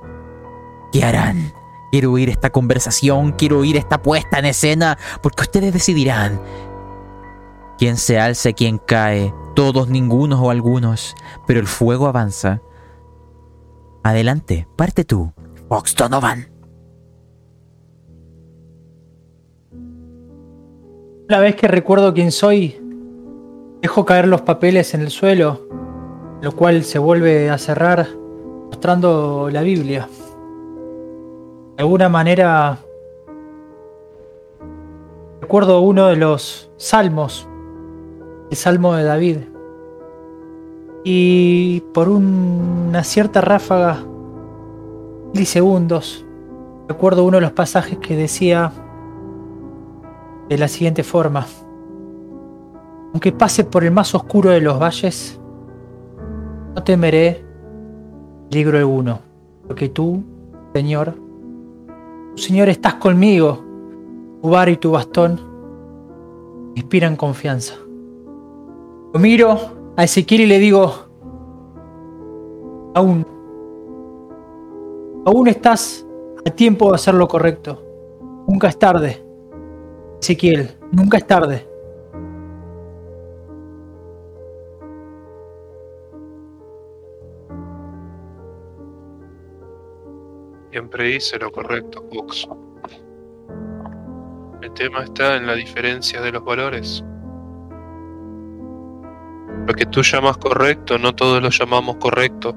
¿Qué 0.92 1.04
harán? 1.04 1.54
Quiero 1.92 2.12
oír 2.12 2.30
esta 2.30 2.50
conversación, 2.50 3.32
quiero 3.32 3.60
oír 3.60 3.78
esta 3.78 4.02
puesta 4.02 4.40
en 4.40 4.46
escena, 4.46 4.98
porque 5.24 5.44
ustedes 5.44 5.74
decidirán 5.74 6.40
quién 7.78 7.98
se 7.98 8.20
alza 8.20 8.50
y 8.50 8.54
quién 8.54 8.78
cae, 8.78 9.34
todos, 9.56 9.90
ningunos 9.90 10.40
o 10.42 10.50
algunos, 10.50 11.16
pero 11.46 11.60
el 11.60 11.68
fuego 11.68 12.08
avanza. 12.08 12.62
Adelante, 14.04 14.68
parte 14.76 15.04
tú, 15.04 15.34
Fox 15.70 15.96
Donovan. 15.96 16.48
Una 21.30 21.40
vez 21.40 21.56
que 21.56 21.68
recuerdo 21.68 22.14
quién 22.14 22.32
soy, 22.32 22.80
dejo 23.82 24.06
caer 24.06 24.28
los 24.28 24.42
papeles 24.42 24.94
en 24.94 25.02
el 25.02 25.10
suelo, 25.10 25.68
lo 26.42 26.54
cual 26.54 26.84
se 26.84 27.00
vuelve 27.00 27.50
a 27.50 27.58
cerrar 27.58 28.08
mostrando 28.68 29.50
la 29.52 29.62
Biblia. 29.62 30.08
De 31.76 31.84
alguna 31.84 32.10
manera 32.10 32.80
recuerdo 35.42 35.82
uno 35.82 36.08
de 36.08 36.16
los 36.16 36.70
salmos, 36.78 37.48
el 38.50 38.58
Salmo 38.58 38.96
de 38.96 39.04
David. 39.04 39.38
Y 41.04 41.82
por 41.94 42.10
una 42.10 43.04
cierta 43.04 43.42
ráfaga, 43.42 44.04
milisegundos, 45.34 46.26
recuerdo 46.88 47.24
uno 47.24 47.38
de 47.38 47.42
los 47.42 47.52
pasajes 47.52 47.98
que 48.00 48.16
decía 48.16 48.72
de 50.50 50.58
la 50.58 50.68
siguiente 50.68 51.04
forma. 51.04 51.46
Aunque 53.14 53.32
pase 53.32 53.64
por 53.64 53.84
el 53.84 53.92
más 53.92 54.14
oscuro 54.16 54.50
de 54.50 54.62
los 54.62 54.80
valles, 54.80 55.40
no 56.76 56.84
temeré 56.84 57.44
peligro 58.50 58.78
alguno, 58.78 59.20
porque 59.68 59.90
tú, 59.90 60.24
Señor, 60.74 61.16
Señor, 62.36 62.70
estás 62.70 62.96
conmigo. 62.96 63.64
Tu 64.42 64.50
bar 64.50 64.70
y 64.70 64.78
tu 64.78 64.92
bastón 64.92 65.42
inspiran 66.76 67.16
confianza. 67.16 67.74
Lo 69.14 69.20
miro 69.20 69.94
a 69.96 70.04
Ezequiel 70.04 70.42
y 70.42 70.46
le 70.48 70.60
digo, 70.60 70.94
aún, 72.94 73.26
aún 75.26 75.48
estás 75.48 76.06
a 76.46 76.50
tiempo 76.50 76.90
de 76.90 76.96
hacer 76.96 77.14
lo 77.14 77.28
correcto. 77.28 77.82
Nunca 78.48 78.68
es 78.68 78.78
tarde. 78.78 79.24
Ezequiel, 80.22 80.78
nunca 80.92 81.18
es 81.18 81.26
tarde. 81.26 81.68
Siempre 90.72 91.16
hice 91.16 91.40
lo 91.40 91.52
correcto, 91.52 92.04
Fox. 92.14 92.48
El 94.62 94.72
tema 94.74 95.04
está 95.04 95.38
en 95.38 95.48
la 95.48 95.56
diferencia 95.56 96.22
de 96.22 96.32
los 96.34 96.44
valores. 96.44 97.04
Lo 99.68 99.74
que 99.74 99.86
tú 99.86 100.02
llamas 100.02 100.38
correcto, 100.38 100.98
no 100.98 101.14
todos 101.14 101.44
lo 101.44 101.50
llamamos 101.50 101.98
correcto. 101.98 102.56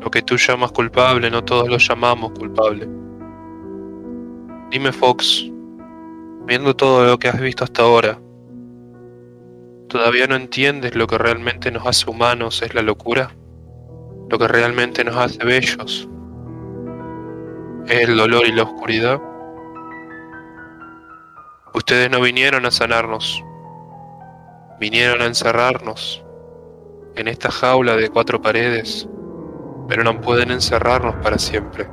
Lo 0.00 0.10
que 0.10 0.20
tú 0.20 0.36
llamas 0.36 0.70
culpable, 0.72 1.30
no 1.30 1.42
todos 1.42 1.68
lo 1.68 1.78
llamamos 1.78 2.32
culpable. 2.38 2.86
Dime, 4.70 4.92
Fox, 4.92 5.50
viendo 6.46 6.76
todo 6.76 7.06
lo 7.06 7.18
que 7.18 7.28
has 7.28 7.40
visto 7.40 7.64
hasta 7.64 7.82
ahora, 7.82 8.20
¿todavía 9.88 10.26
no 10.26 10.36
entiendes 10.36 10.94
lo 10.94 11.06
que 11.06 11.16
realmente 11.16 11.70
nos 11.70 11.86
hace 11.86 12.10
humanos 12.10 12.60
es 12.60 12.74
la 12.74 12.82
locura? 12.82 13.34
Lo 14.28 14.38
que 14.38 14.48
realmente 14.48 15.04
nos 15.04 15.16
hace 15.16 15.44
bellos 15.44 16.08
el 17.88 18.16
dolor 18.16 18.46
y 18.46 18.52
la 18.52 18.62
oscuridad. 18.62 19.20
Ustedes 21.74 22.10
no 22.10 22.20
vinieron 22.20 22.66
a 22.66 22.70
sanarnos, 22.70 23.42
vinieron 24.82 25.22
a 25.22 25.26
encerrarnos 25.26 26.24
en 27.14 27.28
esta 27.28 27.52
jaula 27.52 27.94
de 27.94 28.08
cuatro 28.08 28.42
paredes, 28.42 29.08
pero 29.86 30.02
no 30.02 30.20
pueden 30.20 30.50
encerrarnos 30.50 31.14
para 31.22 31.38
siempre. 31.38 31.86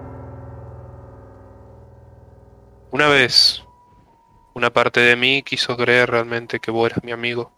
Una 2.89 3.07
vez, 3.07 3.63
una 4.55 4.73
parte 4.73 5.01
de 5.01 5.15
mí 5.15 5.43
quiso 5.43 5.77
creer 5.77 6.09
realmente 6.09 6.59
que 6.59 6.71
vos 6.71 6.89
eras 6.89 7.03
mi 7.03 7.11
amigo, 7.11 7.51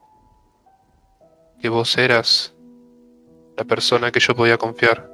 que 1.62 1.70
vos 1.70 1.98
eras 1.98 2.54
la 3.56 3.64
persona 3.64 4.12
que 4.12 4.20
yo 4.20 4.36
podía 4.36 4.58
confiar 4.58 5.10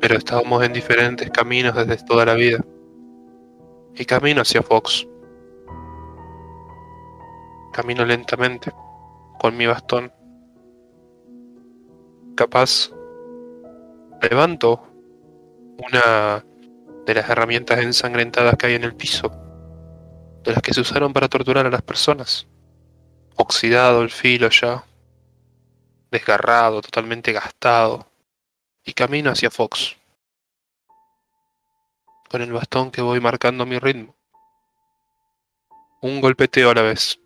pero 0.00 0.16
estábamos 0.16 0.64
en 0.64 0.72
diferentes 0.72 1.30
caminos 1.30 1.74
desde 1.74 2.02
toda 2.04 2.24
la 2.24 2.34
vida. 2.34 2.64
Y 3.94 4.04
camino 4.06 4.40
hacia 4.40 4.62
Fox. 4.62 5.06
Camino 7.72 8.04
lentamente, 8.04 8.72
con 9.38 9.56
mi 9.56 9.66
bastón. 9.66 10.12
Capaz, 12.36 12.90
levanto 14.22 14.82
una 15.78 16.44
de 17.06 17.14
las 17.14 17.28
herramientas 17.28 17.80
ensangrentadas 17.80 18.56
que 18.56 18.66
hay 18.66 18.74
en 18.74 18.84
el 18.84 18.94
piso, 18.94 19.30
de 20.44 20.52
las 20.52 20.62
que 20.62 20.74
se 20.74 20.80
usaron 20.80 21.12
para 21.12 21.28
torturar 21.28 21.66
a 21.66 21.70
las 21.70 21.82
personas. 21.82 22.46
Oxidado 23.36 24.02
el 24.02 24.10
filo 24.10 24.48
ya, 24.50 24.84
desgarrado, 26.10 26.82
totalmente 26.82 27.32
gastado 27.32 28.06
y 28.84 28.92
camino 28.92 29.30
hacia 29.30 29.50
Fox. 29.50 29.96
Con 32.28 32.42
el 32.42 32.52
bastón 32.52 32.90
que 32.90 33.02
voy 33.02 33.20
marcando 33.20 33.66
mi 33.66 33.78
ritmo. 33.78 34.14
Un 36.02 36.20
golpeteo 36.20 36.70
a 36.70 36.74
la 36.74 36.82
vez. 36.82 37.18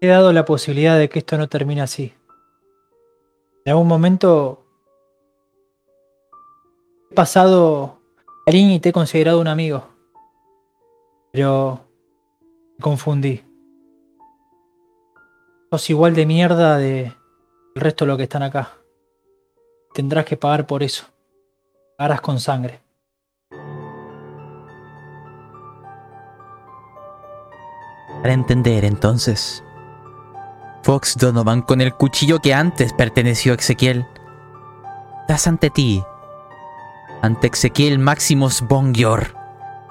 He 0.00 0.06
dado 0.06 0.32
la 0.32 0.44
posibilidad 0.44 0.96
de 0.96 1.08
que 1.08 1.18
esto 1.18 1.36
no 1.36 1.48
termine 1.48 1.82
así. 1.82 2.14
En 3.64 3.72
algún 3.72 3.88
momento 3.88 4.64
he 7.10 7.14
pasado 7.14 7.98
cariño 8.46 8.74
y 8.74 8.80
te 8.80 8.90
he 8.90 8.92
considerado 8.92 9.40
un 9.40 9.48
amigo. 9.48 9.88
Pero 11.32 11.80
me 12.76 12.82
confundí. 12.82 13.42
Sos 15.70 15.90
igual 15.90 16.14
de 16.14 16.26
mierda 16.26 16.78
de 16.78 17.12
el 17.74 17.82
resto 17.82 18.04
de 18.04 18.08
los 18.08 18.16
que 18.16 18.22
están 18.22 18.44
acá. 18.44 18.70
Tendrás 19.94 20.24
que 20.24 20.36
pagar 20.36 20.64
por 20.66 20.84
eso. 20.84 21.06
Pagarás 21.96 22.20
con 22.20 22.38
sangre. 22.38 22.80
Para 28.22 28.32
entender 28.32 28.84
entonces, 28.84 29.62
Fox 30.88 31.18
Donovan 31.18 31.60
con 31.60 31.82
el 31.82 31.92
cuchillo 31.92 32.38
que 32.38 32.54
antes 32.54 32.94
perteneció 32.94 33.52
a 33.52 33.56
Ezequiel, 33.56 34.06
estás 35.20 35.46
ante 35.46 35.68
ti, 35.68 36.02
ante 37.20 37.48
Ezequiel 37.48 37.98
Maximus 37.98 38.62
Bongior, 38.62 39.34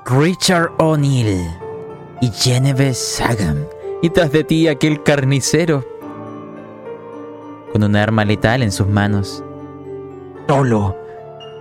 Richard 0.07 0.71
O'Neill 0.79 1.51
y 2.19 2.31
Genevieve 2.31 2.95
Sagan 2.95 3.67
y 4.01 4.09
tras 4.09 4.31
de 4.31 4.43
ti 4.43 4.67
aquel 4.67 5.03
carnicero 5.03 5.85
con 7.71 7.83
un 7.83 7.95
arma 7.95 8.25
letal 8.25 8.63
en 8.63 8.71
sus 8.71 8.87
manos. 8.87 9.43
Solo. 10.47 10.97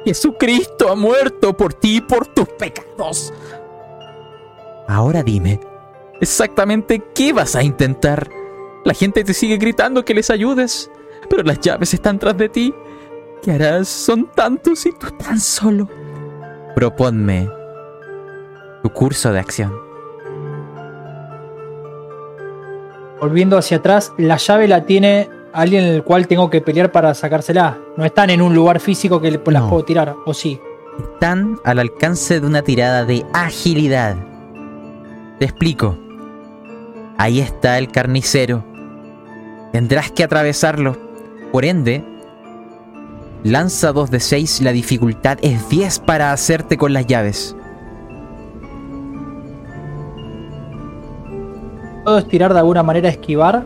Jesucristo 0.07 0.91
ha 0.91 0.97
muerto 0.97 1.55
por 1.55 1.75
ti 1.75 1.97
y 1.97 2.01
por 2.01 2.27
tus 2.29 2.49
pecados. 2.49 3.35
Ahora 4.89 5.23
dime, 5.23 5.61
exactamente 6.23 7.05
qué 7.15 7.35
vas 7.35 7.55
a 7.55 7.63
intentar. 7.63 8.31
La 8.87 8.95
gente 8.95 9.25
te 9.25 9.35
sigue 9.35 9.57
gritando 9.57 10.05
que 10.05 10.15
les 10.15 10.31
ayudes, 10.31 10.93
pero 11.29 11.43
las 11.43 11.59
llaves 11.59 11.93
están 11.93 12.21
tras 12.21 12.39
de 12.39 12.49
ti. 12.49 12.73
¿Qué 13.43 13.51
harás? 13.51 13.89
Son 13.89 14.31
tantos 14.33 14.87
y 14.87 14.93
tú 14.93 15.09
tan 15.19 15.41
solo. 15.41 15.89
Proponme 16.77 17.51
tu 18.85 18.89
curso 18.91 19.33
de 19.33 19.41
acción. 19.41 19.73
volviendo 23.21 23.59
hacia 23.59 23.79
atrás, 23.79 24.13
la 24.19 24.37
llave 24.37 24.69
la 24.69 24.85
tiene 24.85 25.29
alguien 25.53 25.83
en 25.83 25.95
el 25.95 26.05
cual 26.05 26.29
tengo 26.29 26.49
que 26.49 26.61
pelear 26.61 26.93
para 26.93 27.13
sacársela. 27.13 27.77
No 27.97 28.05
están 28.05 28.31
en 28.31 28.41
un 28.41 28.55
lugar 28.55 28.79
físico 28.79 29.21
que 29.21 29.33
las 29.33 29.63
puedo 29.65 29.85
tirar, 29.85 30.15
o 30.27 30.33
sí. 30.33 30.61
Están 31.13 31.59
al 31.65 31.81
alcance 31.81 32.39
de 32.39 32.47
una 32.47 32.63
tirada 32.63 33.05
de 33.05 33.27
agilidad. 33.33 34.15
Te 35.41 35.45
explico. 35.45 35.99
Ahí 37.19 37.41
está 37.41 37.79
el 37.79 37.89
carnicero. 37.89 38.76
Tendrás 39.73 40.11
que 40.11 40.25
atravesarlo. 40.25 40.97
Por 41.53 41.65
ende, 41.65 42.05
lanza 43.45 43.93
2 43.93 44.11
de 44.11 44.21
6, 44.21 44.63
la 44.63 44.73
dificultad 44.73 45.39
es 45.43 45.69
10 45.69 46.01
para 46.01 46.33
hacerte 46.33 46.77
con 46.77 46.93
las 46.93 47.07
llaves. 47.07 47.57
¿Puedo 52.05 52.19
estirar 52.19 52.53
de 52.53 52.61
alguna 52.61 52.83
manera 52.83 53.09
esquivar? 53.09 53.65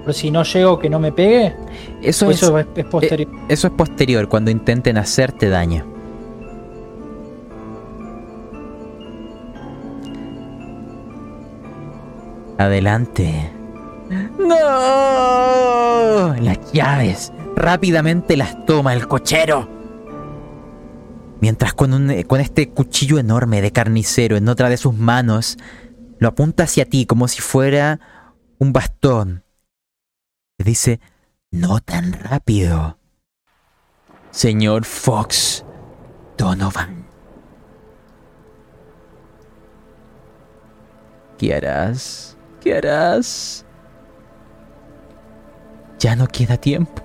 Pero 0.00 0.12
si 0.12 0.30
no 0.30 0.42
llego 0.42 0.78
que 0.78 0.90
no 0.90 0.98
me 0.98 1.12
pegue. 1.12 1.54
Eso, 2.02 2.26
¿O 2.26 2.30
es, 2.30 2.42
eso 2.42 2.58
es, 2.58 2.66
es 2.74 2.84
posterior. 2.86 3.28
eh, 3.32 3.40
eso 3.48 3.66
es 3.68 3.72
posterior, 3.74 4.28
cuando 4.28 4.50
intenten 4.50 4.98
hacerte 4.98 5.48
daño. 5.48 5.84
Adelante. 12.58 13.50
¡No! 14.48 16.34
Las 16.40 16.72
llaves. 16.72 17.32
Rápidamente 17.54 18.36
las 18.36 18.64
toma 18.66 18.94
el 18.94 19.06
cochero. 19.08 19.68
Mientras 21.40 21.74
con, 21.74 22.10
este 22.10 22.70
cuchillo 22.70 23.18
enorme 23.18 23.60
de 23.60 23.72
carnicero 23.72 24.36
en 24.36 24.48
otra 24.48 24.68
de 24.68 24.76
sus 24.76 24.94
manos, 24.94 25.56
lo 26.18 26.28
apunta 26.28 26.64
hacia 26.64 26.84
ti 26.84 27.06
como 27.06 27.28
si 27.28 27.40
fuera 27.40 28.00
un 28.58 28.72
bastón. 28.72 29.44
Te 30.56 30.64
dice, 30.64 31.00
no 31.50 31.80
tan 31.80 32.12
rápido. 32.12 32.98
Señor 34.30 34.84
Fox 34.84 35.64
Donovan. 36.36 37.06
¿Qué 41.38 41.54
harás? 41.54 42.36
¿Qué 42.60 42.76
harás? 42.76 43.64
Ya 45.98 46.16
no 46.16 46.26
queda 46.26 46.56
tiempo. 46.56 47.02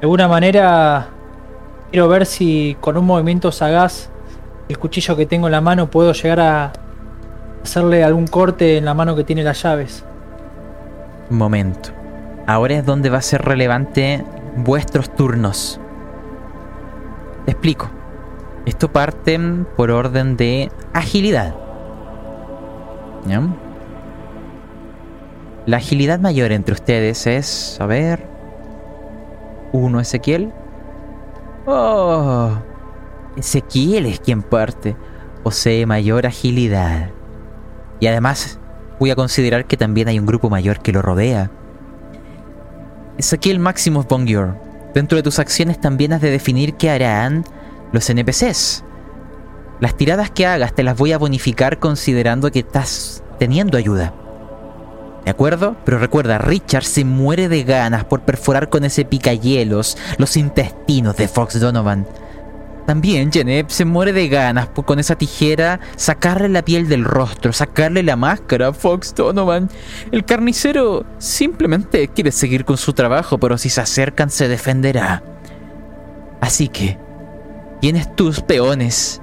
De 0.00 0.02
alguna 0.02 0.28
manera 0.28 1.08
quiero 1.90 2.08
ver 2.08 2.26
si 2.26 2.76
con 2.80 2.96
un 2.96 3.06
movimiento 3.06 3.50
sagaz 3.50 4.10
el 4.68 4.78
cuchillo 4.78 5.16
que 5.16 5.26
tengo 5.26 5.46
en 5.46 5.52
la 5.52 5.60
mano 5.60 5.90
puedo 5.90 6.12
llegar 6.12 6.40
a 6.40 6.72
hacerle 7.62 8.04
algún 8.04 8.26
corte 8.26 8.78
en 8.78 8.84
la 8.84 8.94
mano 8.94 9.16
que 9.16 9.24
tiene 9.24 9.42
las 9.42 9.62
llaves. 9.62 10.04
Momento. 11.30 11.90
Ahora 12.46 12.74
es 12.74 12.86
donde 12.86 13.10
va 13.10 13.18
a 13.18 13.22
ser 13.22 13.42
relevante 13.42 14.24
vuestros 14.56 15.14
turnos. 15.14 15.80
Te 17.44 17.52
explico. 17.52 17.90
Esto 18.66 18.92
parte 18.92 19.38
por 19.76 19.90
orden 19.90 20.36
de 20.36 20.70
agilidad. 20.92 21.54
¿Ya? 23.26 23.42
La 25.66 25.78
agilidad 25.78 26.20
mayor 26.20 26.52
entre 26.52 26.74
ustedes 26.74 27.26
es, 27.26 27.76
a 27.80 27.86
ver, 27.86 28.24
uno 29.72 29.98
Ezequiel. 29.98 30.52
Oh, 31.66 32.52
Ezequiel 33.36 34.06
es 34.06 34.20
quien 34.20 34.42
parte. 34.42 34.96
Posee 35.42 35.84
mayor 35.84 36.24
agilidad. 36.24 37.10
Y 37.98 38.06
además 38.06 38.60
voy 39.00 39.10
a 39.10 39.16
considerar 39.16 39.66
que 39.66 39.76
también 39.76 40.06
hay 40.06 40.20
un 40.20 40.26
grupo 40.26 40.48
mayor 40.50 40.80
que 40.80 40.92
lo 40.92 41.02
rodea. 41.02 41.50
Ezequiel 43.18 43.58
Maximus 43.58 44.06
Bongior, 44.06 44.56
dentro 44.94 45.16
de 45.16 45.24
tus 45.24 45.40
acciones 45.40 45.80
también 45.80 46.12
has 46.12 46.20
de 46.20 46.30
definir 46.30 46.74
qué 46.74 46.90
harán 46.90 47.44
los 47.90 48.08
NPCs. 48.08 48.84
Las 49.80 49.96
tiradas 49.96 50.30
que 50.30 50.46
hagas 50.46 50.74
te 50.74 50.84
las 50.84 50.96
voy 50.96 51.12
a 51.12 51.18
bonificar 51.18 51.80
considerando 51.80 52.52
que 52.52 52.60
estás 52.60 53.24
teniendo 53.40 53.76
ayuda. 53.76 54.14
¿De 55.26 55.32
acuerdo? 55.32 55.74
Pero 55.84 55.98
recuerda, 55.98 56.38
Richard 56.38 56.84
se 56.84 57.04
muere 57.04 57.48
de 57.48 57.64
ganas 57.64 58.04
por 58.04 58.20
perforar 58.20 58.68
con 58.68 58.84
ese 58.84 59.04
picahielos 59.04 59.98
los 60.18 60.36
intestinos 60.36 61.16
de 61.16 61.26
Fox 61.26 61.58
Donovan. 61.58 62.06
También 62.86 63.32
Genep 63.32 63.68
se 63.68 63.84
muere 63.84 64.12
de 64.12 64.28
ganas 64.28 64.68
por 64.68 64.84
con 64.84 65.00
esa 65.00 65.16
tijera 65.16 65.80
sacarle 65.96 66.48
la 66.48 66.62
piel 66.62 66.88
del 66.88 67.04
rostro, 67.04 67.52
sacarle 67.52 68.04
la 68.04 68.14
máscara 68.14 68.68
a 68.68 68.72
Fox 68.72 69.16
Donovan. 69.16 69.68
El 70.12 70.24
carnicero 70.24 71.04
simplemente 71.18 72.06
quiere 72.06 72.30
seguir 72.30 72.64
con 72.64 72.76
su 72.76 72.92
trabajo, 72.92 73.36
pero 73.38 73.58
si 73.58 73.68
se 73.68 73.80
acercan 73.80 74.30
se 74.30 74.46
defenderá. 74.46 75.24
Así 76.40 76.68
que, 76.68 77.00
tienes 77.80 78.14
tus 78.14 78.42
peones, 78.42 79.20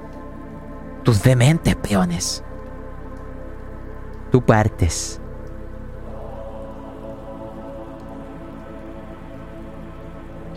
tus 1.04 1.24
dementes 1.24 1.78
peones. 1.78 2.44
Tú 4.34 4.42
partes. 4.42 5.22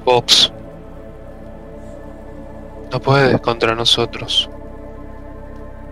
Fox. 0.06 0.52
No 2.92 3.00
puedes 3.00 3.40
contra 3.40 3.74
nosotros. 3.74 4.48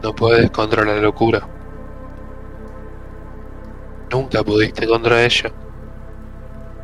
No 0.04 0.14
puedes 0.14 0.52
contra 0.52 0.84
la 0.84 0.94
locura. 0.98 1.44
Nunca 4.12 4.44
pudiste 4.44 4.86
contra 4.86 5.24
ella. 5.24 5.50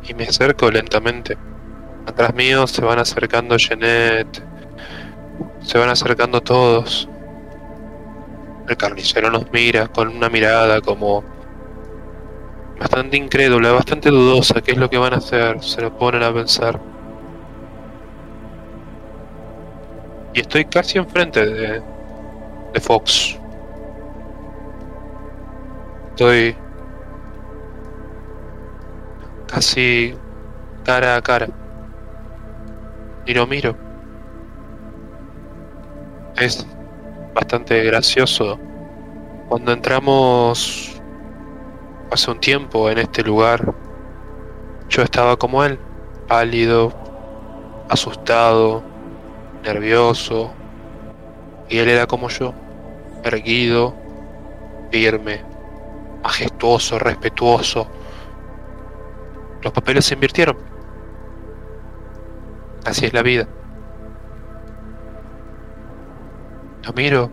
Y 0.03 0.13
me 0.13 0.25
acerco 0.25 0.69
lentamente. 0.69 1.37
Atrás 2.05 2.35
mío 2.35 2.67
se 2.67 2.81
van 2.81 2.99
acercando 2.99 3.55
Jeanette. 3.55 4.43
Se 5.61 5.77
van 5.77 5.87
acercando 5.87 6.41
todos. 6.41 7.07
El 8.67 8.75
carnicero 8.75 9.31
nos 9.31 9.49
mira 9.53 9.87
con 9.87 10.09
una 10.09 10.27
mirada 10.27 10.81
como 10.81 11.23
bastante 12.77 13.15
incrédula, 13.15 13.71
bastante 13.71 14.09
dudosa. 14.09 14.59
¿Qué 14.59 14.71
es 14.71 14.77
lo 14.77 14.89
que 14.89 14.97
van 14.97 15.13
a 15.13 15.17
hacer? 15.17 15.63
Se 15.63 15.79
lo 15.79 15.97
ponen 15.97 16.23
a 16.23 16.33
pensar. 16.33 16.90
Y 20.33 20.39
estoy 20.39 20.65
casi 20.65 20.97
enfrente 20.97 21.45
de, 21.45 21.81
de 22.73 22.79
Fox. 22.79 23.37
Estoy 26.09 26.55
casi 29.47 30.15
cara 30.85 31.15
a 31.15 31.21
cara. 31.21 31.47
Y 33.25 33.33
lo 33.33 33.45
miro. 33.45 33.75
Es 36.37 36.65
bastante 37.33 37.83
gracioso. 37.83 38.59
Cuando 39.49 39.73
entramos 39.73 41.01
hace 42.11 42.31
un 42.31 42.39
tiempo 42.39 42.89
en 42.89 42.99
este 42.99 43.23
lugar, 43.23 43.73
yo 44.89 45.01
estaba 45.01 45.35
como 45.37 45.63
él, 45.63 45.77
pálido, 46.27 46.93
asustado, 47.89 48.83
nervioso, 49.63 50.51
y 51.69 51.77
él 51.77 51.89
era 51.89 52.07
como 52.07 52.29
yo, 52.29 52.53
erguido, 53.23 53.93
firme, 54.91 55.41
majestuoso, 56.23 56.99
respetuoso. 56.99 57.87
Los 59.61 59.73
papeles 59.73 60.05
se 60.05 60.15
invirtieron. 60.15 60.57
Así 62.85 63.05
es 63.05 63.13
la 63.13 63.21
vida. 63.21 63.47
Lo 66.83 66.93
miro 66.93 67.29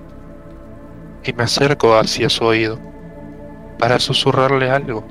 y 1.24 1.32
me 1.32 1.44
acerco 1.44 1.96
hacia 1.96 2.28
su 2.28 2.44
oído 2.44 2.78
para 3.78 3.98
susurrarle 3.98 4.70
algo. 4.70 5.04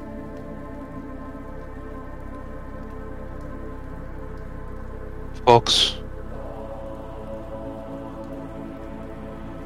Fox. 5.46 6.07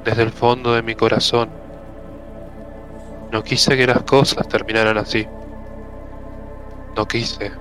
Desde 0.04 0.24
el 0.24 0.32
fondo 0.32 0.74
de 0.74 0.82
mi 0.82 0.96
corazón. 0.96 1.50
No 3.32 3.44
quise 3.44 3.78
que 3.78 3.88
las 3.88 4.04
cosas 4.04 4.48
terminaran 4.48 4.98
así. 4.98 5.28
No 6.96 7.08
quise 7.08 7.52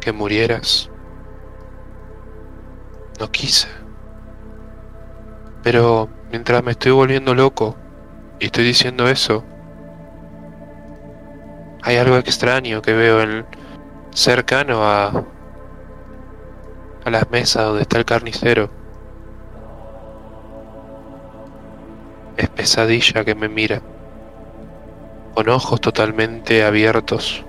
que 0.00 0.12
murieras. 0.12 0.90
No 3.18 3.30
quise. 3.30 3.68
Pero 5.62 6.08
mientras 6.30 6.62
me 6.64 6.72
estoy 6.72 6.92
volviendo 6.92 7.34
loco 7.34 7.76
y 8.38 8.46
estoy 8.46 8.64
diciendo 8.64 9.08
eso, 9.08 9.44
hay 11.82 11.96
algo 11.96 12.16
extraño 12.16 12.82
que 12.82 12.92
veo 12.94 13.20
en 13.20 13.46
cercano 14.12 14.84
a 14.84 15.24
a 17.04 17.10
las 17.10 17.30
mesas 17.30 17.64
donde 17.64 17.82
está 17.82 17.98
el 17.98 18.04
carnicero. 18.04 18.70
Es 22.40 22.48
pesadilla 22.48 23.22
que 23.22 23.34
me 23.34 23.50
mira, 23.50 23.82
con 25.34 25.46
ojos 25.50 25.78
totalmente 25.78 26.64
abiertos. 26.64 27.44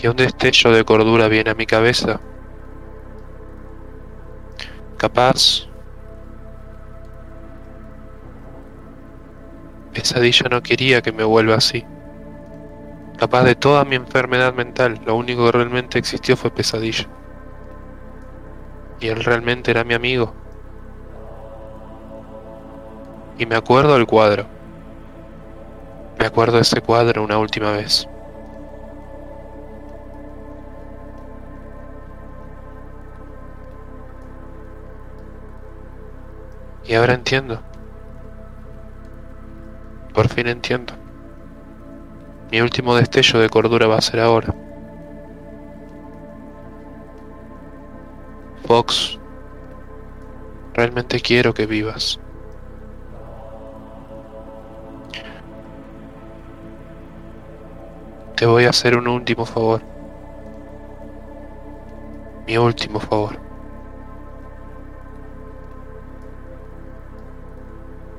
Y 0.00 0.06
un 0.06 0.14
destello 0.14 0.70
de 0.70 0.84
cordura 0.84 1.26
viene 1.26 1.50
a 1.50 1.56
mi 1.56 1.66
cabeza. 1.66 2.20
Capaz 4.96 5.66
pesadilla 9.92 10.46
no 10.52 10.62
quería 10.62 11.02
que 11.02 11.10
me 11.10 11.24
vuelva 11.24 11.56
así. 11.56 11.84
Capaz 13.18 13.42
de 13.42 13.56
toda 13.56 13.84
mi 13.84 13.96
enfermedad 13.96 14.54
mental, 14.54 15.00
lo 15.04 15.16
único 15.16 15.46
que 15.46 15.58
realmente 15.58 15.98
existió 15.98 16.36
fue 16.36 16.52
pesadilla. 16.52 17.08
Y 19.00 19.08
él 19.08 19.24
realmente 19.24 19.72
era 19.72 19.82
mi 19.82 19.94
amigo. 19.94 20.32
Y 23.38 23.46
me 23.46 23.54
acuerdo 23.54 23.94
del 23.94 24.06
cuadro. 24.06 24.46
Me 26.18 26.26
acuerdo 26.26 26.56
de 26.56 26.62
ese 26.62 26.80
cuadro 26.80 27.22
una 27.22 27.38
última 27.38 27.70
vez. 27.70 28.08
Y 36.84 36.94
ahora 36.94 37.14
entiendo. 37.14 37.60
Por 40.12 40.28
fin 40.28 40.48
entiendo. 40.48 40.94
Mi 42.50 42.60
último 42.60 42.96
destello 42.96 43.38
de 43.38 43.48
cordura 43.48 43.86
va 43.86 43.98
a 43.98 44.00
ser 44.00 44.18
ahora. 44.18 44.52
Fox, 48.66 49.18
realmente 50.74 51.20
quiero 51.20 51.54
que 51.54 51.66
vivas. 51.66 52.18
Te 58.38 58.46
voy 58.46 58.66
a 58.66 58.70
hacer 58.70 58.96
un 58.96 59.08
último 59.08 59.44
favor. 59.44 59.82
Mi 62.46 62.56
último 62.56 63.00
favor. 63.00 63.36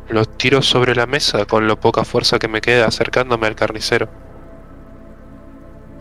Lo 0.09 0.25
tiro 0.25 0.61
sobre 0.61 0.93
la 0.93 1.05
mesa 1.05 1.45
con 1.45 1.67
lo 1.67 1.79
poca 1.79 2.03
fuerza 2.03 2.37
que 2.37 2.49
me 2.49 2.59
queda 2.59 2.85
acercándome 2.85 3.47
al 3.47 3.55
carnicero. 3.55 4.09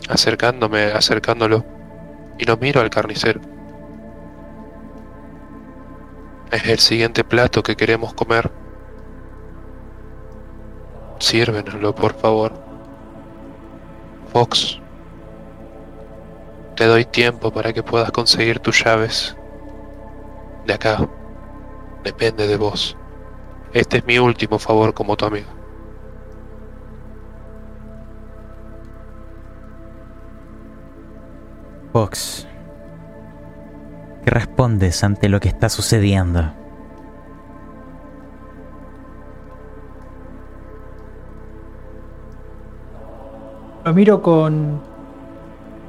Acercándome, 0.09 0.87
acercándolo. 0.87 1.65
Y 2.41 2.45
lo 2.45 2.57
miro 2.57 2.81
al 2.81 2.91
carnicero. 2.91 3.41
Es 6.51 6.67
el 6.67 6.81
siguiente 6.81 7.23
plato 7.23 7.63
que 7.63 7.77
queremos 7.77 8.15
comer. 8.15 8.51
Sírvenoslo, 11.21 11.95
por 11.95 12.15
favor. 12.15 12.68
Fox. 14.33 14.81
Te 16.77 16.87
doy 16.87 17.05
tiempo 17.05 17.51
para 17.51 17.73
que 17.73 17.83
puedas 17.83 18.11
conseguir 18.13 18.61
tus 18.61 18.85
llaves. 18.85 19.37
De 20.67 20.75
acá. 20.75 21.09
Depende 22.05 22.47
de 22.47 22.57
vos. 22.57 22.97
Este 23.73 23.99
es 23.99 24.05
mi 24.07 24.19
último 24.19 24.59
favor 24.59 24.95
como 24.95 25.17
tu 25.17 25.27
amigo. 25.27 25.49
Fox, 31.93 32.47
¿qué 34.25 34.31
respondes 34.31 35.03
ante 35.03 35.29
lo 35.29 35.41
que 35.41 35.49
está 35.49 35.69
sucediendo? 35.69 36.53
Lo 43.89 43.95
miro 43.95 44.21
con 44.21 44.83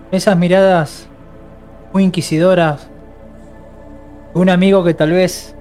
esas 0.09 0.37
miradas 0.37 1.09
muy 1.91 2.05
inquisidoras. 2.05 2.87
Un 4.33 4.47
amigo 4.47 4.85
que 4.85 4.93
tal 4.93 5.11
vez 5.11 5.53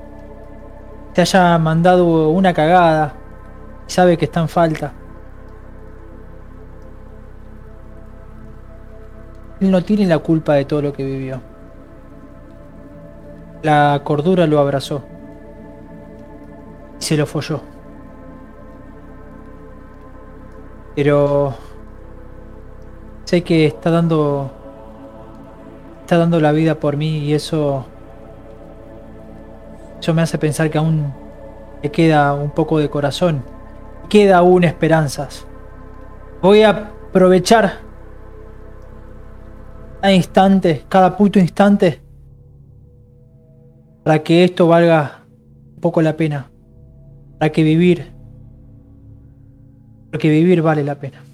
te 1.15 1.23
haya 1.23 1.59
mandado 1.59 2.29
una 2.29 2.55
cagada 2.55 3.13
y 3.89 3.91
sabe 3.91 4.17
que 4.17 4.27
está 4.27 4.39
en 4.39 4.49
falta. 4.49 4.93
Él 9.59 9.73
no 9.73 9.83
tiene 9.83 10.07
la 10.07 10.21
culpa 10.21 10.55
de 10.55 10.65
todo 10.65 10.81
lo 10.81 10.93
que 10.93 11.03
vivió. 11.03 11.41
La 13.65 14.01
cordura 14.05 14.47
lo 14.47 14.61
abrazó 14.61 15.03
y 17.01 17.03
se 17.03 17.17
lo 17.17 17.27
folló. 17.27 17.63
Pero 20.95 21.67
sé 23.29 23.43
que 23.43 23.67
está 23.67 23.91
dando 23.91 24.51
está 26.01 26.17
dando 26.17 26.41
la 26.41 26.51
vida 26.51 26.77
por 26.77 26.97
mí 26.97 27.19
y 27.19 27.35
eso 27.35 27.85
eso 30.01 30.15
me 30.15 30.23
hace 30.23 30.39
pensar 30.39 30.71
que 30.71 30.79
aún 30.79 31.13
le 31.83 31.91
queda 31.91 32.33
un 32.33 32.51
poco 32.53 32.79
de 32.79 32.89
corazón. 32.89 33.43
Queda 34.09 34.39
aún 34.39 34.65
esperanzas. 34.65 35.47
Voy 36.41 36.63
a 36.63 36.71
aprovechar 36.71 37.81
cada 40.01 40.15
instante, 40.15 40.87
cada 40.89 41.15
puto 41.15 41.39
instante, 41.39 42.01
para 44.05 44.23
que 44.23 44.45
esto 44.45 44.69
valga 44.69 45.25
un 45.75 45.81
poco 45.83 46.01
la 46.01 46.17
pena. 46.17 46.51
Para 47.39 47.53
que 47.53 47.63
vivir, 47.63 48.11
porque 50.11 50.31
vivir 50.31 50.63
vale 50.63 50.83
la 50.83 50.95
pena. 50.95 51.28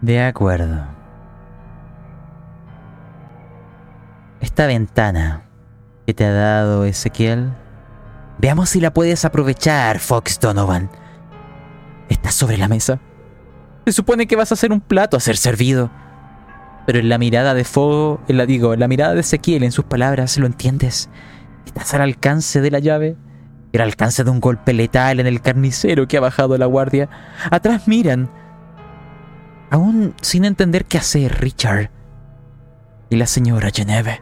De 0.00 0.22
acuerdo. 0.22 0.86
Esta 4.40 4.66
ventana 4.66 5.42
que 6.06 6.14
te 6.14 6.24
ha 6.24 6.32
dado 6.32 6.84
Ezequiel, 6.84 7.52
veamos 8.38 8.70
si 8.70 8.80
la 8.80 8.94
puedes 8.94 9.24
aprovechar, 9.24 9.98
Fox 9.98 10.38
Donovan. 10.38 10.88
Está 12.08 12.30
sobre 12.30 12.56
la 12.56 12.68
mesa. 12.68 13.00
Se 13.86 13.92
supone 13.92 14.26
que 14.26 14.36
vas 14.36 14.52
a 14.52 14.54
hacer 14.54 14.72
un 14.72 14.80
plato 14.80 15.16
a 15.16 15.20
ser 15.20 15.36
servido. 15.36 15.90
Pero 16.86 17.00
en 17.00 17.08
la 17.08 17.18
mirada 17.18 17.54
de 17.54 17.64
fuego, 17.64 18.20
en 18.28 18.36
la 18.38 18.46
digo, 18.46 18.72
en 18.74 18.80
la 18.80 18.88
mirada 18.88 19.14
de 19.14 19.20
Ezequiel, 19.20 19.64
en 19.64 19.72
sus 19.72 19.84
palabras, 19.84 20.38
lo 20.38 20.46
entiendes. 20.46 21.10
Estás 21.66 21.92
al 21.94 22.02
alcance 22.02 22.60
de 22.60 22.70
la 22.70 22.78
llave. 22.78 23.16
Al 23.74 23.82
alcance 23.82 24.24
de 24.24 24.30
un 24.30 24.40
golpe 24.40 24.72
letal 24.72 25.20
en 25.20 25.26
el 25.26 25.42
carnicero 25.42 26.08
que 26.08 26.16
ha 26.16 26.20
bajado 26.20 26.56
la 26.56 26.66
guardia. 26.66 27.08
Atrás 27.50 27.86
miran. 27.88 28.30
Aún 29.70 30.14
sin 30.22 30.44
entender 30.44 30.84
qué 30.84 30.98
hacer, 30.98 31.40
Richard. 31.40 31.90
Y 33.10 33.16
la 33.16 33.26
señora 33.26 33.70
Geneve 33.72 34.20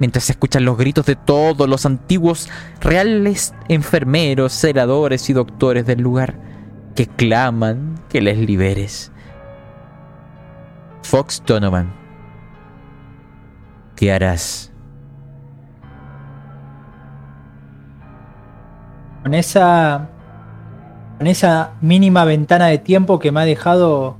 mientras 0.00 0.24
se 0.24 0.32
escuchan 0.32 0.64
los 0.64 0.76
gritos 0.76 1.06
de 1.06 1.14
todos 1.14 1.68
los 1.68 1.86
antiguos 1.86 2.48
reales 2.80 3.54
enfermeros, 3.68 4.52
celadores 4.52 5.30
y 5.30 5.34
doctores 5.34 5.86
del 5.86 6.00
lugar, 6.00 6.34
que 6.96 7.06
claman 7.06 8.00
que 8.08 8.20
les 8.20 8.38
liberes. 8.38 9.12
Fox 11.02 11.42
Donovan, 11.46 11.92
¿qué 13.94 14.12
harás? 14.12 14.72
Con 19.22 19.34
esa. 19.34 20.08
Con 21.18 21.26
esa 21.26 21.72
mínima 21.82 22.24
ventana 22.24 22.68
de 22.68 22.78
tiempo 22.78 23.18
que 23.18 23.30
me 23.30 23.40
ha 23.40 23.44
dejado. 23.44 24.19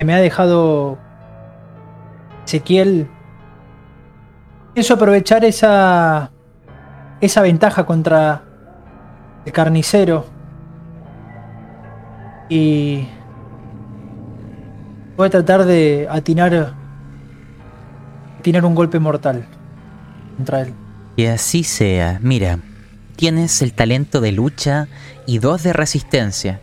Que 0.00 0.04
me 0.04 0.14
ha 0.14 0.18
dejado. 0.18 0.98
Ezequiel 2.44 3.08
Pienso 4.74 4.94
aprovechar 4.94 5.44
esa, 5.44 6.30
esa 7.20 7.42
ventaja 7.42 7.84
contra 7.84 8.44
el 9.44 9.52
carnicero. 9.52 10.26
Y 12.48 13.06
voy 15.16 15.26
a 15.26 15.30
tratar 15.30 15.64
de 15.64 16.06
atinar, 16.10 16.74
atinar 18.38 18.64
un 18.64 18.74
golpe 18.74 18.98
mortal 19.00 19.46
contra 20.36 20.62
él. 20.62 20.72
Y 21.16 21.26
así 21.26 21.64
sea. 21.64 22.18
Mira, 22.22 22.60
tienes 23.16 23.62
el 23.62 23.72
talento 23.72 24.20
de 24.20 24.32
lucha 24.32 24.86
y 25.26 25.40
dos 25.40 25.62
de 25.62 25.72
resistencia. 25.72 26.60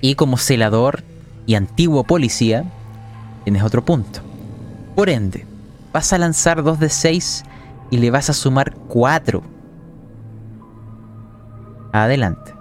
Y 0.00 0.16
como 0.16 0.36
celador 0.36 1.04
y 1.46 1.54
antiguo 1.54 2.04
policía, 2.04 2.64
tienes 3.44 3.62
otro 3.62 3.84
punto. 3.84 4.20
Por 4.94 5.08
ende, 5.08 5.46
vas 5.92 6.12
a 6.12 6.18
lanzar 6.18 6.62
2 6.62 6.80
de 6.80 6.88
6 6.88 7.44
y 7.90 7.98
le 7.98 8.10
vas 8.10 8.28
a 8.28 8.32
sumar 8.32 8.74
4. 8.88 9.42
Adelante. 11.92 12.52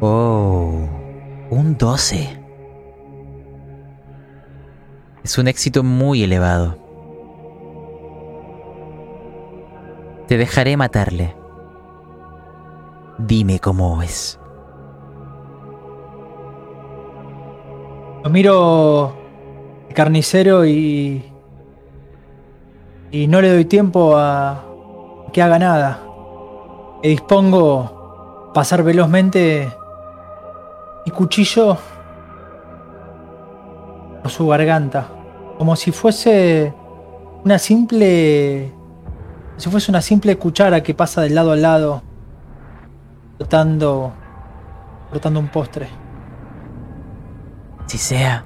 Oh, 0.00 0.88
un 1.50 1.76
12. 1.76 2.40
Es 5.24 5.38
un 5.38 5.48
éxito 5.48 5.82
muy 5.82 6.22
elevado. 6.22 6.78
Te 10.28 10.36
dejaré 10.36 10.76
matarle. 10.76 11.43
Dime 13.18 13.60
cómo 13.60 14.02
es. 14.02 14.40
Lo 18.24 18.30
miro 18.30 19.14
carnicero 19.94 20.66
y. 20.66 21.22
Y 23.12 23.28
no 23.28 23.40
le 23.40 23.52
doy 23.52 23.64
tiempo 23.66 24.16
a 24.16 24.64
que 25.32 25.42
haga 25.42 25.58
nada. 25.60 26.00
Me 27.02 27.10
dispongo 27.10 28.48
a 28.48 28.52
pasar 28.52 28.82
velozmente 28.82 29.72
mi 31.06 31.12
cuchillo 31.12 31.76
por 34.22 34.30
su 34.30 34.48
garganta. 34.48 35.06
Como 35.56 35.76
si 35.76 35.92
fuese 35.92 36.74
una 37.44 37.60
simple. 37.60 38.72
Si 39.56 39.70
fuese 39.70 39.92
una 39.92 40.02
simple 40.02 40.36
cuchara 40.36 40.82
que 40.82 40.94
pasa 40.94 41.20
de 41.22 41.30
lado 41.30 41.52
a 41.52 41.56
lado. 41.56 42.13
Frotando 43.44 44.12
un 45.38 45.48
postre. 45.48 45.88
Si 47.86 47.98
sea, 47.98 48.44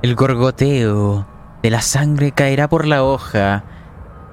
el 0.00 0.16
gorgoteo 0.16 1.26
de 1.62 1.70
la 1.70 1.82
sangre 1.82 2.32
caerá 2.32 2.66
por 2.66 2.86
la 2.86 3.04
hoja 3.04 3.62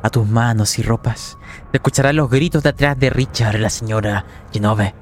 a 0.01 0.09
tus 0.09 0.25
manos 0.25 0.79
y 0.79 0.83
ropas. 0.83 1.37
Te 1.71 1.77
escucharán 1.77 2.15
los 2.15 2.29
gritos 2.29 2.63
de 2.63 2.69
atrás 2.69 2.97
de 2.97 3.09
Richard, 3.09 3.59
la 3.59 3.69
señora 3.69 4.25
Genove. 4.53 4.95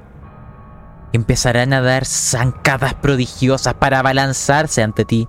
Empezarán 1.12 1.72
a 1.72 1.80
dar 1.80 2.04
zancadas 2.04 2.94
prodigiosas 2.94 3.74
para 3.74 4.00
abalanzarse 4.00 4.82
ante 4.82 5.04
ti. 5.04 5.28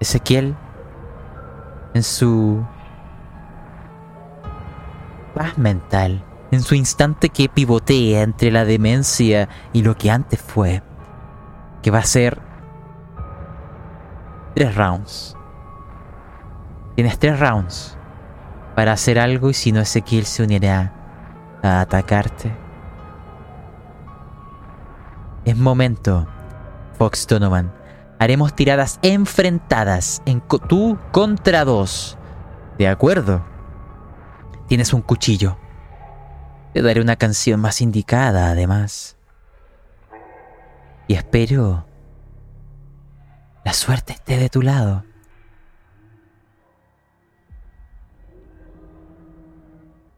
Ezequiel, 0.00 0.54
en 1.94 2.02
su 2.02 2.62
paz 5.34 5.56
mental, 5.56 6.22
en 6.50 6.62
su 6.62 6.74
instante 6.74 7.28
que 7.28 7.48
pivotea 7.48 8.22
entre 8.22 8.50
la 8.50 8.64
demencia 8.64 9.48
y 9.72 9.82
lo 9.82 9.96
que 9.96 10.10
antes 10.10 10.40
fue, 10.40 10.82
que 11.82 11.90
va 11.90 11.98
a 11.98 12.04
ser 12.04 12.40
tres 14.54 14.74
rounds. 14.74 15.36
Tienes 16.94 17.18
tres 17.18 17.38
rounds 17.38 17.96
para 18.74 18.92
hacer 18.92 19.18
algo 19.18 19.50
y 19.50 19.54
si 19.54 19.72
no 19.72 19.80
Ezequiel 19.80 20.24
se 20.24 20.42
unirá 20.42 20.92
a 21.62 21.80
atacarte. 21.80 22.52
Es 25.44 25.56
momento, 25.56 26.26
Fox 26.98 27.26
Donovan. 27.26 27.72
Haremos 28.18 28.54
tiradas 28.54 28.98
enfrentadas 29.02 30.22
en 30.26 30.40
co- 30.40 30.58
tú 30.58 30.98
contra 31.12 31.64
dos. 31.64 32.18
¿De 32.76 32.88
acuerdo? 32.88 33.42
Tienes 34.66 34.92
un 34.92 35.02
cuchillo. 35.02 35.56
Te 36.72 36.82
daré 36.82 37.00
una 37.00 37.16
canción 37.16 37.60
más 37.60 37.80
indicada, 37.80 38.50
además. 38.50 39.16
Y 41.06 41.14
espero 41.14 41.88
la 43.68 43.74
suerte 43.74 44.14
esté 44.14 44.38
de 44.38 44.48
tu 44.48 44.62
lado. 44.62 45.04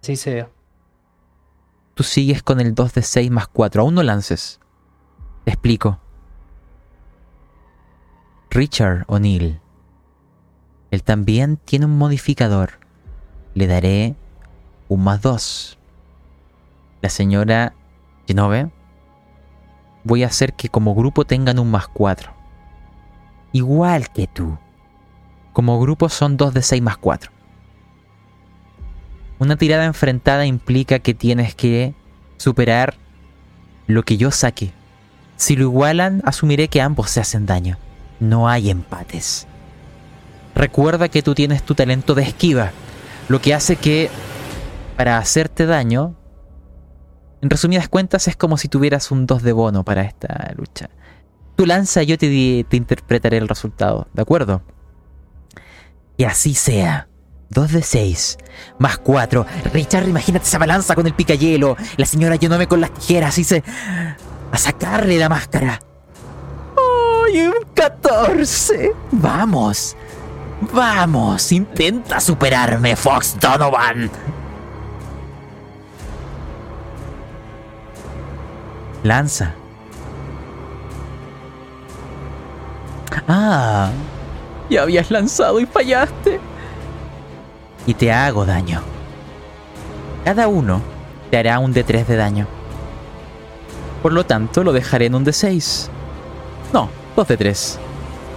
Así 0.01 0.15
sea. 0.15 0.49
Tú 1.95 2.05
sigues 2.05 2.45
con 2.45 2.61
el 2.61 2.77
2 2.77 2.95
de 2.95 3.03
6 3.03 3.29
más 3.33 3.49
4. 3.49 3.83
Aún 3.83 3.97
no 3.97 4.05
lances. 4.05 4.61
Te 5.45 5.51
explico. 5.51 5.99
Richard 8.51 9.03
O'Neill. 9.09 9.61
Él 10.93 11.03
también 11.03 11.57
tiene 11.57 11.87
un 11.87 11.99
modificador. 11.99 12.79
Le 13.55 13.67
daré 13.67 14.15
un 14.89 15.03
más 15.03 15.23
2. 15.23 15.77
La 17.01 17.09
señora 17.09 17.75
Genove. 18.27 18.71
Voy 20.05 20.23
a 20.23 20.27
hacer 20.27 20.55
que 20.55 20.69
como 20.69 20.95
grupo 20.95 21.25
tengan 21.25 21.59
un 21.59 21.71
más 21.71 21.89
4. 21.89 22.33
Igual 23.53 24.11
que 24.11 24.27
tú. 24.27 24.59
Como 25.53 25.81
grupo 25.81 26.09
son 26.09 26.37
2 26.37 26.55
de 26.55 26.63
6 26.63 26.83
más 26.83 26.97
4. 26.97 27.31
Una 29.39 29.57
tirada 29.57 29.87
enfrentada 29.87 30.47
implica 30.47 30.99
que 30.99 31.15
tienes 31.15 31.55
que 31.55 31.95
superar 32.37 32.95
lo 33.87 34.03
que 34.03 34.17
yo 34.17 34.31
saque. 34.31 34.73
Si 35.37 35.57
lo 35.57 35.65
igualan, 35.65 36.23
asumiré 36.25 36.69
que 36.69 36.83
ambos 36.83 37.11
se 37.11 37.21
hacen 37.21 37.47
daño. 37.47 37.79
No 38.21 38.49
hay 38.49 38.71
empates. 38.71 39.47
Recuerda 40.55 41.09
que 41.09 41.23
tú 41.23 41.35
tienes 41.35 41.63
tu 41.63 41.75
talento 41.75 42.15
de 42.15 42.23
esquiva, 42.23 42.73
lo 43.29 43.41
que 43.41 43.55
hace 43.55 43.77
que 43.77 44.11
para 44.97 45.17
hacerte 45.17 45.65
daño, 45.65 46.15
en 47.43 47.51
resumidas 47.51 47.89
cuentas, 47.89 48.29
es 48.29 48.37
como 48.37 48.57
si 48.57 48.69
tuvieras 48.69 49.11
un 49.11 49.27
2 49.27 49.43
de 49.43 49.53
bono 49.53 49.85
para 49.85 50.03
esta 50.03 50.53
lucha. 50.57 50.91
Tú 51.57 51.67
lanza 51.67 52.03
yo 52.03 52.19
te, 52.19 52.27
interpretaré 52.71 53.39
el 53.39 53.49
resultado, 53.49 54.09
¿de 54.13 54.23
acuerdo? 54.23 54.63
Y 56.17 56.25
así 56.25 56.55
sea. 56.55 57.09
2 57.51 57.73
de 57.73 57.83
6. 57.83 58.39
Más 58.79 58.99
4. 58.99 59.45
Richard, 59.73 60.09
imagínate 60.09 60.47
esa 60.47 60.59
balanza 60.59 60.95
con 60.95 61.07
el 61.07 61.15
picayelo. 61.15 61.77
La 61.97 62.07
señora 62.07 62.37
Yonome 62.37 62.69
con 62.69 62.81
las 62.81 62.93
tijeras 62.95 63.37
y 63.39 63.45
se... 63.45 63.65
A 64.53 64.59
sacarle 64.59 65.19
la 65.19 65.29
máscara. 65.29 65.81
¡Ay, 67.27 67.43
un 67.43 67.55
14! 67.75 68.93
Vamos. 69.13 69.97
Vamos. 70.73 71.53
Intenta 71.53 72.21
superarme, 72.21 72.95
Fox 72.97 73.37
Donovan. 73.41 74.11
Lanza. 79.03 79.55
Ah. 83.29 83.91
Ya 84.69 84.83
habías 84.83 85.11
lanzado 85.11 85.59
y 85.61 85.67
fallaste 85.67 86.41
y 87.87 87.95
te 87.95 88.13
hago 88.13 88.47
daño. 88.47 88.83
Cada 90.25 90.49
uno 90.49 90.81
te 91.31 91.39
hará 91.39 91.59
un 91.59 91.73
de 91.73 91.83
3 91.83 92.07
de 92.07 92.17
daño. 92.17 92.47
Por 94.03 94.13
lo 94.13 94.25
tanto, 94.25 94.63
lo 94.63 94.73
dejaré 94.73 95.07
en 95.07 95.15
un 95.15 95.25
de 95.25 95.33
6. 95.33 95.91
No, 96.73 96.89
2 97.17 97.29
de 97.29 97.37
3. 97.37 97.79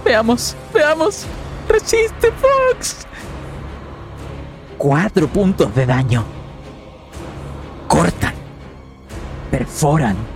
Veamos, 0.04 0.56
veamos. 0.72 1.26
Resiste, 1.68 2.32
Fox. 2.32 3.06
4 4.78 5.28
puntos 5.28 5.74
de 5.74 5.86
daño. 5.86 6.24
Cortan. 7.86 8.34
Perforan. 9.50 10.33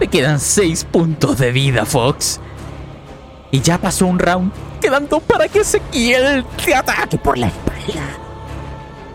Te 0.00 0.08
quedan 0.08 0.40
6 0.40 0.84
puntos 0.84 1.36
de 1.36 1.52
vida, 1.52 1.84
Fox. 1.84 2.40
Y 3.50 3.60
ya 3.60 3.76
pasó 3.76 4.06
un 4.06 4.18
round. 4.18 4.50
Quedan 4.80 5.06
dos 5.06 5.22
para 5.22 5.46
que 5.46 5.60
Ezequiel 5.60 6.42
te 6.64 6.74
ataque 6.74 7.18
por 7.18 7.36
la 7.36 7.48
espalda. 7.48 8.08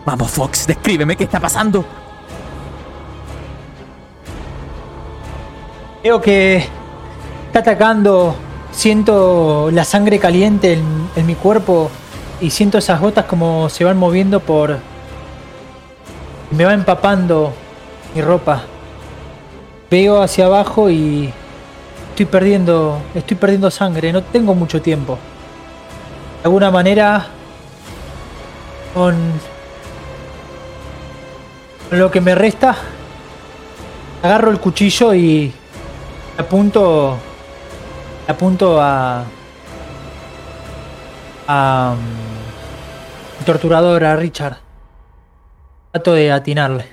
Vamos, 0.04 0.30
Fox, 0.30 0.64
descríbeme 0.68 1.16
qué 1.16 1.24
está 1.24 1.40
pasando. 1.40 1.84
Veo 6.04 6.20
que 6.20 6.64
está 7.46 7.58
atacando. 7.58 8.36
Siento 8.70 9.70
la 9.72 9.84
sangre 9.84 10.20
caliente 10.20 10.74
en, 10.74 11.10
en 11.16 11.26
mi 11.26 11.34
cuerpo. 11.34 11.90
Y 12.40 12.50
siento 12.50 12.78
esas 12.78 13.00
gotas 13.00 13.24
como 13.24 13.68
se 13.70 13.82
van 13.82 13.98
moviendo 13.98 14.38
por. 14.38 14.78
Me 16.52 16.64
va 16.64 16.74
empapando 16.74 17.52
mi 18.14 18.22
ropa. 18.22 18.62
Veo 19.90 20.20
hacia 20.22 20.46
abajo 20.46 20.90
y. 20.90 21.32
Estoy 22.10 22.26
perdiendo. 22.26 23.00
Estoy 23.14 23.36
perdiendo 23.36 23.70
sangre. 23.70 24.12
No 24.12 24.22
tengo 24.22 24.54
mucho 24.54 24.82
tiempo. 24.82 25.18
De 26.42 26.44
alguna 26.44 26.70
manera. 26.70 27.26
Con. 28.94 29.14
Con 31.88 31.98
lo 31.98 32.10
que 32.10 32.20
me 32.20 32.34
resta. 32.34 32.76
Agarro 34.22 34.50
el 34.50 34.58
cuchillo 34.58 35.14
y. 35.14 35.52
Apunto. 36.36 37.16
Apunto 38.26 38.80
a. 38.80 39.24
A. 41.46 41.94
um, 41.94 43.44
torturador, 43.44 44.02
a 44.02 44.16
Richard. 44.16 44.56
Trato 45.92 46.12
de 46.12 46.32
atinarle. 46.32 46.86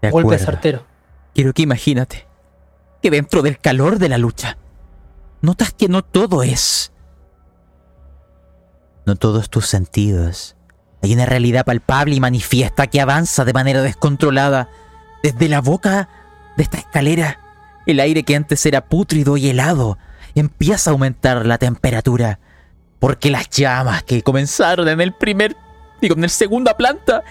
De 0.00 0.10
Golpe 0.10 0.38
certero. 0.38 0.82
Quiero 1.34 1.52
que 1.52 1.62
imagínate 1.62 2.31
que 3.02 3.10
dentro 3.10 3.42
del 3.42 3.58
calor 3.58 3.98
de 3.98 4.08
la 4.08 4.18
lucha, 4.18 4.56
notas 5.40 5.72
que 5.72 5.88
no 5.88 6.02
todo 6.02 6.42
es. 6.42 6.92
No 9.04 9.16
todos 9.16 9.50
tus 9.50 9.66
sentidos. 9.66 10.56
Hay 11.02 11.12
una 11.12 11.26
realidad 11.26 11.64
palpable 11.64 12.14
y 12.14 12.20
manifiesta 12.20 12.86
que 12.86 13.00
avanza 13.00 13.44
de 13.44 13.52
manera 13.52 13.82
descontrolada 13.82 14.70
desde 15.22 15.48
la 15.48 15.60
boca 15.60 16.08
de 16.56 16.62
esta 16.62 16.78
escalera. 16.78 17.40
El 17.86 17.98
aire 17.98 18.22
que 18.22 18.36
antes 18.36 18.64
era 18.64 18.86
pútrido 18.86 19.36
y 19.36 19.48
helado 19.48 19.98
empieza 20.36 20.90
a 20.90 20.92
aumentar 20.92 21.44
la 21.44 21.58
temperatura. 21.58 22.38
Porque 23.00 23.32
las 23.32 23.50
llamas 23.50 24.04
que 24.04 24.22
comenzaron 24.22 24.86
en 24.86 25.00
el 25.00 25.12
primer, 25.12 25.56
digo, 26.00 26.14
en 26.14 26.22
el 26.22 26.30
segunda 26.30 26.76
planta, 26.76 27.24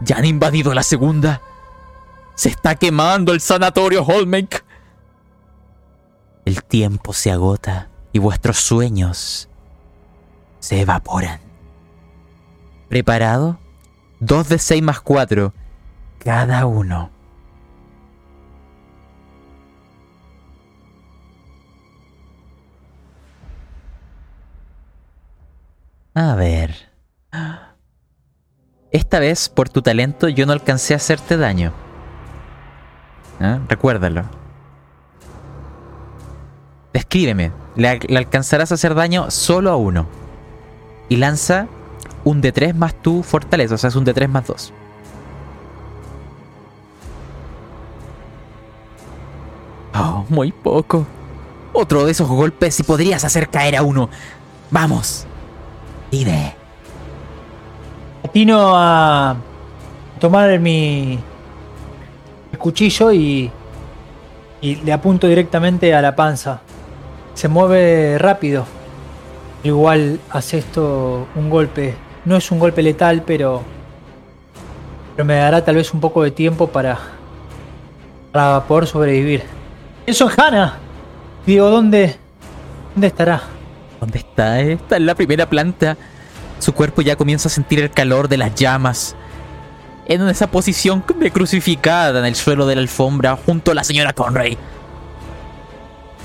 ya 0.00 0.16
han 0.16 0.24
invadido 0.24 0.72
la 0.74 0.84
segunda. 0.84 1.42
Se 2.36 2.50
está 2.50 2.76
quemando 2.76 3.32
el 3.32 3.40
sanatorio 3.40 4.04
Holmake. 4.04 4.62
El 6.48 6.64
tiempo 6.64 7.12
se 7.12 7.30
agota 7.30 7.90
y 8.10 8.20
vuestros 8.20 8.56
sueños 8.56 9.50
se 10.60 10.80
evaporan. 10.80 11.40
¿Preparado? 12.88 13.58
2 14.20 14.48
de 14.48 14.58
6 14.58 14.82
más 14.82 15.02
4, 15.02 15.52
cada 16.18 16.64
uno. 16.64 17.10
A 26.14 26.34
ver. 26.34 26.74
Esta 28.90 29.18
vez, 29.18 29.50
por 29.50 29.68
tu 29.68 29.82
talento, 29.82 30.30
yo 30.30 30.46
no 30.46 30.54
alcancé 30.54 30.94
a 30.94 30.96
hacerte 30.96 31.36
daño. 31.36 31.74
¿Ah? 33.38 33.60
Recuérdalo. 33.68 34.47
Descríbeme. 36.98 37.52
Le, 37.76 38.00
alcanzarás 38.16 38.72
a 38.72 38.74
hacer 38.74 38.92
daño 38.92 39.30
solo 39.30 39.70
a 39.70 39.76
uno. 39.76 40.08
Y 41.08 41.14
lanza 41.14 41.68
un 42.24 42.42
D3 42.42 42.74
más 42.74 42.92
tu 42.92 43.22
fortaleza, 43.22 43.76
o 43.76 43.78
sea, 43.78 43.86
es 43.86 43.94
un 43.94 44.04
D3 44.04 44.26
más 44.26 44.48
2. 44.48 44.72
Oh, 49.94 50.24
muy 50.28 50.50
poco. 50.50 51.06
Otro 51.72 52.04
de 52.04 52.10
esos 52.10 52.26
golpes 52.26 52.80
y 52.80 52.82
podrías 52.82 53.24
hacer 53.24 53.48
caer 53.48 53.76
a 53.76 53.82
uno. 53.82 54.10
Vamos. 54.72 55.24
Vive. 56.10 56.56
Atino 58.24 58.72
a 58.74 59.36
tomar 60.18 60.58
mi 60.58 61.20
cuchillo 62.58 63.12
y, 63.12 63.52
y 64.60 64.74
le 64.74 64.92
apunto 64.92 65.28
directamente 65.28 65.94
a 65.94 66.02
la 66.02 66.16
panza. 66.16 66.60
Se 67.38 67.46
mueve 67.46 68.18
rápido. 68.18 68.66
Igual 69.62 70.18
hace 70.28 70.58
esto 70.58 71.28
un 71.36 71.48
golpe. 71.48 71.94
No 72.24 72.34
es 72.34 72.50
un 72.50 72.58
golpe 72.58 72.82
letal, 72.82 73.22
pero, 73.24 73.62
pero 75.14 75.24
me 75.24 75.36
dará 75.36 75.64
tal 75.64 75.76
vez 75.76 75.94
un 75.94 76.00
poco 76.00 76.24
de 76.24 76.32
tiempo 76.32 76.66
para, 76.66 76.98
para 78.32 78.64
poder 78.64 78.88
sobrevivir. 78.88 79.44
Eso 80.04 80.28
es 80.28 80.36
Hannah. 80.36 80.78
Digo, 81.46 81.70
¿dónde, 81.70 82.16
dónde 82.94 83.06
estará? 83.06 83.42
¿Dónde 84.00 84.18
está? 84.18 84.60
Está 84.60 84.96
en 84.96 85.06
la 85.06 85.14
primera 85.14 85.48
planta. 85.48 85.96
Su 86.58 86.72
cuerpo 86.72 87.02
ya 87.02 87.14
comienza 87.14 87.46
a 87.46 87.52
sentir 87.52 87.78
el 87.78 87.92
calor 87.92 88.26
de 88.26 88.38
las 88.38 88.52
llamas. 88.56 89.14
En 90.08 90.28
esa 90.28 90.48
posición 90.48 91.04
de 91.20 91.30
crucificada 91.30 92.18
en 92.18 92.24
el 92.24 92.34
suelo 92.34 92.66
de 92.66 92.74
la 92.74 92.80
alfombra 92.80 93.38
junto 93.46 93.70
a 93.70 93.74
la 93.76 93.84
señora 93.84 94.12
Conray. 94.12 94.58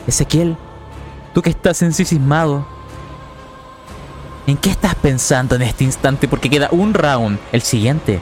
Ezequiel, 0.07 0.57
tú 1.34 1.41
que 1.41 1.49
estás 1.49 1.81
ensimismado, 1.81 2.65
¿en 4.47 4.57
qué 4.57 4.69
estás 4.69 4.95
pensando 4.95 5.55
en 5.55 5.64
este 5.64 5.84
instante? 5.84 6.27
Porque 6.27 6.49
queda 6.49 6.69
un 6.72 6.93
round, 6.93 7.39
el 7.51 7.61
siguiente, 7.61 8.19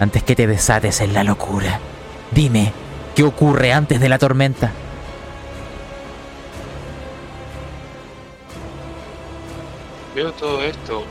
antes 0.00 0.22
que 0.22 0.36
te 0.36 0.46
desates 0.46 1.00
en 1.00 1.14
la 1.14 1.24
locura. 1.24 1.80
Dime, 2.30 2.72
¿qué 3.14 3.22
ocurre 3.22 3.72
antes 3.72 4.00
de 4.00 4.08
la 4.08 4.18
tormenta? 4.18 4.72
Veo 10.14 10.32
todo 10.32 10.62
esto. 10.62 11.04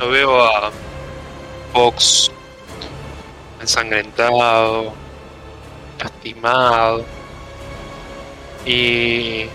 Lo 0.00 0.10
veo 0.10 0.42
a 0.42 0.70
Fox 1.72 2.32
ensangrentado, 3.60 4.92
lastimado. 5.98 7.19
Y 8.64 9.46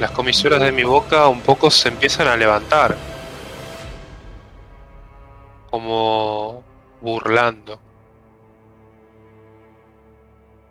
las 0.00 0.10
comisuras 0.10 0.60
de 0.60 0.72
mi 0.72 0.84
boca 0.84 1.28
un 1.28 1.40
poco 1.40 1.70
se 1.70 1.88
empiezan 1.88 2.26
a 2.26 2.36
levantar. 2.36 2.96
Como 5.70 6.64
burlando. 7.00 7.78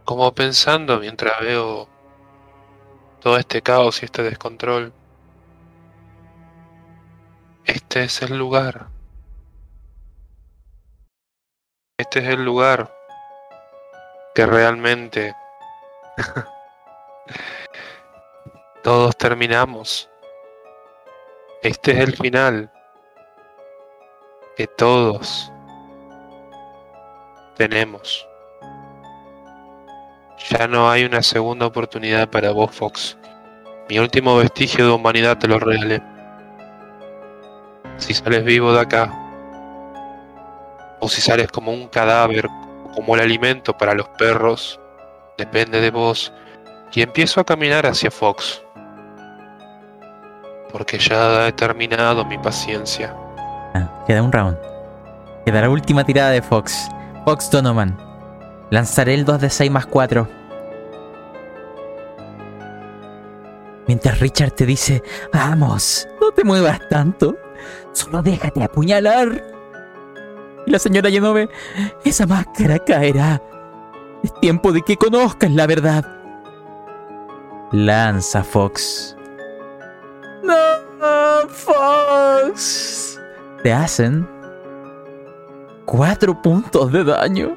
Como 0.05 0.33
pensando 0.33 0.99
mientras 0.99 1.39
veo 1.39 1.87
todo 3.21 3.37
este 3.37 3.61
caos 3.61 4.01
y 4.01 4.05
este 4.05 4.23
descontrol. 4.23 4.91
Este 7.65 8.03
es 8.03 8.21
el 8.21 8.37
lugar. 8.37 8.87
Este 11.97 12.19
es 12.19 12.25
el 12.29 12.43
lugar 12.43 12.91
que 14.33 14.45
realmente 14.45 15.35
todos 18.83 19.15
terminamos. 19.15 20.09
Este 21.61 21.91
es 21.91 21.99
el 21.99 22.15
final 22.15 22.71
que 24.55 24.67
todos 24.67 25.51
tenemos. 27.55 28.27
Ya 30.49 30.67
no 30.67 30.89
hay 30.89 31.05
una 31.05 31.21
segunda 31.21 31.67
oportunidad 31.67 32.29
para 32.29 32.51
vos, 32.51 32.71
Fox. 32.71 33.17
Mi 33.87 33.99
último 33.99 34.37
vestigio 34.37 34.85
de 34.85 34.91
humanidad 34.91 35.37
te 35.37 35.47
lo 35.47 35.59
regalé. 35.59 36.01
Si 37.97 38.13
sales 38.15 38.43
vivo 38.43 38.73
de 38.73 38.81
acá, 38.81 39.13
o 40.99 41.07
si 41.07 41.21
sales 41.21 41.51
como 41.51 41.71
un 41.71 41.87
cadáver, 41.87 42.47
como 42.95 43.15
el 43.15 43.21
alimento 43.21 43.77
para 43.77 43.93
los 43.93 44.07
perros, 44.09 44.79
depende 45.37 45.79
de 45.81 45.91
vos. 45.91 46.33
Y 46.93 47.03
empiezo 47.03 47.39
a 47.39 47.45
caminar 47.45 47.85
hacia 47.85 48.09
Fox. 48.09 48.63
Porque 50.71 50.97
ya 50.97 51.47
he 51.47 51.51
terminado 51.51 52.25
mi 52.25 52.37
paciencia. 52.37 53.15
Ah, 53.73 54.03
queda 54.07 54.23
un 54.23 54.31
round. 54.31 54.57
Queda 55.45 55.61
la 55.61 55.69
última 55.69 56.03
tirada 56.03 56.31
de 56.31 56.41
Fox. 56.41 56.89
Fox 57.25 57.49
Donovan. 57.51 57.97
Lanzaré 58.69 59.13
el 59.13 59.25
2 59.25 59.41
de 59.41 59.49
6 59.49 59.71
más 59.71 59.85
4. 59.85 60.27
Mientras 63.87 64.19
Richard 64.19 64.51
te 64.51 64.65
dice, 64.65 65.03
vamos, 65.33 66.07
no 66.21 66.31
te 66.31 66.43
muevas 66.43 66.79
tanto. 66.89 67.35
Solo 67.91 68.21
déjate 68.21 68.63
apuñalar. 68.63 69.43
Y 70.65 70.71
la 70.71 70.79
señora 70.79 71.09
Yenove, 71.09 71.49
esa 72.05 72.25
máscara 72.25 72.79
caerá. 72.79 73.41
Es 74.23 74.33
tiempo 74.39 74.71
de 74.71 74.81
que 74.81 74.95
conozcas 74.95 75.51
la 75.51 75.67
verdad. 75.67 76.05
Lanza, 77.71 78.43
Fox. 78.43 79.17
No, 80.43 81.47
Fox. 81.49 83.19
Te 83.63 83.71
hacen 83.71 84.27
cuatro 85.85 86.41
puntos 86.41 86.91
de 86.91 87.03
daño. 87.03 87.55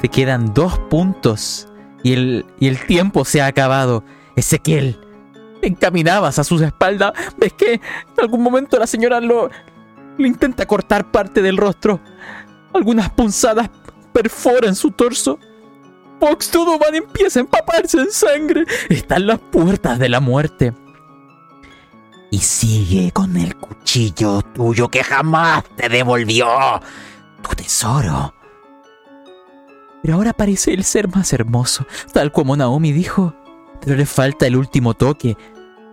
Te 0.00 0.08
quedan 0.08 0.54
dos 0.54 0.78
puntos 0.90 1.68
y 2.02 2.12
el, 2.12 2.46
y 2.60 2.68
el 2.68 2.84
tiempo 2.86 3.24
se 3.24 3.40
ha 3.40 3.46
acabado. 3.46 4.04
Ezequiel, 4.36 5.00
te 5.60 5.66
encaminabas 5.66 6.38
a 6.38 6.44
sus 6.44 6.60
espaldas. 6.62 7.12
¿Ves 7.36 7.52
que 7.54 7.74
en 7.74 7.80
algún 8.18 8.42
momento 8.42 8.78
la 8.78 8.86
señora 8.86 9.20
lo, 9.20 9.50
lo 10.16 10.26
intenta 10.26 10.66
cortar 10.66 11.10
parte 11.10 11.42
del 11.42 11.56
rostro? 11.56 12.00
Algunas 12.72 13.10
punzadas 13.10 13.70
perforan 14.12 14.76
su 14.76 14.92
torso. 14.92 15.38
Fox 16.20 16.50
Donovan 16.50 16.94
empieza 16.94 17.40
a 17.40 17.42
empaparse 17.42 17.98
en 17.98 18.10
sangre. 18.10 18.64
Está 18.88 19.16
en 19.16 19.26
las 19.26 19.38
puertas 19.38 19.98
de 19.98 20.08
la 20.08 20.20
muerte. 20.20 20.72
Y 22.30 22.38
sigue 22.38 23.10
con 23.12 23.36
el 23.36 23.56
cuchillo 23.56 24.42
tuyo 24.42 24.88
que 24.88 25.02
jamás 25.02 25.64
te 25.76 25.88
devolvió. 25.88 26.46
Tu 27.42 27.54
tesoro. 27.56 28.34
Pero 30.02 30.14
ahora 30.14 30.32
parece 30.32 30.74
el 30.74 30.84
ser 30.84 31.08
más 31.14 31.32
hermoso, 31.32 31.86
tal 32.12 32.32
como 32.32 32.56
Naomi 32.56 32.92
dijo. 32.92 33.34
Pero 33.80 33.96
le 33.96 34.06
falta 34.06 34.46
el 34.46 34.56
último 34.56 34.94
toque, 34.94 35.36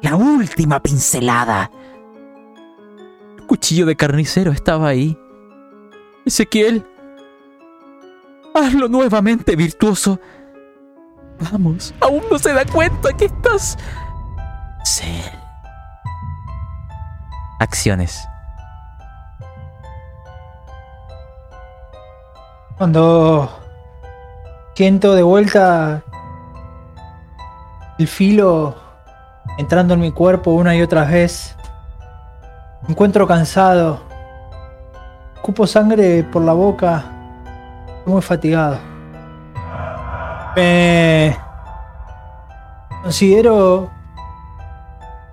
la 0.01 0.15
última 0.15 0.81
pincelada. 0.81 1.71
El 3.37 3.45
cuchillo 3.45 3.85
de 3.85 3.95
carnicero 3.95 4.51
estaba 4.51 4.89
ahí. 4.89 5.17
Ezequiel, 6.25 6.85
hazlo 8.55 8.87
nuevamente 8.87 9.55
virtuoso. 9.55 10.19
Vamos, 11.51 11.93
aún 11.99 12.23
no 12.31 12.39
se 12.39 12.53
da 12.53 12.65
cuenta 12.65 13.11
que 13.13 13.25
estás... 13.25 13.77
Cel. 14.85 15.31
Acciones. 17.59 18.27
Cuando 22.77 23.49
siento 24.75 25.15
de 25.15 25.23
vuelta 25.23 26.03
el 27.97 28.07
filo 28.07 28.75
entrando 29.57 29.93
en 29.93 30.01
mi 30.01 30.11
cuerpo 30.11 30.51
una 30.51 30.75
y 30.75 30.81
otra 30.81 31.05
vez, 31.05 31.55
me 32.83 32.89
encuentro 32.89 33.25
cansado, 33.25 34.01
cupo 35.41 35.65
sangre 35.65 36.23
por 36.23 36.41
la 36.43 36.53
boca, 36.53 37.14
muy 38.05 38.21
fatigado. 38.21 38.77
Me, 40.55 41.37
considero 43.03 43.89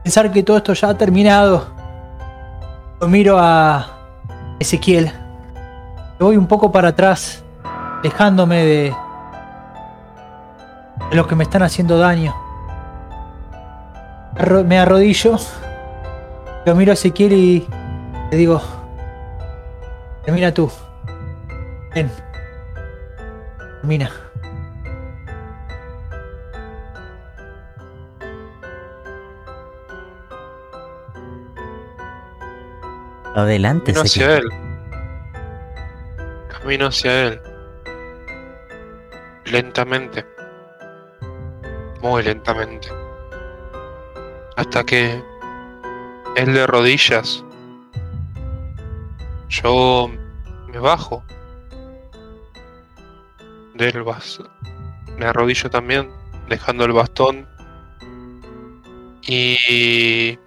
pensar 0.03 0.31
que 0.33 0.43
todo 0.43 0.57
esto 0.57 0.73
ya 0.73 0.89
ha 0.89 0.99
terminado. 0.99 1.67
Lo 3.01 3.09
miro 3.09 3.39
a 3.39 3.87
Ezequiel. 4.59 5.13
Voy 6.19 6.37
un 6.37 6.47
poco 6.47 6.71
para 6.71 6.89
atrás, 6.89 7.43
dejándome 8.03 8.65
de, 8.65 8.95
de 11.11 11.17
los 11.17 11.27
que 11.27 11.35
me 11.35 11.45
están 11.45 11.63
haciendo 11.63 11.99
daño. 11.99 12.35
Me 14.65 14.79
arrodillo, 14.79 15.37
lo 16.65 16.75
miro 16.75 16.93
a 16.93 16.95
Ezequiel 16.95 17.33
y 17.33 17.69
le 18.31 18.37
digo, 18.37 18.63
termina 20.25 20.55
tú. 20.55 20.71
Ven. 21.95 22.32
Termina. 23.83 24.09
Adelante, 33.35 33.93
Camino 33.93 34.03
hacia 34.03 34.37
él. 34.37 34.45
Camino 36.49 36.87
hacia 36.87 37.27
él. 37.27 37.41
Lentamente. 39.47 40.25
Muy 42.03 42.23
lentamente. 42.23 42.87
Hasta 44.57 44.85
que 44.85 45.21
él 46.37 46.55
de 46.55 46.67
rodillas. 46.69 47.45
Yo 49.49 50.09
me 50.69 50.79
bajo. 50.79 51.25
Del 53.83 54.05
bas- 54.05 54.39
Me 55.19 55.27
arrodillo 55.27 55.69
también, 55.69 56.09
dejando 56.49 56.85
el 56.85 56.93
bastón. 56.93 57.49
Y 59.23 60.39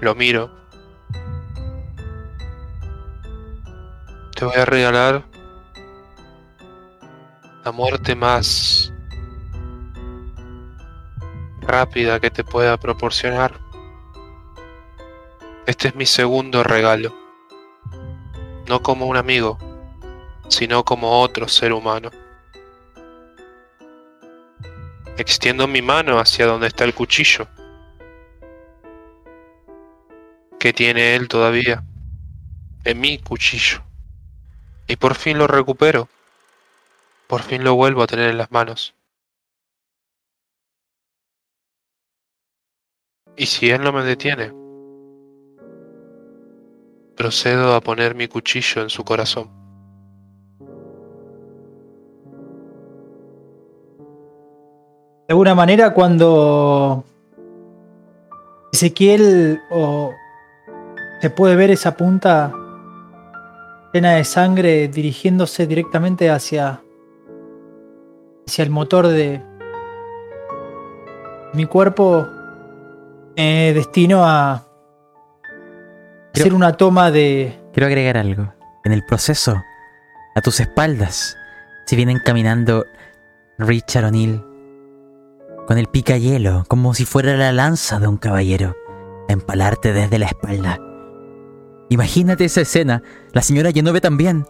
lo 0.00 0.14
miro. 0.14 0.50
Te 4.34 4.46
voy 4.46 4.56
a 4.56 4.64
regalar 4.64 5.24
la 7.62 7.72
muerte 7.72 8.14
más 8.14 8.94
rápida 11.60 12.18
que 12.18 12.30
te 12.30 12.44
pueda 12.44 12.78
proporcionar. 12.78 13.60
Este 15.66 15.88
es 15.88 15.94
mi 15.94 16.06
segundo 16.06 16.62
regalo. 16.64 17.14
No 18.66 18.82
como 18.82 19.04
un 19.04 19.18
amigo, 19.18 19.58
sino 20.48 20.84
como 20.84 21.20
otro 21.20 21.48
ser 21.48 21.72
humano. 21.72 22.10
Extiendo 25.16 25.66
mi 25.66 25.82
mano 25.82 26.18
hacia 26.18 26.46
donde 26.46 26.66
está 26.66 26.84
el 26.84 26.94
cuchillo. 26.94 27.48
que 30.64 30.72
tiene 30.72 31.14
él 31.14 31.28
todavía. 31.28 31.84
En 32.84 32.98
mi 32.98 33.18
cuchillo. 33.18 33.82
Y 34.88 34.96
por 34.96 35.14
fin 35.14 35.36
lo 35.36 35.46
recupero. 35.46 36.08
Por 37.26 37.42
fin 37.42 37.62
lo 37.62 37.74
vuelvo 37.74 38.02
a 38.02 38.06
tener 38.06 38.30
en 38.30 38.38
las 38.38 38.50
manos. 38.50 38.94
Y 43.36 43.44
si 43.44 43.68
él 43.68 43.82
no 43.82 43.92
me 43.92 44.04
detiene, 44.04 44.54
procedo 47.14 47.74
a 47.74 47.82
poner 47.82 48.14
mi 48.14 48.26
cuchillo 48.26 48.80
en 48.80 48.88
su 48.88 49.04
corazón. 49.04 49.63
Alguna 55.34 55.54
manera, 55.56 55.92
cuando 55.92 57.04
Ezequiel 58.72 59.60
o 59.68 60.12
se 61.20 61.28
puede 61.30 61.56
ver 61.56 61.72
esa 61.72 61.96
punta 61.96 62.52
llena 63.92 64.12
de 64.12 64.24
sangre 64.24 64.86
dirigiéndose 64.86 65.66
directamente 65.66 66.30
hacia, 66.30 66.80
hacia 68.46 68.62
el 68.62 68.70
motor 68.70 69.08
de 69.08 69.42
mi 71.52 71.66
cuerpo, 71.66 72.28
me 73.36 73.72
destino 73.74 74.24
a 74.24 74.64
hacer 76.32 76.54
una 76.54 76.76
toma 76.76 77.10
de 77.10 77.58
Quiero 77.72 77.88
agregar 77.88 78.18
algo. 78.18 78.52
En 78.84 78.92
el 78.92 79.04
proceso, 79.04 79.60
a 80.36 80.40
tus 80.42 80.60
espaldas, 80.60 81.36
se 81.86 81.96
vienen 81.96 82.20
caminando 82.20 82.84
Richard 83.58 84.04
O'Neill 84.04 84.53
con 85.66 85.78
el 85.78 85.86
picayelo, 85.86 86.64
como 86.68 86.94
si 86.94 87.04
fuera 87.04 87.36
la 87.36 87.52
lanza 87.52 87.98
de 87.98 88.06
un 88.06 88.16
caballero, 88.16 88.76
a 89.28 89.32
empalarte 89.32 89.92
desde 89.92 90.18
la 90.18 90.26
espalda. 90.26 90.78
Imagínate 91.88 92.44
esa 92.44 92.62
escena, 92.62 93.02
la 93.32 93.42
señora 93.42 93.72
Genove 93.72 94.00
también. 94.00 94.46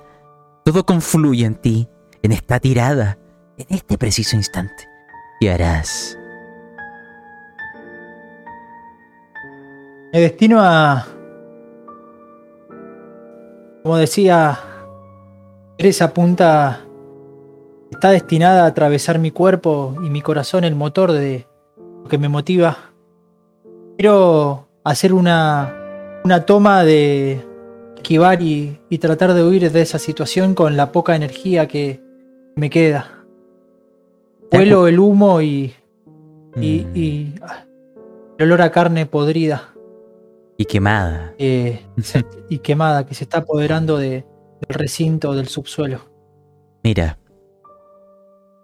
Todo 0.65 0.87
confluye 0.87 1.45
en 1.45 1.55
ti, 1.57 1.89
en 2.23 2.33
esta 2.33 2.59
tirada, 2.61 3.19
en 3.59 3.67
este 3.69 3.99
preciso 3.99 4.37
instante. 4.37 4.89
¿Qué 5.41 5.51
harás? 5.51 6.19
Me 10.13 10.21
destino 10.21 10.61
a. 10.61 11.07
Como 13.83 13.97
decía, 13.97 14.59
ver 15.77 15.89
esa 15.89 16.15
punta 16.15 16.84
está 17.95 18.11
destinada 18.11 18.65
a 18.65 18.67
atravesar 18.67 19.19
mi 19.19 19.31
cuerpo 19.31 19.97
y 20.05 20.11
mi 20.11 20.21
corazón, 20.21 20.65
el 20.65 20.75
motor 20.75 21.13
de 21.13 21.47
lo 22.03 22.09
que 22.09 22.19
me 22.19 22.29
motiva. 22.29 22.77
Quiero 23.97 24.69
hacer 24.85 25.13
una, 25.13 26.21
una 26.25 26.45
toma 26.47 26.85
de 26.85 27.45
esquivar 27.97 28.43
y, 28.43 28.79
y 28.91 28.99
tratar 28.99 29.33
de 29.35 29.43
huir 29.45 29.71
de 29.73 29.81
esa 29.81 29.99
situación 29.99 30.55
con 30.55 30.77
la 30.77 30.93
poca 30.93 31.17
energía 31.17 31.67
que 31.69 32.01
me 32.57 32.69
queda. 32.71 33.25
Huelo 34.53 34.87
el 34.87 34.99
humo 35.01 35.41
y, 35.41 35.75
y, 36.61 36.85
Mm, 36.85 36.97
y 36.97 37.35
el 38.39 38.47
olor 38.47 38.63
a 38.63 38.71
carne 38.71 39.07
podrida 39.07 39.75
y 40.57 40.65
quemada. 40.67 41.35
eh, 41.39 41.81
y 42.49 42.59
quemada 42.59 43.07
que 43.07 43.15
se 43.15 43.25
está 43.25 43.39
apoderando 43.39 43.97
de- 43.99 44.25
del 44.61 44.79
recinto 44.79 45.35
del 45.35 45.49
subsuelo. 45.49 46.01
Mira, 46.85 47.19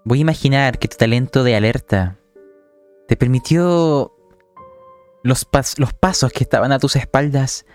voy 0.05 0.19
a 0.19 0.23
imaginar 0.23 0.79
que 0.79 0.89
tu 0.89 0.97
talento 0.97 1.45
de 1.45 1.57
alerta 1.57 2.19
te 3.09 3.17
permitió 3.17 4.15
los, 5.23 5.47
los 5.79 5.93
pasos 5.95 6.33
que 6.33 6.45
estaban 6.45 6.73
a 6.73 6.79
tus 6.79 6.97
espaldas 6.97 7.67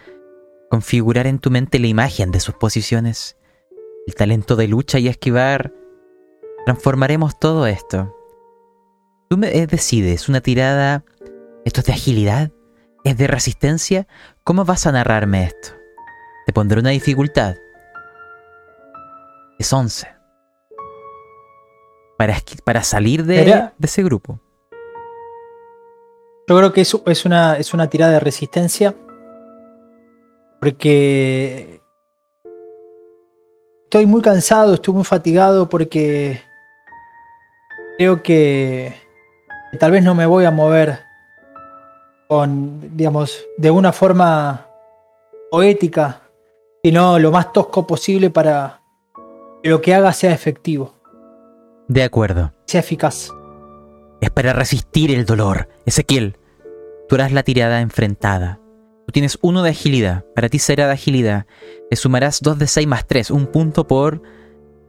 configurar 0.69 1.27
en 1.27 1.39
tu 1.39 1.52
mente 1.52 1.80
la 1.80 1.88
imagen 1.88 2.31
de 2.31 2.39
sus 2.39 2.56
posiciones. 2.56 3.38
El 4.07 4.15
talento 4.15 4.56
de 4.56 4.68
lucha 4.68 4.99
y 4.99 5.07
esquivar. 5.07 5.73
Transformaremos 6.65 7.39
todo 7.39 7.68
esto. 7.68 8.15
Tú 9.30 9.38
me 9.38 9.56
eh, 9.57 9.68
decides 9.68 10.30
una 10.30 10.41
tirada. 10.41 11.03
¿Esto 11.64 11.81
es 11.81 11.88
de 11.88 11.93
agilidad? 11.93 12.52
¿Es 13.03 13.18
de 13.18 13.27
resistencia? 13.27 14.07
¿Cómo 14.43 14.65
vas 14.65 14.85
a 14.85 14.91
narrarme 14.91 15.45
esto? 15.45 15.69
Te 16.45 16.53
pondré 16.53 16.80
una 16.80 16.89
dificultad. 16.89 17.56
Es 19.57 19.72
11. 19.72 20.15
Para, 22.18 22.36
para 22.64 22.84
salir 22.84 23.26
de, 23.26 23.42
Era- 23.42 23.74
de 23.78 23.86
ese 23.88 24.04
grupo. 24.04 24.40
Yo 26.48 26.58
creo 26.58 26.72
que 26.74 26.82
es, 26.82 26.96
es, 27.08 27.26
una, 27.26 27.58
es 27.58 27.74
una 27.74 27.90
tirada 27.90 28.14
de 28.14 28.20
resistencia. 28.20 28.94
Porque 30.60 31.82
estoy 33.84 34.06
muy 34.06 34.22
cansado, 34.22 34.74
estoy 34.74 34.94
muy 34.94 35.04
fatigado 35.04 35.70
porque 35.70 36.42
creo 37.98 38.24
que, 38.24 38.94
que 39.72 39.78
tal 39.78 39.92
vez 39.92 40.04
no 40.04 40.16
me 40.16 40.26
voy 40.26 40.46
a 40.46 40.52
mover 40.52 41.00
con, 42.28 42.96
digamos, 42.98 43.46
de 43.58 43.70
una 43.70 43.92
forma 43.94 44.66
poética, 45.52 46.22
sino 46.84 47.20
lo 47.20 47.32
más 47.32 47.54
tosco 47.54 47.86
posible 47.86 48.30
para 48.32 48.80
que 49.62 49.70
lo 49.70 49.82
que 49.82 49.94
haga 49.94 50.14
sea 50.14 50.32
efectivo, 50.34 50.95
De 51.88 52.03
acuerdo. 52.03 52.53
sea 52.66 52.80
eficaz. 52.80 53.32
Es 54.22 54.30
para 54.32 54.53
resistir 54.53 55.12
el 55.12 55.26
dolor. 55.26 55.70
Ezequiel, 55.86 56.38
tú 57.07 57.16
harás 57.16 57.32
la 57.32 57.44
tirada 57.44 57.82
enfrentada. 57.82 58.60
Tú 59.06 59.12
tienes 59.12 59.38
uno 59.41 59.62
de 59.62 59.70
agilidad. 59.70 60.26
Para 60.34 60.49
ti 60.49 60.57
será 60.57 60.88
de 60.88 60.94
agilidad. 60.94 61.45
Le 61.91 61.98
sumarás 61.98 62.41
2 62.41 62.57
de 62.57 62.68
6 62.68 62.88
más 62.88 63.06
3. 63.06 63.30
Un 63.30 63.48
punto 63.48 63.88
por 63.88 64.22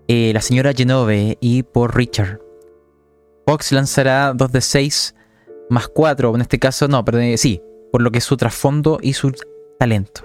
eh, 0.09 0.33
la 0.33 0.41
señora 0.41 0.73
Genove 0.73 1.37
y 1.41 1.63
por 1.65 1.95
Richard. 1.95 2.41
Fox 3.47 3.73
lanzará 3.73 4.33
2 4.35 4.53
de 4.53 4.61
6 4.63 5.15
más 5.69 5.89
4. 5.89 6.35
En 6.35 6.41
este 6.41 6.59
caso, 6.59 6.89
no, 6.89 7.05
pero 7.05 7.19
eh, 7.19 7.37
sí. 7.37 7.61
Por 7.93 8.01
lo 8.01 8.11
que 8.11 8.19
es 8.19 8.25
su 8.25 8.39
trasfondo 8.39 8.99
y 9.03 9.13
su 9.13 9.33
talento. 9.79 10.23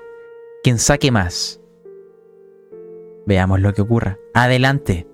Quien 0.64 0.80
saque 0.80 1.12
más. 1.12 1.60
Veamos 3.26 3.60
lo 3.60 3.74
que 3.74 3.82
ocurra. 3.82 4.18
Adelante. 4.34 5.11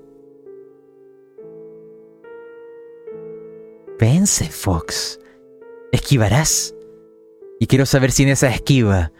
Vence, 3.99 4.45
Fox. 4.45 5.19
Esquivarás. 5.91 6.75
Y 7.59 7.65
quiero 7.65 7.85
saber 7.85 8.11
si 8.11 8.23
en 8.23 8.29
esa 8.29 8.49
esquiva 8.49 9.11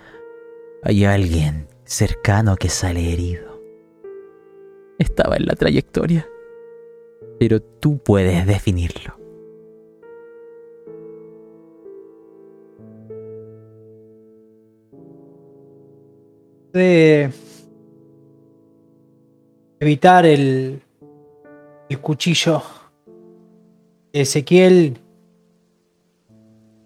hay 0.84 1.06
alguien 1.06 1.68
cercano 1.86 2.56
que 2.56 2.70
sale 2.70 3.12
herido. 3.12 3.60
Estaba 5.00 5.38
en 5.38 5.48
la 5.48 5.56
trayectoria, 5.56 6.28
pero 7.40 7.62
tú 7.62 7.98
puedes 7.98 8.46
definirlo. 8.46 9.18
de 16.74 17.32
evitar 19.80 20.26
el, 20.26 20.82
el 21.90 22.00
cuchillo 22.00 22.62
Ezequiel, 24.22 24.98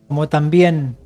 como 0.07 0.27
también 0.27 0.97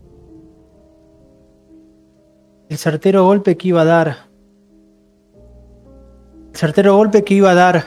el 2.70 2.78
certero 2.78 3.26
golpe 3.26 3.58
que 3.58 3.68
iba 3.68 3.82
a 3.82 3.86
dar, 3.86 4.18
el 6.52 6.56
certero 6.58 6.96
golpe 6.96 7.24
que 7.24 7.36
iba 7.36 7.52
a 7.52 7.56
dar 7.56 7.84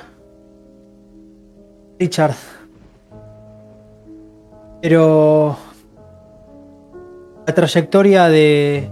Richard. 1.98 2.36
Pero 4.80 5.56
la 7.46 7.54
trayectoria 7.54 8.28
de 8.28 8.88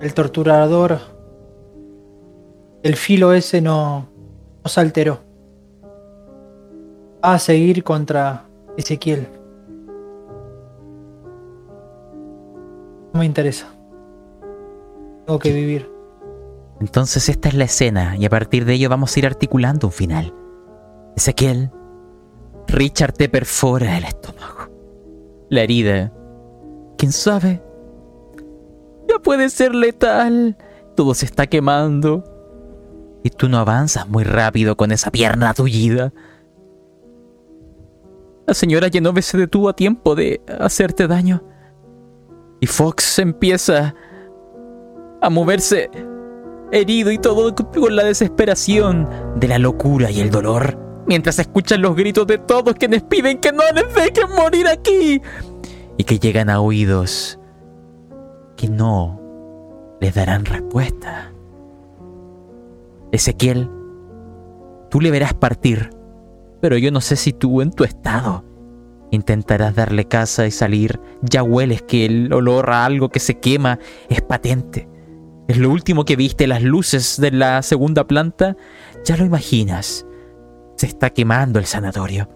el 0.00 0.14
torturador, 0.14 0.98
el 2.82 2.96
filo 2.96 3.34
ese 3.34 3.60
no, 3.60 4.08
no 4.64 4.68
se 4.70 4.80
alteró. 4.80 5.29
A 7.22 7.38
seguir 7.38 7.84
contra 7.84 8.46
Ezequiel. 8.76 9.28
No 13.12 13.20
me 13.20 13.26
interesa. 13.26 13.66
Tengo 15.26 15.38
que 15.38 15.52
vivir. 15.52 15.90
Entonces 16.80 17.28
esta 17.28 17.48
es 17.48 17.54
la 17.54 17.64
escena 17.64 18.16
y 18.16 18.24
a 18.24 18.30
partir 18.30 18.64
de 18.64 18.74
ello 18.74 18.88
vamos 18.88 19.14
a 19.14 19.18
ir 19.18 19.26
articulando 19.26 19.88
un 19.88 19.92
final. 19.92 20.34
Ezequiel, 21.14 21.70
Richard 22.68 23.12
te 23.12 23.28
perfora 23.28 23.98
el 23.98 24.04
estómago. 24.04 24.70
La 25.50 25.62
herida, 25.62 26.12
quién 26.96 27.12
sabe, 27.12 27.62
ya 29.08 29.18
puede 29.18 29.50
ser 29.50 29.74
letal. 29.74 30.56
Todo 30.96 31.14
se 31.14 31.26
está 31.26 31.46
quemando. 31.48 32.24
Y 33.22 33.30
tú 33.30 33.48
no 33.48 33.58
avanzas 33.58 34.08
muy 34.08 34.24
rápido 34.24 34.76
con 34.76 34.92
esa 34.92 35.10
pierna 35.10 35.52
tullida. 35.52 36.12
La 38.50 38.54
señora 38.54 38.88
Genove 38.90 39.22
se 39.22 39.38
detuvo 39.38 39.68
a 39.68 39.76
tiempo 39.76 40.16
de 40.16 40.42
hacerte 40.58 41.06
daño. 41.06 41.40
Y 42.58 42.66
Fox 42.66 43.20
empieza 43.20 43.94
a 45.22 45.30
moverse 45.30 45.88
herido 46.72 47.12
y 47.12 47.18
todo 47.18 47.54
con 47.54 47.94
la 47.94 48.02
desesperación 48.02 49.08
de 49.36 49.46
la 49.46 49.60
locura 49.60 50.10
y 50.10 50.18
el 50.18 50.32
dolor. 50.32 50.76
Mientras 51.06 51.38
escuchan 51.38 51.80
los 51.80 51.94
gritos 51.94 52.26
de 52.26 52.38
todos 52.38 52.74
quienes 52.74 53.04
piden 53.04 53.38
que 53.38 53.52
no 53.52 53.62
les 53.72 53.94
dejen 53.94 54.34
morir 54.36 54.66
aquí. 54.66 55.22
Y 55.96 56.02
que 56.02 56.18
llegan 56.18 56.50
a 56.50 56.60
oídos 56.60 57.38
que 58.56 58.68
no 58.68 59.96
les 60.00 60.12
darán 60.12 60.44
respuesta. 60.44 61.32
Ezequiel, 63.12 63.70
tú 64.90 65.00
le 65.00 65.12
verás 65.12 65.34
partir, 65.34 65.90
pero 66.60 66.76
yo 66.76 66.90
no 66.90 67.00
sé 67.00 67.16
si 67.16 67.32
tú 67.32 67.62
en 67.62 67.72
tu 67.72 67.84
estado 67.84 68.44
intentarás 69.10 69.74
darle 69.74 70.06
casa 70.06 70.46
y 70.46 70.50
salir, 70.50 71.00
ya 71.22 71.42
hueles 71.42 71.82
que 71.82 72.06
el 72.06 72.32
olor 72.32 72.70
a 72.70 72.84
algo 72.84 73.08
que 73.08 73.20
se 73.20 73.38
quema 73.38 73.78
es 74.08 74.22
patente. 74.22 74.88
Es 75.48 75.58
lo 75.58 75.70
último 75.70 76.04
que 76.04 76.14
viste, 76.14 76.46
las 76.46 76.62
luces 76.62 77.20
de 77.20 77.32
la 77.32 77.62
segunda 77.62 78.06
planta, 78.06 78.56
ya 79.04 79.16
lo 79.16 79.24
imaginas. 79.24 80.06
Se 80.76 80.86
está 80.86 81.10
quemando 81.10 81.58
el 81.58 81.66
sanatorio. 81.66 82.28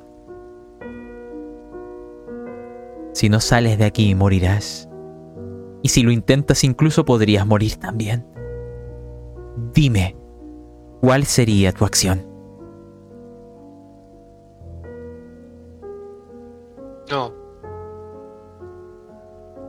Si 3.13 3.29
no 3.29 3.41
sales 3.41 3.79
de 3.79 3.85
aquí, 3.85 4.15
morirás. 4.17 4.89
Y 5.83 5.91
si 5.91 6.03
lo 6.03 6.11
intentas 6.11 6.65
incluso 6.65 7.05
podrías 7.05 7.47
morir 7.47 7.77
también. 7.77 8.27
Dime, 9.73 10.17
¿cuál 11.01 11.25
sería 11.25 11.71
tu 11.71 11.85
acción? 11.85 12.34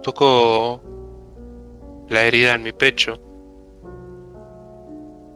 Toco 0.06 0.84
la 2.10 2.22
herida 2.22 2.54
en 2.54 2.62
mi 2.62 2.72
pecho. 2.74 3.20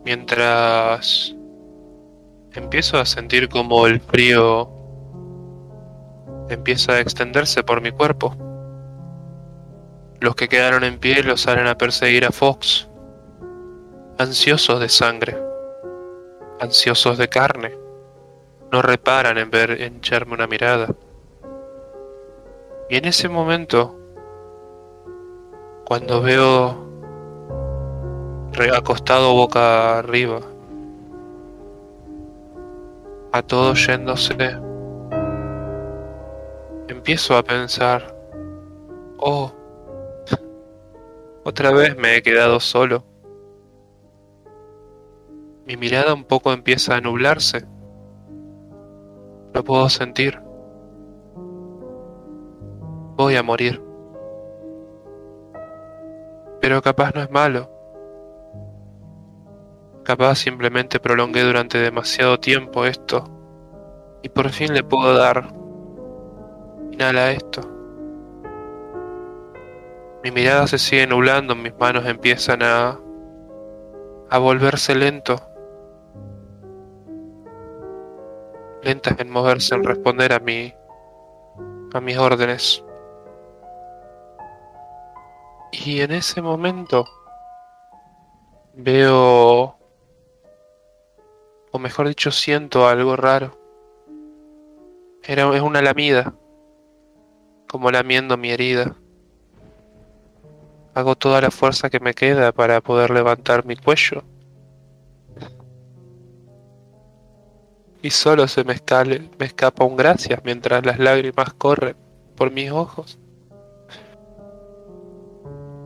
Mientras 0.05 1.35
empiezo 2.53 2.99
a 2.99 3.05
sentir 3.07 3.49
como 3.49 3.87
el 3.87 3.99
frío 3.99 4.69
empieza 6.49 6.91
a 6.91 6.99
extenderse 6.99 7.63
por 7.63 7.81
mi 7.81 7.91
cuerpo. 7.91 8.35
Los 10.19 10.35
que 10.35 10.47
quedaron 10.47 10.83
en 10.83 10.99
pie 10.99 11.23
los 11.23 11.41
salen 11.41 11.65
a 11.65 11.75
perseguir 11.75 12.23
a 12.25 12.31
Fox, 12.31 12.87
ansiosos 14.19 14.79
de 14.79 14.89
sangre, 14.89 15.35
ansiosos 16.59 17.17
de 17.17 17.27
carne. 17.27 17.75
No 18.71 18.83
reparan 18.83 19.39
en 19.39 19.49
ver 19.49 19.81
en 19.81 19.95
echarme 19.95 20.35
una 20.35 20.45
mirada. 20.45 20.93
Y 22.87 22.97
en 22.97 23.05
ese 23.05 23.29
momento, 23.29 23.98
cuando 25.89 26.21
veo 26.21 26.77
acostado 28.75 29.33
boca 29.33 29.97
arriba, 29.97 30.39
a 33.31 33.41
todos 33.41 33.87
yéndose, 33.87 34.35
empiezo 36.87 37.35
a 37.35 37.41
pensar, 37.41 38.15
oh, 39.17 39.51
otra 41.43 41.71
vez 41.71 41.97
me 41.97 42.17
he 42.17 42.21
quedado 42.21 42.59
solo. 42.59 43.03
Mi 45.65 45.75
mirada 45.75 46.13
un 46.13 46.23
poco 46.23 46.53
empieza 46.53 46.97
a 46.97 47.01
nublarse. 47.01 47.65
Lo 49.55 49.63
puedo 49.63 49.89
sentir. 49.89 50.39
Voy 53.15 53.35
a 53.35 53.41
morir. 53.41 53.88
Pero 56.61 56.81
capaz 56.81 57.13
no 57.15 57.21
es 57.21 57.31
malo. 57.31 57.69
Capaz 60.03 60.35
simplemente 60.39 60.99
prolongué 60.99 61.43
durante 61.43 61.77
demasiado 61.77 62.39
tiempo 62.39 62.85
esto. 62.85 63.23
Y 64.23 64.29
por 64.29 64.49
fin 64.49 64.73
le 64.73 64.83
puedo 64.83 65.13
dar 65.13 65.53
final 66.89 67.17
a 67.17 67.31
esto. 67.31 67.61
Mi 70.23 70.31
mirada 70.31 70.67
se 70.67 70.77
sigue 70.77 71.07
nublando, 71.07 71.55
mis 71.55 71.73
manos 71.79 72.05
empiezan 72.05 72.61
a, 72.61 72.99
a 74.29 74.37
volverse 74.37 74.93
lento. 74.93 75.37
Lentas 78.83 79.17
en 79.19 79.29
moverse, 79.29 79.75
en 79.75 79.83
responder 79.83 80.33
a 80.33 80.39
mi, 80.39 80.73
a 81.93 82.01
mis 82.01 82.17
órdenes. 82.17 82.83
Y 85.71 86.01
en 86.01 86.11
ese 86.11 86.41
momento 86.41 87.05
veo, 88.73 89.77
o 91.71 91.79
mejor 91.79 92.07
dicho, 92.07 92.31
siento 92.31 92.87
algo 92.87 93.15
raro. 93.15 93.57
Era, 95.23 95.55
es 95.55 95.61
una 95.61 95.81
lamida, 95.81 96.33
como 97.67 97.91
lamiendo 97.91 98.35
mi 98.35 98.51
herida. 98.51 98.95
Hago 100.95 101.15
toda 101.15 101.39
la 101.41 101.51
fuerza 101.51 101.89
que 101.89 101.99
me 101.99 102.13
queda 102.13 102.51
para 102.51 102.81
poder 102.81 103.11
levantar 103.11 103.65
mi 103.65 103.75
cuello. 103.75 104.23
Y 108.01 108.09
solo 108.11 108.47
se 108.47 108.63
me, 108.63 108.73
escale, 108.73 109.29
me 109.37 109.45
escapa 109.45 109.83
un 109.83 109.97
gracias 109.97 110.41
mientras 110.43 110.85
las 110.85 110.99
lágrimas 110.99 111.53
corren 111.53 111.95
por 112.35 112.49
mis 112.49 112.71
ojos. 112.71 113.19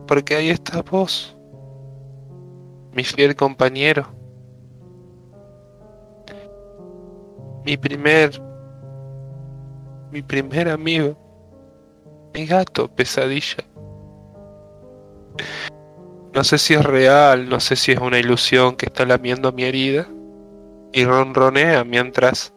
Porque 0.06 0.36
ahí 0.36 0.50
está 0.50 0.82
vos, 0.82 1.36
mi 2.92 3.04
fiel 3.04 3.34
compañero. 3.34 4.06
Mi 7.64 7.76
primer, 7.76 8.30
mi 10.12 10.20
primer 10.22 10.68
amigo, 10.68 11.16
mi 12.34 12.46
gato 12.46 12.88
pesadilla. 12.88 13.64
No 16.34 16.42
sé 16.42 16.58
si 16.58 16.74
es 16.74 16.84
real, 16.84 17.48
no 17.48 17.60
sé 17.60 17.76
si 17.76 17.92
es 17.92 17.98
una 17.98 18.18
ilusión 18.18 18.76
que 18.76 18.86
está 18.86 19.06
lamiendo 19.06 19.52
mi 19.52 19.62
herida 19.64 20.08
y 20.92 21.04
ronronea 21.04 21.84
mientras 21.84 22.52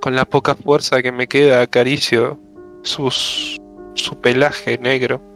Con 0.00 0.14
la 0.14 0.24
poca 0.26 0.54
fuerza 0.54 1.02
que 1.02 1.12
me 1.12 1.26
queda 1.26 1.62
acaricio 1.62 2.38
sus, 2.82 3.58
su 3.94 4.20
pelaje 4.20 4.76
negro. 4.76 5.33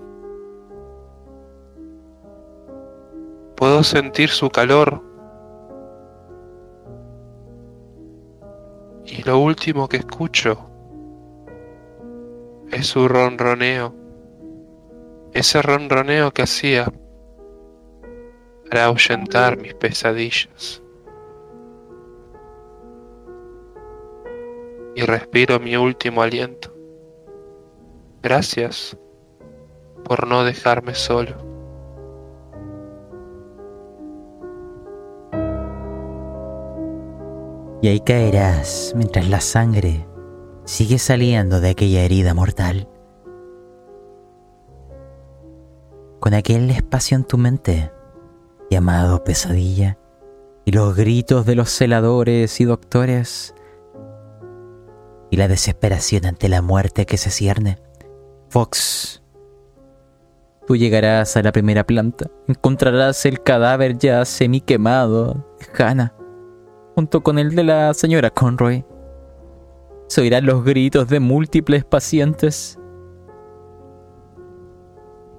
Puedo 3.59 3.83
sentir 3.83 4.29
su 4.29 4.51
calor. 4.51 5.03
Y 9.05 9.25
lo 9.25 9.41
último 9.41 9.89
que 9.89 9.97
escucho 9.97 10.71
es 12.71 12.87
su 12.87 13.09
ronroneo. 13.09 13.93
Ese 15.33 15.61
ronroneo 15.61 16.31
que 16.31 16.43
hacía 16.43 16.87
para 18.71 18.85
ahuyentar 18.85 19.59
mis 19.59 19.75
pesadillas. 19.75 20.81
Y 24.95 25.03
respiro 25.03 25.59
mi 25.59 25.77
último 25.77 26.23
aliento. 26.23 26.73
Gracias 28.23 28.97
por 30.05 30.29
no 30.29 30.45
dejarme 30.45 30.95
solo. 30.95 31.58
Y 37.81 37.89
ahí 37.89 38.01
caerás 38.01 38.93
mientras 38.97 39.29
la 39.29 39.41
sangre 39.41 40.07
sigue 40.65 40.99
saliendo 40.99 41.61
de 41.61 41.71
aquella 41.71 42.03
herida 42.03 42.35
mortal. 42.35 42.89
Con 46.21 46.35
aquel 46.35 46.71
espacio 46.71 47.17
en 47.17 47.25
tu 47.25 47.39
mente 47.39 47.93
llamado 48.71 49.23
pesadilla 49.23 49.97
y 50.65 50.73
los 50.73 50.97
gritos 50.97 51.47
de 51.47 51.55
los 51.55 51.71
celadores 51.71 52.61
y 52.61 52.65
doctores 52.65 53.55
y 55.31 55.37
la 55.37 55.49
desesperación 55.49 56.27
ante 56.27 56.49
la 56.49 56.63
muerte 56.63 57.07
que 57.07 57.17
se 57.17 57.31
cierne. 57.31 57.79
Fox, 58.49 59.23
tú 60.67 60.77
llegarás 60.77 61.37
a 61.37 61.43
la 61.43 61.53
primera 61.53 61.85
planta, 61.85 62.27
encontrarás 62.49 63.25
el 63.25 63.43
cadáver 63.43 63.99
ya 63.99 64.25
semi 64.25 64.61
quemado 64.61 65.47
de 65.59 65.83
Hannah, 65.85 66.15
junto 66.99 67.23
con 67.23 67.39
el 67.39 67.55
de 67.55 67.63
la 67.63 67.95
señora 67.95 68.29
Conroy. 68.29 68.85
Se 70.09 70.21
oirán 70.21 70.47
los 70.47 70.65
gritos 70.65 71.07
de 71.07 71.21
múltiples 71.21 71.85
pacientes. 71.85 72.77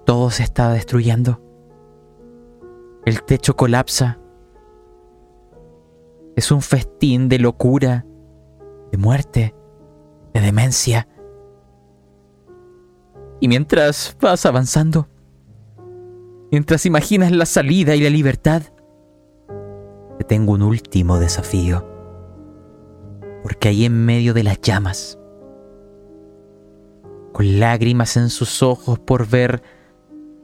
Todo 0.05 0.29
se 0.29 0.43
está 0.43 0.71
destruyendo. 0.71 1.41
El 3.05 3.23
techo 3.23 3.57
colapsa. 3.57 4.21
Es 6.37 6.49
un 6.49 6.61
festín 6.61 7.27
de 7.27 7.39
locura, 7.39 8.05
de 8.93 8.97
muerte, 8.97 9.53
de 10.33 10.39
demencia. 10.39 11.09
Y 13.41 13.49
mientras 13.49 14.15
vas 14.21 14.45
avanzando, 14.45 15.09
mientras 16.51 16.85
imaginas 16.85 17.33
la 17.33 17.45
salida 17.45 17.97
y 17.97 17.99
la 17.99 18.09
libertad, 18.09 18.61
tengo 20.29 20.53
un 20.53 20.61
último 20.61 21.17
desafío. 21.19 21.83
Porque 23.41 23.69
ahí 23.69 23.85
en 23.85 24.05
medio 24.05 24.33
de 24.35 24.43
las 24.43 24.61
llamas, 24.61 25.19
con 27.33 27.59
lágrimas 27.59 28.15
en 28.15 28.29
sus 28.29 28.61
ojos 28.61 28.99
por 28.99 29.27
ver 29.27 29.63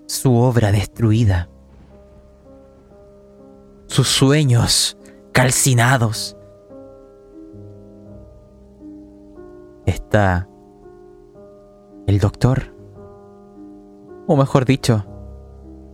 su 0.07 0.35
obra 0.35 0.71
destruida, 0.71 1.49
sus 3.85 4.07
sueños 4.07 4.97
calcinados, 5.31 6.35
está 9.85 10.49
el 12.07 12.19
doctor 12.19 12.73
o 14.27 14.35
mejor 14.35 14.65
dicho, 14.65 15.05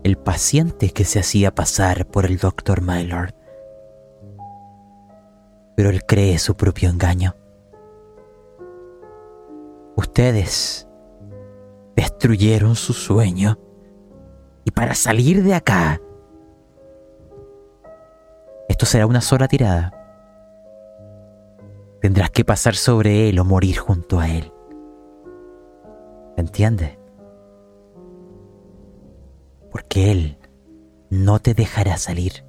el 0.03 0.18
paciente 0.18 0.91
que 0.91 1.03
se 1.03 1.19
hacía 1.19 1.53
pasar 1.53 2.07
por 2.07 2.26
el 2.26 2.38
doctor 2.38 2.81
Mylord. 2.81 3.40
Pero 5.76 5.89
él 5.89 6.03
cree 6.06 6.38
su 6.38 6.56
propio 6.56 6.89
engaño. 6.89 7.35
Ustedes 9.95 10.88
destruyeron 11.95 12.76
su 12.76 12.93
sueño 12.93 13.60
y 14.64 14.72
para 14.72 14.95
salir 14.95 15.43
de 15.43 15.53
acá, 15.53 15.99
esto 18.69 18.85
será 18.85 19.06
una 19.06 19.22
sola 19.22 19.48
tirada. 19.48 19.91
Tendrás 22.02 22.31
que 22.31 22.45
pasar 22.45 22.76
sobre 22.76 23.30
él 23.30 23.39
o 23.39 23.45
morir 23.45 23.77
junto 23.77 24.19
a 24.19 24.27
él. 24.30 24.52
¿Entiendes? 26.38 27.02
porque 29.72 30.11
Él 30.11 30.38
no 31.10 31.39
te 31.39 31.53
dejará 31.53 31.98
salir. 31.98 32.45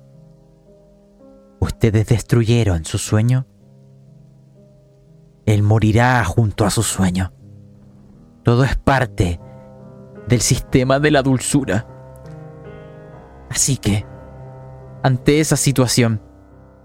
Ustedes 1.62 2.09
destruyeron 2.09 2.84
su 2.84 2.98
sueño. 2.98 3.47
Él 5.47 5.62
morirá 5.62 6.24
junto 6.24 6.64
a 6.64 6.70
su 6.70 6.82
sueño. 6.82 7.32
Todo 8.43 8.64
es 8.64 8.74
parte 8.74 9.39
del 10.26 10.40
sistema 10.40 10.98
de 10.98 11.12
la 11.12 11.22
dulzura. 11.22 11.86
Así 13.48 13.76
que, 13.76 14.05
ante 15.05 15.39
esa 15.39 15.56
situación, 15.56 16.20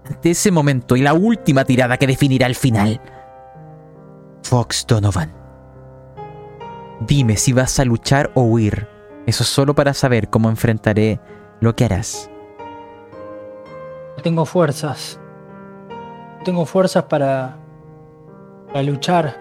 ante 0.04 0.30
ese 0.30 0.52
momento 0.52 0.94
y 0.94 1.02
la 1.02 1.12
última 1.12 1.64
tirada 1.64 1.96
que 1.96 2.06
definirá 2.06 2.46
el 2.46 2.54
final, 2.54 3.00
Fox 4.44 4.86
Donovan, 4.86 5.34
dime 7.00 7.36
si 7.36 7.52
vas 7.52 7.80
a 7.80 7.84
luchar 7.84 8.30
o 8.36 8.42
huir 8.42 8.86
eso 9.26 9.42
solo 9.42 9.74
para 9.74 9.92
saber 9.92 10.30
cómo 10.30 10.48
enfrentaré 10.48 11.20
lo 11.60 11.74
que 11.74 11.84
harás. 11.84 12.30
Tengo 14.22 14.44
fuerzas. 14.44 15.20
Tengo 16.44 16.64
fuerzas 16.64 17.04
para, 17.04 17.56
para 18.68 18.82
luchar. 18.82 19.36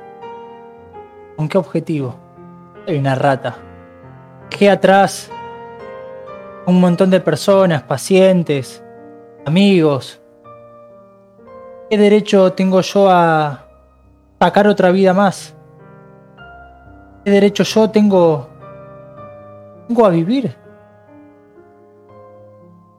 ¿Con 1.35 1.47
qué 1.47 1.57
objetivo? 1.57 2.15
Hay 2.87 2.97
una 2.97 3.15
rata. 3.15 3.55
Dejé 4.49 4.69
atrás 4.69 5.29
un 6.65 6.79
montón 6.79 7.09
de 7.09 7.19
personas, 7.19 7.83
pacientes, 7.83 8.83
amigos. 9.45 10.19
¿Qué 11.89 11.97
derecho 11.97 12.53
tengo 12.53 12.81
yo 12.81 13.09
a 13.09 13.65
sacar 14.39 14.67
otra 14.67 14.91
vida 14.91 15.13
más? 15.13 15.55
¿Qué 17.23 17.31
derecho 17.31 17.63
yo 17.63 17.89
tengo 17.89 18.57
vengo 19.87 20.05
a 20.05 20.09
vivir. 20.09 20.55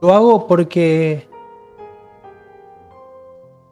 Lo 0.00 0.14
hago 0.14 0.46
porque 0.46 1.27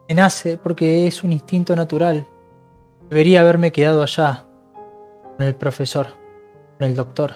me 0.07 0.15
nace, 0.15 0.57
porque 0.57 1.07
es 1.07 1.23
un 1.23 1.33
instinto 1.33 1.75
natural. 1.75 2.25
Debería 3.09 3.41
haberme 3.41 3.71
quedado 3.71 4.03
allá, 4.03 4.45
con 5.37 5.45
el 5.45 5.55
profesor, 5.55 6.07
con 6.77 6.87
el 6.87 6.95
doctor. 6.95 7.35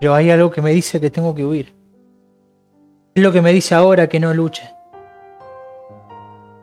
Pero 0.00 0.14
hay 0.14 0.30
algo 0.30 0.50
que 0.50 0.62
me 0.62 0.70
dice 0.70 1.00
que 1.00 1.10
tengo 1.10 1.34
que 1.34 1.44
huir. 1.44 1.74
Es 3.14 3.22
lo 3.22 3.32
que 3.32 3.42
me 3.42 3.52
dice 3.52 3.74
ahora 3.74 4.08
que 4.08 4.20
no 4.20 4.32
luche. 4.32 4.70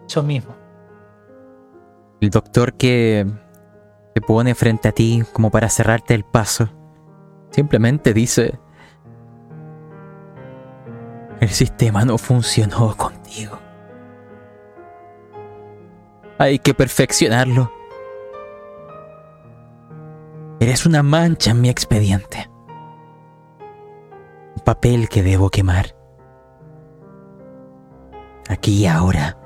Eso 0.07 0.23
mismo. 0.23 0.55
El 2.21 2.29
doctor 2.29 2.73
que 2.73 3.27
se 4.15 4.21
pone 4.21 4.55
frente 4.55 4.87
a 4.87 4.91
ti 4.91 5.23
como 5.33 5.51
para 5.51 5.69
cerrarte 5.69 6.15
el 6.15 6.23
paso 6.23 6.69
Simplemente 7.51 8.13
dice, 8.13 8.59
el 11.39 11.49
sistema 11.49 12.05
no 12.05 12.17
funcionó 12.17 12.95
contigo. 12.95 13.57
Hay 16.39 16.59
que 16.59 16.73
perfeccionarlo. 16.73 17.71
Eres 20.59 20.85
una 20.85 21.01
mancha 21.01 21.51
en 21.51 21.61
mi 21.61 21.69
expediente. 21.69 22.49
Un 24.55 24.63
papel 24.63 25.09
que 25.09 25.23
debo 25.23 25.49
quemar. 25.49 25.95
Aquí 28.49 28.83
y 28.83 28.87
ahora. 28.87 29.37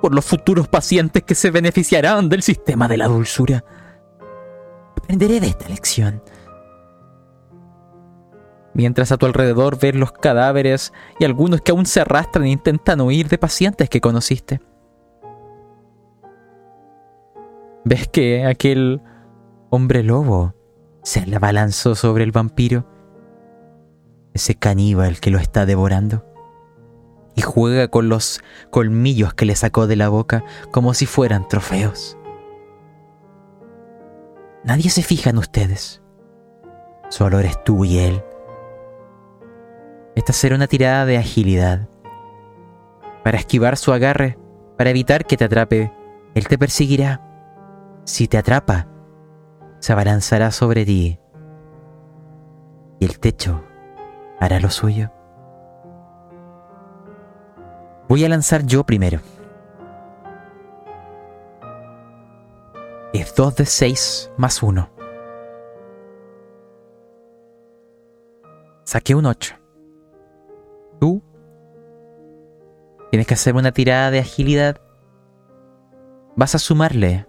Por 0.00 0.14
los 0.14 0.24
futuros 0.24 0.68
pacientes 0.68 1.22
que 1.24 1.34
se 1.34 1.50
beneficiarán 1.50 2.28
del 2.28 2.42
sistema 2.42 2.86
de 2.86 2.96
la 2.96 3.08
dulzura. 3.08 3.64
Aprenderé 4.96 5.40
de 5.40 5.48
esta 5.48 5.68
lección. 5.68 6.22
Mientras 8.74 9.10
a 9.10 9.16
tu 9.16 9.26
alrededor 9.26 9.78
ves 9.78 9.94
los 9.94 10.12
cadáveres 10.12 10.92
y 11.18 11.24
algunos 11.24 11.62
que 11.62 11.72
aún 11.72 11.86
se 11.86 12.00
arrastran 12.00 12.44
e 12.44 12.50
intentan 12.50 13.00
huir 13.00 13.28
de 13.28 13.38
pacientes 13.38 13.88
que 13.88 14.00
conociste. 14.00 14.60
Ves 17.88 18.08
que 18.08 18.44
aquel 18.44 19.00
hombre 19.70 20.02
lobo 20.02 20.56
se 21.04 21.24
la 21.24 21.36
abalanzó 21.36 21.94
sobre 21.94 22.24
el 22.24 22.32
vampiro, 22.32 22.84
ese 24.34 24.56
caníbal 24.56 25.20
que 25.20 25.30
lo 25.30 25.38
está 25.38 25.66
devorando. 25.66 26.24
y 27.36 27.42
juega 27.42 27.88
con 27.88 28.08
los 28.08 28.40
colmillos 28.70 29.34
que 29.34 29.44
le 29.44 29.54
sacó 29.54 29.86
de 29.86 29.94
la 29.94 30.08
boca 30.08 30.42
como 30.72 30.94
si 30.94 31.06
fueran 31.06 31.46
trofeos. 31.46 32.18
Nadie 34.64 34.90
se 34.90 35.02
fija 35.02 35.30
en 35.30 35.38
ustedes. 35.38 36.02
Solo 37.10 37.38
eres 37.38 37.62
tú 37.62 37.84
y 37.84 37.98
él. 37.98 38.24
Esta 40.16 40.32
será 40.32 40.56
una 40.56 40.66
tirada 40.66 41.04
de 41.04 41.18
agilidad. 41.18 41.88
Para 43.22 43.36
esquivar 43.36 43.76
su 43.76 43.92
agarre, 43.92 44.38
para 44.78 44.88
evitar 44.88 45.26
que 45.26 45.36
te 45.36 45.44
atrape, 45.44 45.92
él 46.34 46.48
te 46.48 46.56
perseguirá. 46.56 47.35
Si 48.06 48.28
te 48.28 48.38
atrapa, 48.38 48.86
se 49.80 49.92
abalanzará 49.92 50.52
sobre 50.52 50.84
ti. 50.84 51.18
Y 53.00 53.04
el 53.04 53.18
techo 53.18 53.64
hará 54.38 54.60
lo 54.60 54.70
suyo. 54.70 55.10
Voy 58.08 58.24
a 58.24 58.28
lanzar 58.28 58.64
yo 58.64 58.84
primero. 58.84 59.18
Es 63.12 63.34
2 63.34 63.56
de 63.56 63.66
6 63.66 64.30
más 64.36 64.62
1. 64.62 64.88
Saqué 68.84 69.16
un 69.16 69.26
8. 69.26 69.56
Tú 71.00 71.24
tienes 73.10 73.26
que 73.26 73.34
hacer 73.34 73.56
una 73.56 73.72
tirada 73.72 74.12
de 74.12 74.20
agilidad. 74.20 74.80
Vas 76.36 76.54
a 76.54 76.60
sumarle 76.60 77.26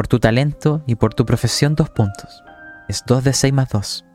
por 0.00 0.08
tu 0.08 0.18
talento 0.18 0.82
y 0.86 0.94
por 0.94 1.12
tu 1.12 1.26
profesión 1.26 1.74
dos 1.74 1.90
puntos. 1.90 2.42
Es 2.88 3.04
2 3.04 3.22
de 3.22 3.32
6 3.34 3.52
más 3.52 3.68
2. 3.68 4.06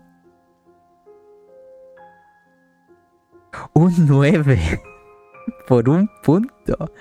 Un 3.75 3.93
9 4.07 4.81
por 5.67 5.87
un 5.87 6.09
punto. 6.23 6.91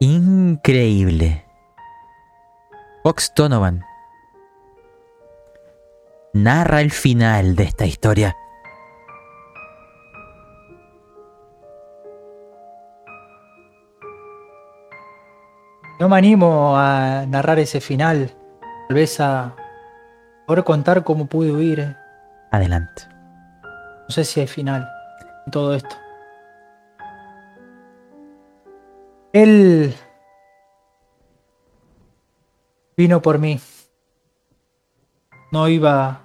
Increíble. 0.00 1.46
Fox 3.04 3.32
Donovan 3.36 3.84
narra 6.32 6.80
el 6.80 6.90
final 6.90 7.54
de 7.54 7.62
esta 7.62 7.86
historia. 7.86 8.36
No 15.98 16.10
me 16.10 16.16
animo 16.16 16.76
a 16.76 17.24
narrar 17.26 17.58
ese 17.58 17.80
final. 17.80 18.30
Tal 18.88 18.94
vez 18.94 19.18
a 19.18 19.54
poder 20.46 20.62
contar 20.64 21.04
cómo 21.04 21.26
pude 21.26 21.50
huir. 21.50 21.96
Adelante. 22.50 23.02
No 23.62 24.10
sé 24.10 24.24
si 24.24 24.40
hay 24.40 24.46
final 24.46 24.88
en 25.46 25.52
todo 25.52 25.74
esto. 25.74 25.96
Él 29.32 29.94
vino 32.96 33.22
por 33.22 33.38
mí. 33.38 33.58
No 35.52 35.68
iba 35.68 36.08
a 36.08 36.20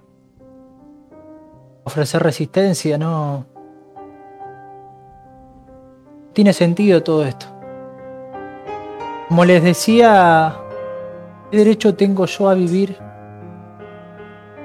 ofrecer 1.85 2.21
resistencia, 2.21 2.97
no. 2.97 3.45
Tiene 6.33 6.53
sentido 6.53 7.03
todo 7.03 7.25
esto. 7.25 7.60
Como 9.31 9.45
les 9.45 9.63
decía, 9.63 10.57
¿qué 11.49 11.59
derecho 11.59 11.95
tengo 11.95 12.25
yo 12.25 12.49
a 12.49 12.53
vivir 12.53 12.97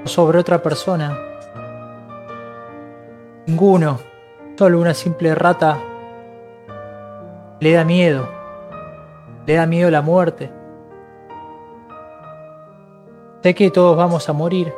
sobre 0.03 0.39
otra 0.39 0.61
persona? 0.61 1.17
Ninguno. 3.45 3.97
Solo 4.59 4.81
una 4.81 4.93
simple 4.93 5.33
rata 5.35 5.79
le 7.61 7.71
da 7.71 7.85
miedo. 7.85 8.27
Le 9.45 9.53
da 9.53 9.65
miedo 9.65 9.89
la 9.89 10.01
muerte. 10.01 10.51
Sé 13.43 13.55
que 13.55 13.71
todos 13.71 13.95
vamos 13.95 14.27
a 14.27 14.33
morir. 14.33 14.73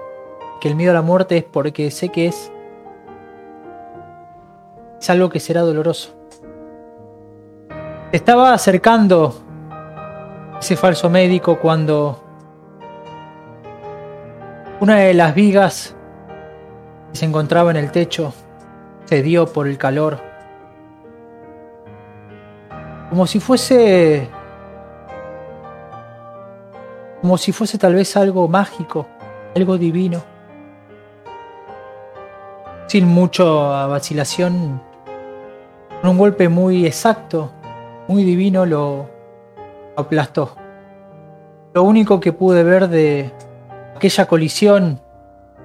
Que 0.62 0.68
el 0.68 0.76
miedo 0.76 0.92
a 0.92 0.94
la 0.94 1.02
muerte 1.02 1.38
es 1.38 1.44
porque 1.46 1.90
sé 1.90 2.10
que 2.10 2.28
es. 2.28 2.52
Es 5.02 5.10
algo 5.10 5.30
que 5.30 5.40
será 5.40 5.62
doloroso. 5.62 6.12
Estaba 8.12 8.54
acercando 8.54 9.49
ese 10.60 10.76
falso 10.76 11.10
médico 11.10 11.60
cuando 11.60 12.22
una 14.82 14.98
de 14.98 15.14
las 15.14 15.34
vigas 15.34 15.96
que 17.12 17.18
se 17.18 17.26
encontraba 17.26 17.72
en 17.72 17.78
el 17.78 17.92
techo 17.92 18.34
cedió 19.06 19.48
por 19.48 19.68
el 19.68 19.78
calor. 19.78 20.20
Como 23.10 23.26
si 23.26 23.40
fuese 23.40 24.30
como 27.22 27.38
si 27.38 27.52
fuese 27.52 27.78
tal 27.78 27.96
vez 27.96 28.16
algo 28.16 28.48
mágico, 28.48 29.08
algo 29.56 29.78
divino. 29.78 30.24
Sin 32.88 33.08
mucha 33.08 33.44
vacilación, 33.44 34.82
con 36.02 36.12
un 36.12 36.18
golpe 36.18 36.50
muy 36.50 36.86
exacto, 36.86 37.52
muy 38.08 38.24
divino, 38.24 38.66
lo 38.66 39.19
aplastó. 40.00 40.56
Lo 41.74 41.84
único 41.84 42.20
que 42.20 42.34
pude 42.34 42.64
ver 42.64 42.90
de 42.90 43.32
aquella 43.96 44.28
colisión, 44.28 45.02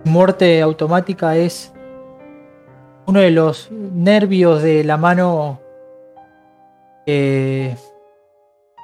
muerte 0.05 0.61
automática, 0.61 1.37
es 1.37 1.73
uno 3.07 3.21
de 3.21 3.31
los 3.31 3.71
nervios 3.71 4.63
de 4.63 4.85
la 4.85 4.97
mano 4.97 5.61
que 7.07 7.77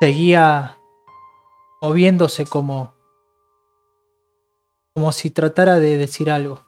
seguía 0.01 0.79
moviéndose 1.83 2.47
como 2.47 2.95
como 4.95 5.13
si 5.13 5.31
tratara 5.31 5.79
de 5.79 5.97
decir 5.97 6.31
algo. 6.31 6.61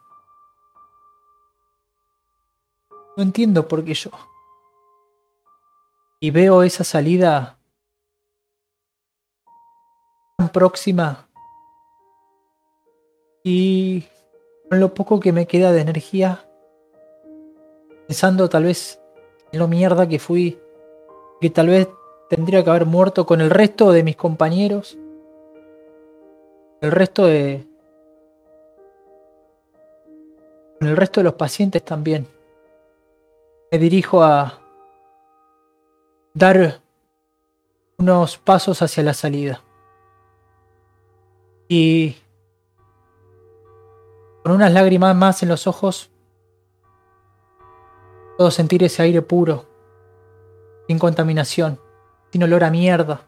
No 3.15 3.23
entiendo 3.23 3.67
por 3.67 3.83
qué 3.83 3.93
yo. 3.93 4.09
Y 6.19 6.31
veo 6.31 6.63
esa 6.63 6.83
salida 6.83 7.59
próxima 10.49 11.27
y 13.43 14.03
con 14.69 14.79
lo 14.79 14.93
poco 14.93 15.19
que 15.19 15.31
me 15.31 15.47
queda 15.47 15.71
de 15.71 15.81
energía, 15.81 16.45
pensando 18.07 18.49
tal 18.49 18.63
vez 18.63 18.99
en 19.51 19.59
lo 19.59 19.67
mierda 19.67 20.07
que 20.07 20.19
fui, 20.19 20.59
que 21.41 21.49
tal 21.49 21.67
vez 21.67 21.89
tendría 22.29 22.63
que 22.63 22.69
haber 22.69 22.85
muerto 22.85 23.25
con 23.25 23.41
el 23.41 23.49
resto 23.49 23.91
de 23.91 24.03
mis 24.03 24.15
compañeros 24.15 24.97
el 26.83 26.91
resto 26.91 27.25
de. 27.27 27.65
Con 30.77 30.89
el 30.89 30.97
resto 30.97 31.21
de 31.21 31.23
los 31.23 31.35
pacientes 31.35 31.81
también. 31.81 32.27
Me 33.71 33.79
dirijo 33.79 34.21
a 34.21 34.59
dar 36.33 36.81
unos 37.97 38.37
pasos 38.37 38.81
hacia 38.81 39.01
la 39.01 39.13
salida. 39.13 39.61
Y 41.75 42.15
con 44.43 44.51
unas 44.51 44.71
lágrimas 44.71 45.15
más 45.15 45.41
en 45.41 45.49
los 45.49 45.65
ojos, 45.65 46.11
puedo 48.37 48.51
sentir 48.51 48.83
ese 48.83 49.01
aire 49.01 49.23
puro, 49.23 49.65
sin 50.87 50.99
contaminación, 50.99 51.79
sin 52.31 52.43
olor 52.43 52.63
a 52.63 52.69
mierda, 52.69 53.21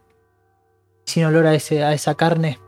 sin 1.05 1.25
olor 1.25 1.47
a, 1.47 1.55
ese, 1.55 1.83
a 1.83 1.93
esa 1.93 2.13
carne 2.13 2.59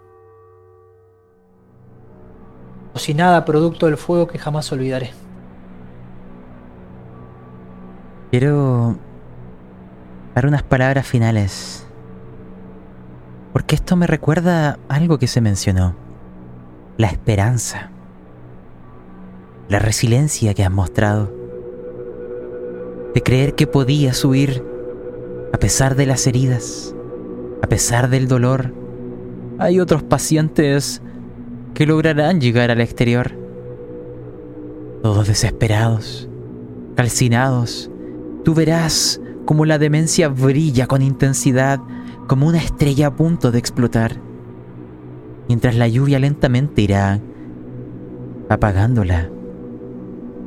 nada 3.14 3.46
producto 3.46 3.86
del 3.86 3.98
fuego 3.98 4.28
que 4.28 4.40
jamás 4.40 4.72
olvidaré. 4.72 5.12
Quiero 8.32 8.98
dar 10.34 10.48
unas 10.48 10.64
palabras 10.64 11.06
finales. 11.06 11.87
Porque 13.58 13.74
esto 13.74 13.96
me 13.96 14.06
recuerda 14.06 14.78
algo 14.88 15.18
que 15.18 15.26
se 15.26 15.42
mencionó. 15.42 15.96
La 16.96 17.08
esperanza. 17.08 17.90
La 19.68 19.80
resiliencia 19.80 20.54
que 20.54 20.64
has 20.64 20.70
mostrado. 20.70 21.34
De 23.16 23.24
creer 23.24 23.56
que 23.56 23.66
podías 23.66 24.24
huir 24.24 24.64
a 25.52 25.58
pesar 25.58 25.96
de 25.96 26.06
las 26.06 26.28
heridas, 26.28 26.94
a 27.64 27.66
pesar 27.66 28.12
del 28.12 28.28
dolor. 28.28 28.76
Hay 29.58 29.80
otros 29.80 30.04
pacientes 30.04 31.02
que 31.74 31.88
lograrán 31.88 32.40
llegar 32.40 32.70
al 32.70 32.80
exterior. 32.80 33.32
Todos 35.02 35.28
desesperados, 35.28 36.30
calcinados, 36.96 37.90
tú 38.44 38.54
verás 38.54 39.20
como 39.46 39.66
la 39.66 39.80
demencia 39.80 40.28
brilla 40.28 40.86
con 40.86 41.02
intensidad 41.02 41.80
como 42.28 42.48
una 42.48 42.60
estrella 42.60 43.08
a 43.08 43.16
punto 43.16 43.52
de 43.52 43.60
explotar, 43.60 44.18
mientras 45.48 45.76
la 45.76 45.88
lluvia 45.88 46.20
lentamente 46.20 46.82
irá 46.82 47.20
apagándola 48.50 49.30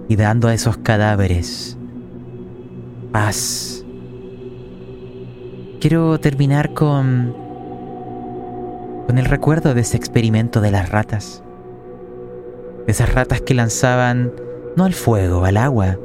y 0.09 0.17
dando 0.17 0.49
a 0.49 0.55
esos 0.55 0.77
cadáveres 0.79 1.77
paz. 3.13 3.85
Quiero 5.81 6.21
terminar 6.21 6.75
con 6.75 7.35
con 9.11 9.19
el 9.19 9.25
recuerdo 9.25 9.75
de 9.75 9.81
ese 9.81 9.97
experimento 9.97 10.61
de 10.61 10.71
las 10.71 10.89
ratas. 10.91 11.43
De 12.87 12.93
esas 12.93 13.13
ratas 13.13 13.41
que 13.41 13.55
lanzaban 13.55 14.33
no 14.77 14.85
al 14.85 14.93
fuego, 14.93 15.45
al 15.45 15.57
agua, 15.57 15.99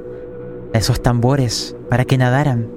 a 0.73 0.77
esos 0.79 1.03
tambores 1.03 1.75
para 1.87 2.05
que 2.05 2.17
nadaran. 2.17 2.74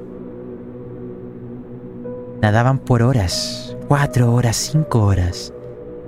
Nadaban 2.40 2.78
por 2.78 3.02
horas, 3.02 3.77
cuatro 3.89 4.32
horas, 4.32 4.56
cinco 4.56 5.02
horas, 5.02 5.52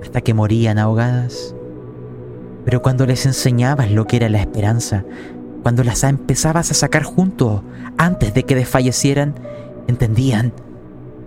hasta 0.03 0.21
que 0.21 0.35
morían 0.35 0.79
ahogadas. 0.79 1.55
Pero 2.65 2.83
cuando 2.83 3.07
les 3.07 3.27
enseñabas 3.27 3.91
lo 3.91 4.07
que 4.07 4.17
era 4.17 4.29
la 4.29 4.41
esperanza, 4.41 5.05
cuando 5.63 5.83
las 5.83 6.05
empezabas 6.05 6.71
a 6.71 6.75
sacar 6.75 7.03
juntos 7.03 7.63
antes 7.99 8.33
de 8.33 8.45
que 8.45 8.55
desfallecieran, 8.55 9.35
entendían 9.89 10.53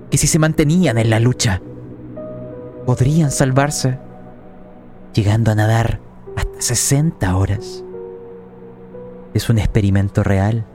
que 0.10 0.18
si 0.18 0.28
se 0.28 0.40
mantenían 0.40 0.98
en 0.98 1.10
la 1.10 1.20
lucha, 1.20 1.62
podrían 2.86 3.32
salvarse, 3.32 4.00
llegando 5.14 5.52
a 5.52 5.56
nadar 5.56 6.00
hasta 6.36 6.62
60 6.62 7.36
horas. 7.36 7.84
Es 9.34 9.50
un 9.50 9.58
experimento 9.58 10.24
real. 10.24 10.66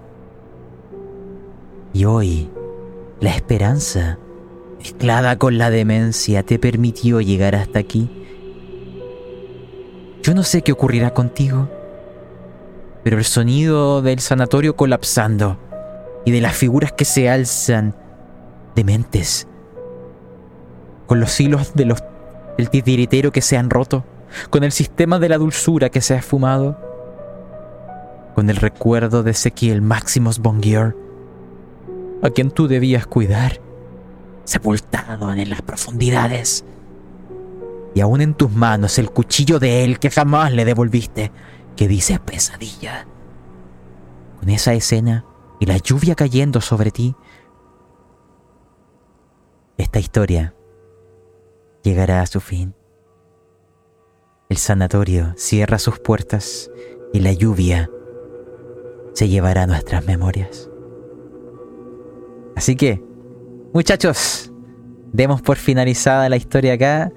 Y 1.93 2.05
hoy, 2.05 2.51
la 3.21 3.31
esperanza, 3.31 4.19
mezclada 4.79 5.37
con 5.39 5.59
la 5.59 5.71
demencia, 5.71 6.43
te 6.43 6.59
permitió 6.59 7.21
llegar 7.21 7.55
hasta 7.55 7.79
aquí. 7.79 8.11
Yo 10.23 10.35
no 10.35 10.43
sé 10.43 10.63
qué 10.63 10.73
ocurrirá 10.73 11.15
contigo, 11.15 11.69
pero 13.03 13.19
el 13.19 13.25
sonido 13.25 14.03
del 14.03 14.21
sanatorio 14.21 14.77
colapsando 14.77 15.59
y 16.25 16.31
de 16.31 16.41
las 16.41 16.55
figuras 16.55 16.93
que 16.93 17.05
se 17.05 17.29
alzan 17.29 17.95
dementes, 18.75 19.49
con 21.07 21.19
los 21.19 21.41
hilos 21.41 21.75
de 21.75 21.87
los, 21.87 22.05
del 22.57 22.71
titiritero 22.71 23.33
que 23.33 23.41
se 23.41 23.57
han 23.57 23.71
roto, 23.71 24.05
con 24.51 24.63
el 24.63 24.73
sistema 24.73 25.19
de 25.19 25.29
la 25.29 25.39
dulzura 25.39 25.89
que 25.89 26.01
se 26.01 26.15
ha 26.15 26.19
esfumado, 26.19 26.79
con 28.35 28.51
el 28.51 28.57
recuerdo 28.57 29.23
de 29.23 29.33
Ezequiel 29.33 29.83
Maximus 29.83 30.39
Bongior, 30.39 31.08
a 32.23 32.31
quien 32.31 32.51
tú 32.51 32.69
debías 32.69 33.07
cuidar, 33.07 33.61
sepultado 34.45 35.33
en 35.33 35.51
las 35.51 35.63
profundidades, 35.63 36.65
y 37.95 38.01
aún 38.01 38.21
en 38.21 38.35
tus 38.35 38.51
manos 38.51 38.99
el 38.99 39.11
cuchillo 39.11 39.59
de 39.59 39.85
él 39.85 39.99
que 39.99 40.11
jamás 40.11 40.53
le 40.53 40.65
devolviste, 40.65 41.33
que 41.77 41.89
dice 41.89 42.19
pesadilla. 42.19 43.07
Con 44.41 44.49
esa 44.51 44.75
escena 44.75 45.25
y 45.61 45.67
la 45.67 45.79
lluvia 45.79 46.15
cayendo 46.15 46.61
sobre 46.61 46.91
ti, 46.91 47.15
esta 49.77 49.99
historia 49.99 50.55
llegará 51.83 52.21
a 52.21 52.27
su 52.27 52.41
fin. 52.41 52.75
El 54.49 54.57
sanatorio 54.57 55.35
cierra 55.37 55.79
sus 55.79 55.99
puertas 55.99 56.71
y 57.13 57.21
la 57.21 57.33
lluvia 57.33 57.91
se 59.13 59.29
llevará 59.29 59.67
nuestras 59.67 60.05
memorias. 60.07 60.68
Así 62.59 62.75
que, 62.75 63.01
muchachos, 63.73 64.51
demos 65.13 65.41
por 65.43 65.59
finalizada 65.59 66.29
la 66.29 66.37
historia 66.37 66.73
acá 66.73 67.13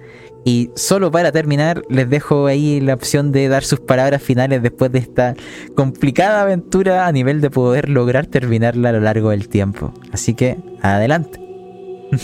y 0.45 0.69
solo 0.75 1.09
para 1.09 1.31
terminar, 1.31 1.81
les 1.89 2.07
dejo 2.07 2.45
ahí 2.45 2.79
la 2.79 2.93
opción 2.93 3.31
de 3.31 3.47
dar 3.47 3.63
sus 3.63 3.79
palabras 3.79 4.21
finales 4.21 4.61
después 4.61 4.91
de 4.91 4.99
esta 4.99 5.33
complicada 5.75 6.43
aventura 6.43 7.07
a 7.07 7.11
nivel 7.11 7.41
de 7.41 7.49
poder 7.49 7.89
lograr 7.89 8.27
terminarla 8.27 8.89
a 8.89 8.91
lo 8.91 8.99
largo 8.99 9.31
del 9.31 9.49
tiempo. 9.49 9.91
Así 10.11 10.35
que, 10.35 10.59
adelante. 10.83 11.39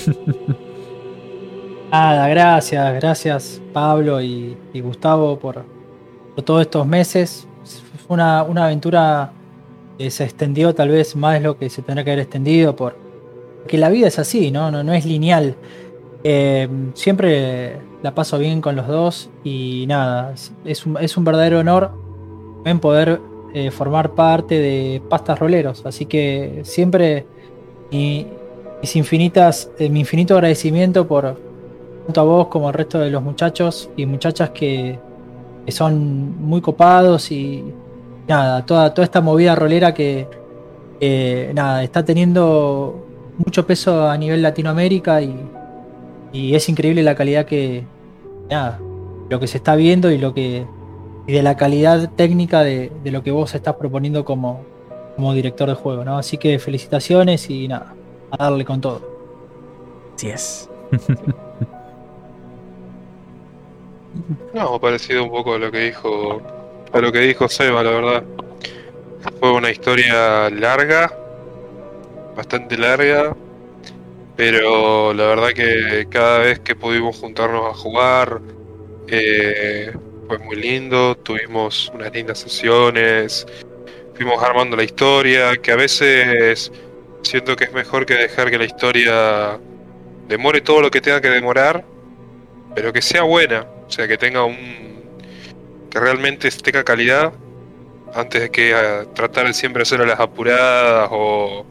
Nada, 1.92 2.28
gracias, 2.28 2.94
gracias 3.02 3.62
Pablo 3.74 4.22
y, 4.22 4.56
Gustavo 4.76 5.40
por, 5.40 5.66
todos 6.46 6.62
estos 6.62 6.86
meses. 6.86 7.48
Fue 8.06 8.14
una, 8.14 8.42
aventura 8.42 9.32
que 9.98 10.12
se 10.12 10.24
extendió 10.24 10.76
tal 10.76 10.90
vez 10.90 11.16
más 11.16 11.34
de 11.34 11.40
lo 11.40 11.58
que 11.58 11.72
se 11.72 11.82
tendrá 11.82 12.04
que 12.04 12.12
haber 12.12 12.20
extendido 12.20 12.76
por 12.76 13.07
que 13.68 13.78
la 13.78 13.90
vida 13.90 14.08
es 14.08 14.20
así, 14.20 14.52
¿no? 14.52 14.72
No, 14.72 14.84
no 14.84 14.94
es 14.94 15.06
lineal. 15.06 15.56
Eh, 16.24 16.68
siempre 16.94 17.78
la 18.02 18.14
paso 18.14 18.38
bien 18.38 18.60
con 18.62 18.76
los 18.76 18.88
dos 18.88 19.30
y 19.44 19.86
nada, 19.88 20.34
es 20.66 20.86
un, 20.86 20.98
es 21.00 21.16
un 21.16 21.24
verdadero 21.24 21.60
honor 21.60 21.92
en 22.66 22.80
poder 22.80 23.22
eh, 23.54 23.72
formar 23.72 24.12
parte 24.12 24.60
de 24.60 25.02
Pastas 25.10 25.40
Roleros. 25.40 25.86
Así 25.86 26.06
que 26.06 26.62
siempre 26.64 27.26
mis 27.92 28.96
infinitas, 28.96 29.72
eh, 29.80 29.90
mi 29.90 30.02
infinito 30.02 30.34
agradecimiento 30.34 31.08
por, 31.08 31.40
tanto 32.06 32.22
a 32.22 32.24
vos 32.24 32.48
como 32.48 32.68
al 32.68 32.74
resto 32.74 33.00
de 33.00 33.10
los 33.10 33.24
muchachos 33.24 33.90
y 33.96 34.06
muchachas 34.06 34.50
que, 34.50 35.00
son 35.70 36.42
muy 36.42 36.62
copados 36.62 37.30
y 37.30 37.74
nada, 38.26 38.66
toda, 38.66 38.94
toda 38.94 39.04
esta 39.04 39.20
movida 39.20 39.54
rolera 39.54 39.94
que 39.94 40.26
nada, 41.54 41.84
está 41.84 42.06
teniendo 42.06 43.07
mucho 43.38 43.66
peso 43.66 44.10
a 44.10 44.18
nivel 44.18 44.42
Latinoamérica 44.42 45.22
y, 45.22 45.36
y 46.32 46.56
es 46.56 46.70
increíble 46.70 47.04
la 47.04 47.16
calidad 47.16 47.46
que, 47.46 47.86
nada, 48.50 48.80
lo 49.30 49.40
que 49.40 49.48
se 49.48 49.58
está 49.58 49.76
viendo 49.76 50.12
y 50.12 50.18
lo 50.18 50.34
que 50.34 50.66
y 51.28 51.34
de 51.34 51.44
la 51.44 51.58
calidad 51.58 52.10
técnica 52.16 52.64
de, 52.64 52.90
de 53.04 53.12
lo 53.12 53.22
que 53.22 53.32
vos 53.32 53.54
estás 53.54 53.76
proponiendo 53.76 54.24
como, 54.24 54.64
como 55.18 55.34
director 55.34 55.68
de 55.68 55.76
juego, 55.76 56.06
¿no? 56.06 56.18
Así 56.18 56.38
que 56.38 56.58
felicitaciones 56.58 57.50
y 57.50 57.68
nada, 57.68 57.94
a 58.32 58.44
darle 58.46 58.64
con 58.64 58.80
todo. 58.80 59.02
Así 60.16 60.30
es. 60.30 60.70
No, 64.54 64.80
parecido 64.80 65.24
un 65.24 65.30
poco 65.30 65.54
a 65.54 65.60
lo 65.60 65.72
que 65.72 65.80
dijo 65.80 66.42
a 66.92 67.00
lo 67.00 67.12
que 67.12 67.20
dijo 67.20 67.48
Seba, 67.48 67.84
la 67.84 67.92
verdad. 67.92 68.24
Fue 69.40 69.52
una 69.52 69.70
historia 69.70 70.50
larga, 70.50 71.12
bastante 72.38 72.78
larga, 72.78 73.36
pero 74.36 75.12
la 75.12 75.26
verdad 75.26 75.50
que 75.50 76.08
cada 76.10 76.40
vez 76.40 76.60
que 76.60 76.76
pudimos 76.76 77.18
juntarnos 77.18 77.66
a 77.66 77.74
jugar 77.74 78.40
eh, 79.08 79.92
fue 80.28 80.38
muy 80.38 80.56
lindo, 80.56 81.16
tuvimos 81.18 81.92
unas 81.96 82.14
lindas 82.14 82.38
sesiones, 82.40 83.48
fuimos 84.14 84.42
armando 84.44 84.78
la 84.78 84.84
historia, 84.84 85.58
que 85.58 85.72
a 85.72 85.76
veces 85.76 86.72
siento 87.24 87.56
que 87.56 87.64
es 87.64 87.74
mejor 87.74 88.06
que 88.06 88.14
dejar 88.14 88.52
que 88.52 88.60
la 88.60 88.66
historia 88.66 89.60
demore 90.28 90.62
todo 90.62 90.82
lo 90.82 90.92
que 90.92 91.02
tenga 91.02 91.20
que 91.20 91.30
demorar, 91.30 91.84
pero 92.76 92.94
que 92.94 93.02
sea 93.02 93.24
buena, 93.24 93.66
o 93.88 93.92
sea, 93.92 94.08
que 94.08 94.18
tenga 94.18 94.44
un. 94.44 94.56
que 95.90 96.00
realmente 96.00 96.52
tenga 96.52 96.84
calidad 96.84 97.34
antes 98.14 98.42
de 98.42 98.52
que 98.52 98.72
eh, 98.72 99.08
tratar 99.16 99.48
de 99.48 99.54
siempre 99.54 99.82
hacer 99.82 100.02
a 100.02 100.06
las 100.06 100.20
apuradas 100.20 101.10
o, 101.12 101.66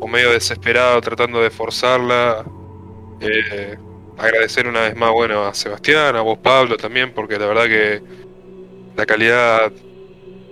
o 0.00 0.08
medio 0.08 0.32
desesperado 0.32 1.00
tratando 1.00 1.40
de 1.42 1.50
forzarla. 1.50 2.44
Eh, 3.20 3.76
agradecer 4.18 4.66
una 4.66 4.82
vez 4.82 4.96
más, 4.96 5.10
bueno, 5.12 5.44
a 5.46 5.54
Sebastián, 5.54 6.16
a 6.16 6.22
vos 6.22 6.38
Pablo 6.38 6.76
también, 6.76 7.12
porque 7.12 7.38
la 7.38 7.46
verdad 7.46 7.64
que 7.66 8.02
la 8.96 9.06
calidad 9.06 9.72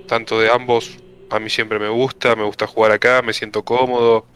tanto 0.07 0.39
de 0.39 0.51
ambos 0.51 0.99
a 1.31 1.41
mí 1.41 1.51
siempre 1.51 1.79
me 1.79 1.89
gusta, 1.89 2.37
me 2.37 2.45
gusta 2.45 2.67
jugar 2.67 2.93
acá, 2.93 3.23
me 3.23 3.33
siento 3.33 3.65
cómodo. 3.65 4.27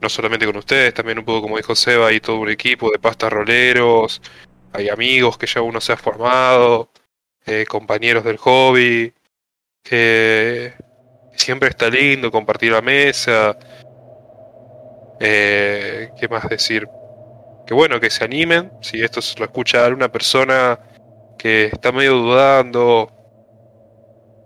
No 0.00 0.08
solamente 0.08 0.46
con 0.46 0.56
ustedes, 0.56 0.92
también 0.92 1.18
un 1.18 1.24
poco 1.24 1.42
como 1.42 1.56
dijo 1.56 1.74
Seba, 1.74 2.12
y 2.12 2.20
todo 2.20 2.36
un 2.38 2.50
equipo 2.50 2.90
de 2.90 2.98
pastas 2.98 3.32
roleros, 3.32 4.20
hay 4.72 4.88
amigos 4.90 5.38
que 5.38 5.46
ya 5.46 5.62
uno 5.62 5.80
se 5.80 5.92
ha 5.92 5.96
formado, 5.96 6.90
eh, 7.46 7.64
compañeros 7.66 8.24
del 8.24 8.36
hobby, 8.36 9.14
que 9.82 10.74
siempre 11.34 11.70
está 11.70 11.88
lindo 11.88 12.30
compartir 12.30 12.72
la 12.72 12.82
mesa. 12.82 13.56
Eh, 15.20 16.10
¿Qué 16.18 16.28
más 16.28 16.48
decir? 16.48 16.88
Que 17.66 17.74
bueno, 17.74 18.00
que 18.00 18.10
se 18.10 18.24
animen, 18.24 18.70
si 18.80 19.02
esto 19.02 19.20
lo 19.38 19.44
escucha 19.44 19.84
alguna 19.84 20.10
persona 20.10 20.78
que 21.38 21.66
está 21.66 21.92
medio 21.92 22.14
dudando. 22.14 23.12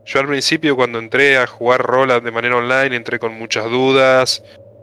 Yo 0.05 0.21
al 0.21 0.27
principio 0.27 0.77
cuando 0.77 0.99
entré 0.99 1.39
a 1.39 1.47
jugar 1.47 1.83
Roland 1.83 2.25
de 2.25 2.31
manera 2.31 2.57
online 2.57 2.97
entré 2.97 3.19
con 3.19 3.35
muchas 3.35 3.71
dudas, 3.71 4.43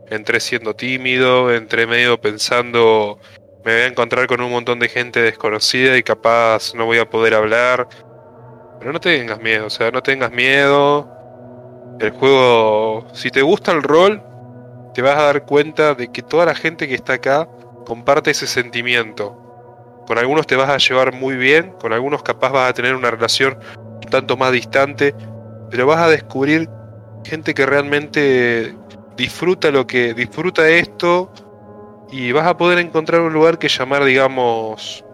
entré 0.09 0.39
siendo 0.39 0.75
tímido, 0.75 1.53
entré 1.53 1.87
medio 1.87 2.21
pensando 2.21 3.19
me 3.67 3.73
voy 3.73 3.81
a 3.81 3.87
encontrar 3.87 4.27
con 4.27 4.39
un 4.39 4.49
montón 4.49 4.79
de 4.79 4.87
gente 4.87 5.21
desconocida 5.21 5.97
y 5.97 6.01
capaz 6.01 6.73
no 6.73 6.85
voy 6.85 6.99
a 6.99 7.09
poder 7.09 7.33
hablar. 7.33 7.85
Pero 8.79 8.93
no 8.93 8.99
tengas 9.01 9.41
miedo, 9.41 9.65
o 9.65 9.69
sea, 9.69 9.91
no 9.91 10.01
tengas 10.01 10.31
miedo. 10.31 11.05
El 11.99 12.11
juego, 12.11 13.05
si 13.11 13.29
te 13.29 13.41
gusta 13.41 13.73
el 13.73 13.83
rol, 13.83 14.23
te 14.97 15.03
vas 15.03 15.15
a 15.15 15.25
dar 15.25 15.45
cuenta 15.45 15.93
de 15.93 16.11
que 16.11 16.23
toda 16.23 16.47
la 16.47 16.55
gente 16.55 16.87
que 16.87 16.95
está 16.95 17.13
acá 17.13 17.47
comparte 17.85 18.31
ese 18.31 18.47
sentimiento. 18.47 20.03
Con 20.07 20.17
algunos 20.17 20.47
te 20.47 20.55
vas 20.55 20.71
a 20.71 20.79
llevar 20.79 21.13
muy 21.13 21.35
bien, 21.35 21.73
con 21.79 21.93
algunos 21.93 22.23
capaz 22.23 22.49
vas 22.49 22.71
a 22.71 22.73
tener 22.73 22.95
una 22.95 23.11
relación 23.11 23.59
un 23.77 24.09
tanto 24.09 24.37
más 24.37 24.51
distante, 24.51 25.13
pero 25.69 25.85
vas 25.85 25.99
a 25.99 26.09
descubrir 26.09 26.67
gente 27.23 27.53
que 27.53 27.67
realmente 27.67 28.73
disfruta 29.15 29.69
lo 29.69 29.85
que 29.85 30.15
disfruta 30.15 30.67
esto 30.67 31.31
y 32.09 32.31
vas 32.31 32.47
a 32.47 32.57
poder 32.57 32.79
encontrar 32.79 33.21
un 33.21 33.33
lugar 33.33 33.59
que 33.59 33.69
llamar, 33.69 34.03
digamos, 34.03 35.05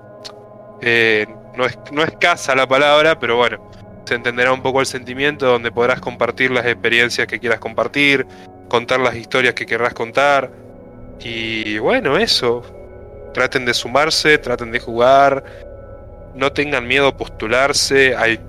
eh, 0.79 1.27
no, 1.57 1.65
es, 1.65 1.77
no 1.91 2.03
es 2.03 2.11
casa 2.21 2.55
la 2.55 2.69
palabra, 2.69 3.19
pero 3.19 3.35
bueno, 3.35 3.69
se 4.05 4.15
entenderá 4.15 4.51
un 4.51 4.61
poco 4.61 4.79
el 4.79 4.85
sentimiento 4.85 5.45
donde 5.45 5.71
podrás 5.71 5.99
compartir 5.99 6.51
las 6.51 6.65
experiencias 6.65 7.27
que 7.27 7.39
quieras 7.39 7.59
compartir, 7.59 8.25
contar 8.67 8.99
las 8.99 9.15
historias 9.15 9.53
que 9.53 9.65
querrás 9.65 9.93
contar. 9.93 10.51
Y 11.19 11.77
bueno, 11.79 12.17
eso. 12.17 12.63
Traten 13.33 13.65
de 13.65 13.73
sumarse, 13.73 14.37
traten 14.37 14.71
de 14.71 14.79
jugar, 14.79 15.43
no 16.35 16.51
tengan 16.51 16.87
miedo 16.87 17.07
a 17.07 17.17
postularse, 17.17 18.15
hay 18.15 18.39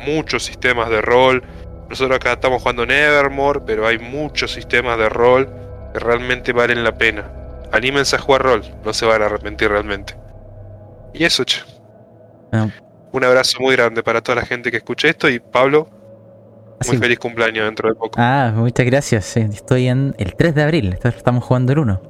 muchos 0.00 0.44
sistemas 0.44 0.90
de 0.90 1.00
rol. 1.00 1.42
Nosotros 1.88 2.16
acá 2.16 2.32
estamos 2.32 2.60
jugando 2.60 2.84
Nevermore, 2.84 3.60
pero 3.64 3.86
hay 3.86 3.98
muchos 3.98 4.52
sistemas 4.52 4.98
de 4.98 5.08
rol 5.08 5.48
que 5.92 5.98
realmente 5.98 6.52
valen 6.52 6.84
la 6.84 6.96
pena. 6.96 7.30
Anímense 7.72 8.16
a 8.16 8.18
jugar 8.18 8.42
rol, 8.42 8.62
no 8.84 8.92
se 8.92 9.06
van 9.06 9.22
a 9.22 9.26
arrepentir 9.26 9.70
realmente. 9.70 10.14
Y 11.14 11.24
eso, 11.24 11.44
che. 11.44 11.60
Ah, 12.52 12.68
Un 13.14 13.22
abrazo 13.22 13.60
muy 13.60 13.76
grande 13.76 14.02
para 14.02 14.20
toda 14.22 14.34
la 14.34 14.44
gente 14.44 14.72
que 14.72 14.78
escuche 14.78 15.08
esto 15.08 15.28
y 15.28 15.38
Pablo, 15.38 15.88
muy 16.84 16.96
feliz 16.96 17.16
cumpleaños 17.20 17.64
dentro 17.64 17.88
de 17.88 17.94
poco. 17.94 18.16
Ah, 18.16 18.52
muchas 18.52 18.84
gracias. 18.86 19.24
sí, 19.24 19.38
Estoy 19.38 19.86
en 19.86 20.16
el 20.18 20.34
3 20.34 20.52
de 20.52 20.62
abril. 20.64 20.98
Estamos 21.00 21.44
jugando 21.44 21.72
el 21.72 21.78
1. 21.78 22.02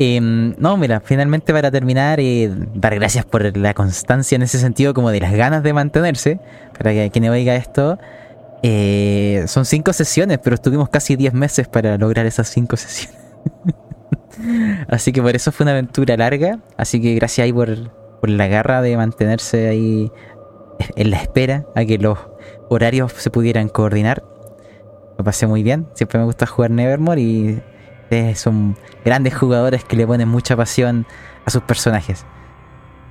Em, 0.00 0.56
no, 0.58 0.76
mira, 0.76 0.98
finalmente 0.98 1.52
para 1.52 1.70
terminar, 1.70 2.18
eh, 2.18 2.50
dar 2.74 2.96
gracias 2.96 3.24
por 3.24 3.56
la 3.56 3.72
constancia 3.72 4.34
en 4.34 4.42
ese 4.42 4.58
sentido, 4.58 4.94
como 4.94 5.12
de 5.12 5.20
las 5.20 5.32
ganas 5.32 5.62
de 5.62 5.72
mantenerse. 5.72 6.40
Para 6.76 6.90
que 6.90 7.08
quien 7.12 7.28
oiga 7.28 7.54
esto, 7.54 7.96
eh, 8.64 9.44
son 9.46 9.64
cinco 9.64 9.92
sesiones, 9.92 10.40
pero 10.42 10.54
estuvimos 10.54 10.88
casi 10.88 11.14
10 11.14 11.34
meses 11.34 11.68
para 11.68 11.96
lograr 11.98 12.26
esas 12.26 12.48
cinco 12.48 12.76
sesiones. 12.76 13.16
Así 14.88 15.12
que 15.12 15.22
por 15.22 15.36
eso 15.36 15.52
fue 15.52 15.62
una 15.62 15.70
aventura 15.70 16.16
larga. 16.16 16.58
Así 16.76 17.00
que 17.00 17.14
gracias 17.14 17.44
ahí 17.44 17.52
por, 17.52 17.99
por 18.20 18.30
la 18.30 18.46
garra 18.46 18.82
de 18.82 18.96
mantenerse 18.96 19.68
ahí 19.68 20.12
en 20.96 21.10
la 21.10 21.16
espera 21.16 21.66
a 21.74 21.84
que 21.84 21.98
los 21.98 22.18
horarios 22.68 23.12
se 23.12 23.30
pudieran 23.30 23.68
coordinar. 23.68 24.22
Lo 25.18 25.24
pasé 25.24 25.46
muy 25.46 25.62
bien. 25.62 25.86
Siempre 25.94 26.18
me 26.18 26.24
gusta 26.24 26.46
jugar 26.46 26.70
Nevermore 26.70 27.20
y 27.20 27.62
ustedes 28.04 28.38
son 28.38 28.76
grandes 29.04 29.34
jugadores 29.34 29.84
que 29.84 29.96
le 29.96 30.06
ponen 30.06 30.28
mucha 30.28 30.56
pasión 30.56 31.06
a 31.44 31.50
sus 31.50 31.62
personajes. 31.62 32.24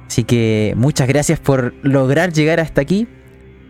Así 0.07 0.23
que 0.23 0.73
muchas 0.75 1.07
gracias 1.07 1.39
por 1.39 1.73
lograr 1.83 2.33
llegar 2.33 2.59
hasta 2.59 2.81
aquí. 2.81 3.07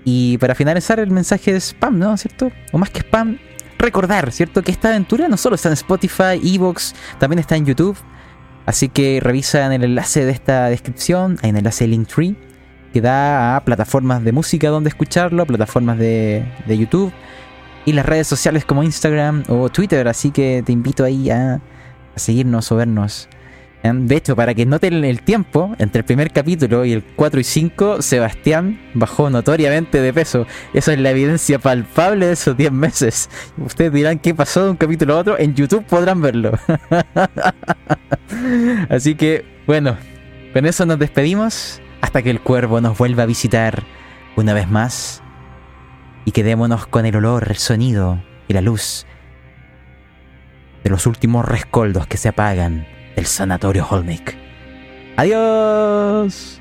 Y 0.05 0.37
para 0.37 0.55
finalizar 0.55 0.99
el 0.99 1.11
mensaje 1.11 1.51
de 1.51 1.59
spam, 1.59 1.99
¿no? 1.99 2.15
¿Cierto? 2.15 2.49
O 2.71 2.77
más 2.77 2.89
que 2.89 3.01
spam, 3.01 3.37
recordar, 3.77 4.31
¿cierto? 4.31 4.63
Que 4.63 4.71
esta 4.71 4.89
aventura 4.89 5.27
no 5.27 5.35
solo 5.35 5.55
está 5.55 5.69
en 5.69 5.73
Spotify, 5.73 6.39
Evox, 6.41 6.95
también 7.19 7.39
está 7.39 7.57
en 7.57 7.65
YouTube. 7.65 7.97
Así 8.69 8.87
que 8.87 9.19
revisa 9.19 9.65
en 9.65 9.71
el 9.71 9.83
enlace 9.83 10.25
de 10.25 10.31
esta 10.31 10.67
descripción, 10.67 11.39
hay 11.41 11.49
un 11.49 11.57
enlace 11.57 11.87
Linktree, 11.87 12.35
que 12.93 13.01
da 13.01 13.55
a 13.55 13.65
plataformas 13.65 14.23
de 14.23 14.31
música 14.31 14.69
donde 14.69 14.89
escucharlo, 14.89 15.43
plataformas 15.47 15.97
de, 15.97 16.45
YouTube 16.67 17.11
y 17.87 17.93
las 17.93 18.05
redes 18.05 18.27
sociales 18.27 18.65
como 18.65 18.83
Instagram 18.83 19.43
o 19.47 19.69
Twitter. 19.69 20.07
Así 20.07 20.29
que 20.29 20.61
te 20.63 20.71
invito 20.71 21.03
ahí 21.03 21.31
a 21.31 21.61
seguirnos 22.15 22.71
o 22.71 22.75
vernos. 22.75 23.27
¿Eh? 23.83 23.91
De 23.93 24.15
hecho, 24.15 24.35
para 24.35 24.53
que 24.53 24.65
noten 24.65 25.03
el 25.03 25.21
tiempo, 25.21 25.75
entre 25.79 25.99
el 25.99 26.05
primer 26.05 26.31
capítulo 26.31 26.85
y 26.85 26.93
el 26.93 27.03
4 27.03 27.39
y 27.39 27.43
5, 27.43 28.01
Sebastián 28.01 28.79
bajó 28.93 29.29
notoriamente 29.29 30.01
de 30.01 30.13
peso. 30.13 30.45
Eso 30.73 30.91
es 30.91 30.99
la 30.99 31.11
evidencia 31.11 31.59
palpable 31.59 32.27
de 32.27 32.33
esos 32.33 32.55
10 32.55 32.71
meses. 32.71 33.29
Ustedes 33.57 33.93
dirán 33.93 34.19
qué 34.19 34.35
pasó 34.35 34.65
de 34.65 34.71
un 34.71 34.77
capítulo 34.77 35.15
a 35.15 35.19
otro. 35.19 35.39
En 35.39 35.55
YouTube 35.55 35.85
podrán 35.85 36.21
verlo. 36.21 36.51
Así 38.89 39.15
que, 39.15 39.45
bueno, 39.65 39.97
con 40.53 40.65
eso 40.65 40.85
nos 40.85 40.99
despedimos. 40.99 41.81
Hasta 42.01 42.21
que 42.21 42.29
el 42.29 42.39
cuervo 42.39 42.79
nos 42.79 42.97
vuelva 42.97 43.23
a 43.23 43.25
visitar 43.25 43.83
una 44.35 44.53
vez 44.53 44.69
más. 44.69 45.21
Y 46.25 46.31
quedémonos 46.31 46.87
con 46.87 47.05
el 47.05 47.15
olor, 47.15 47.47
el 47.49 47.57
sonido 47.57 48.21
y 48.47 48.53
la 48.53 48.61
luz 48.61 49.05
de 50.83 50.89
los 50.89 51.05
últimos 51.05 51.45
rescoldos 51.45 52.07
que 52.07 52.17
se 52.17 52.29
apagan 52.29 52.87
del 53.19 53.25
sanatorio 53.25 53.85
Holmick. 53.85 54.37
¡Adiós! 55.17 56.58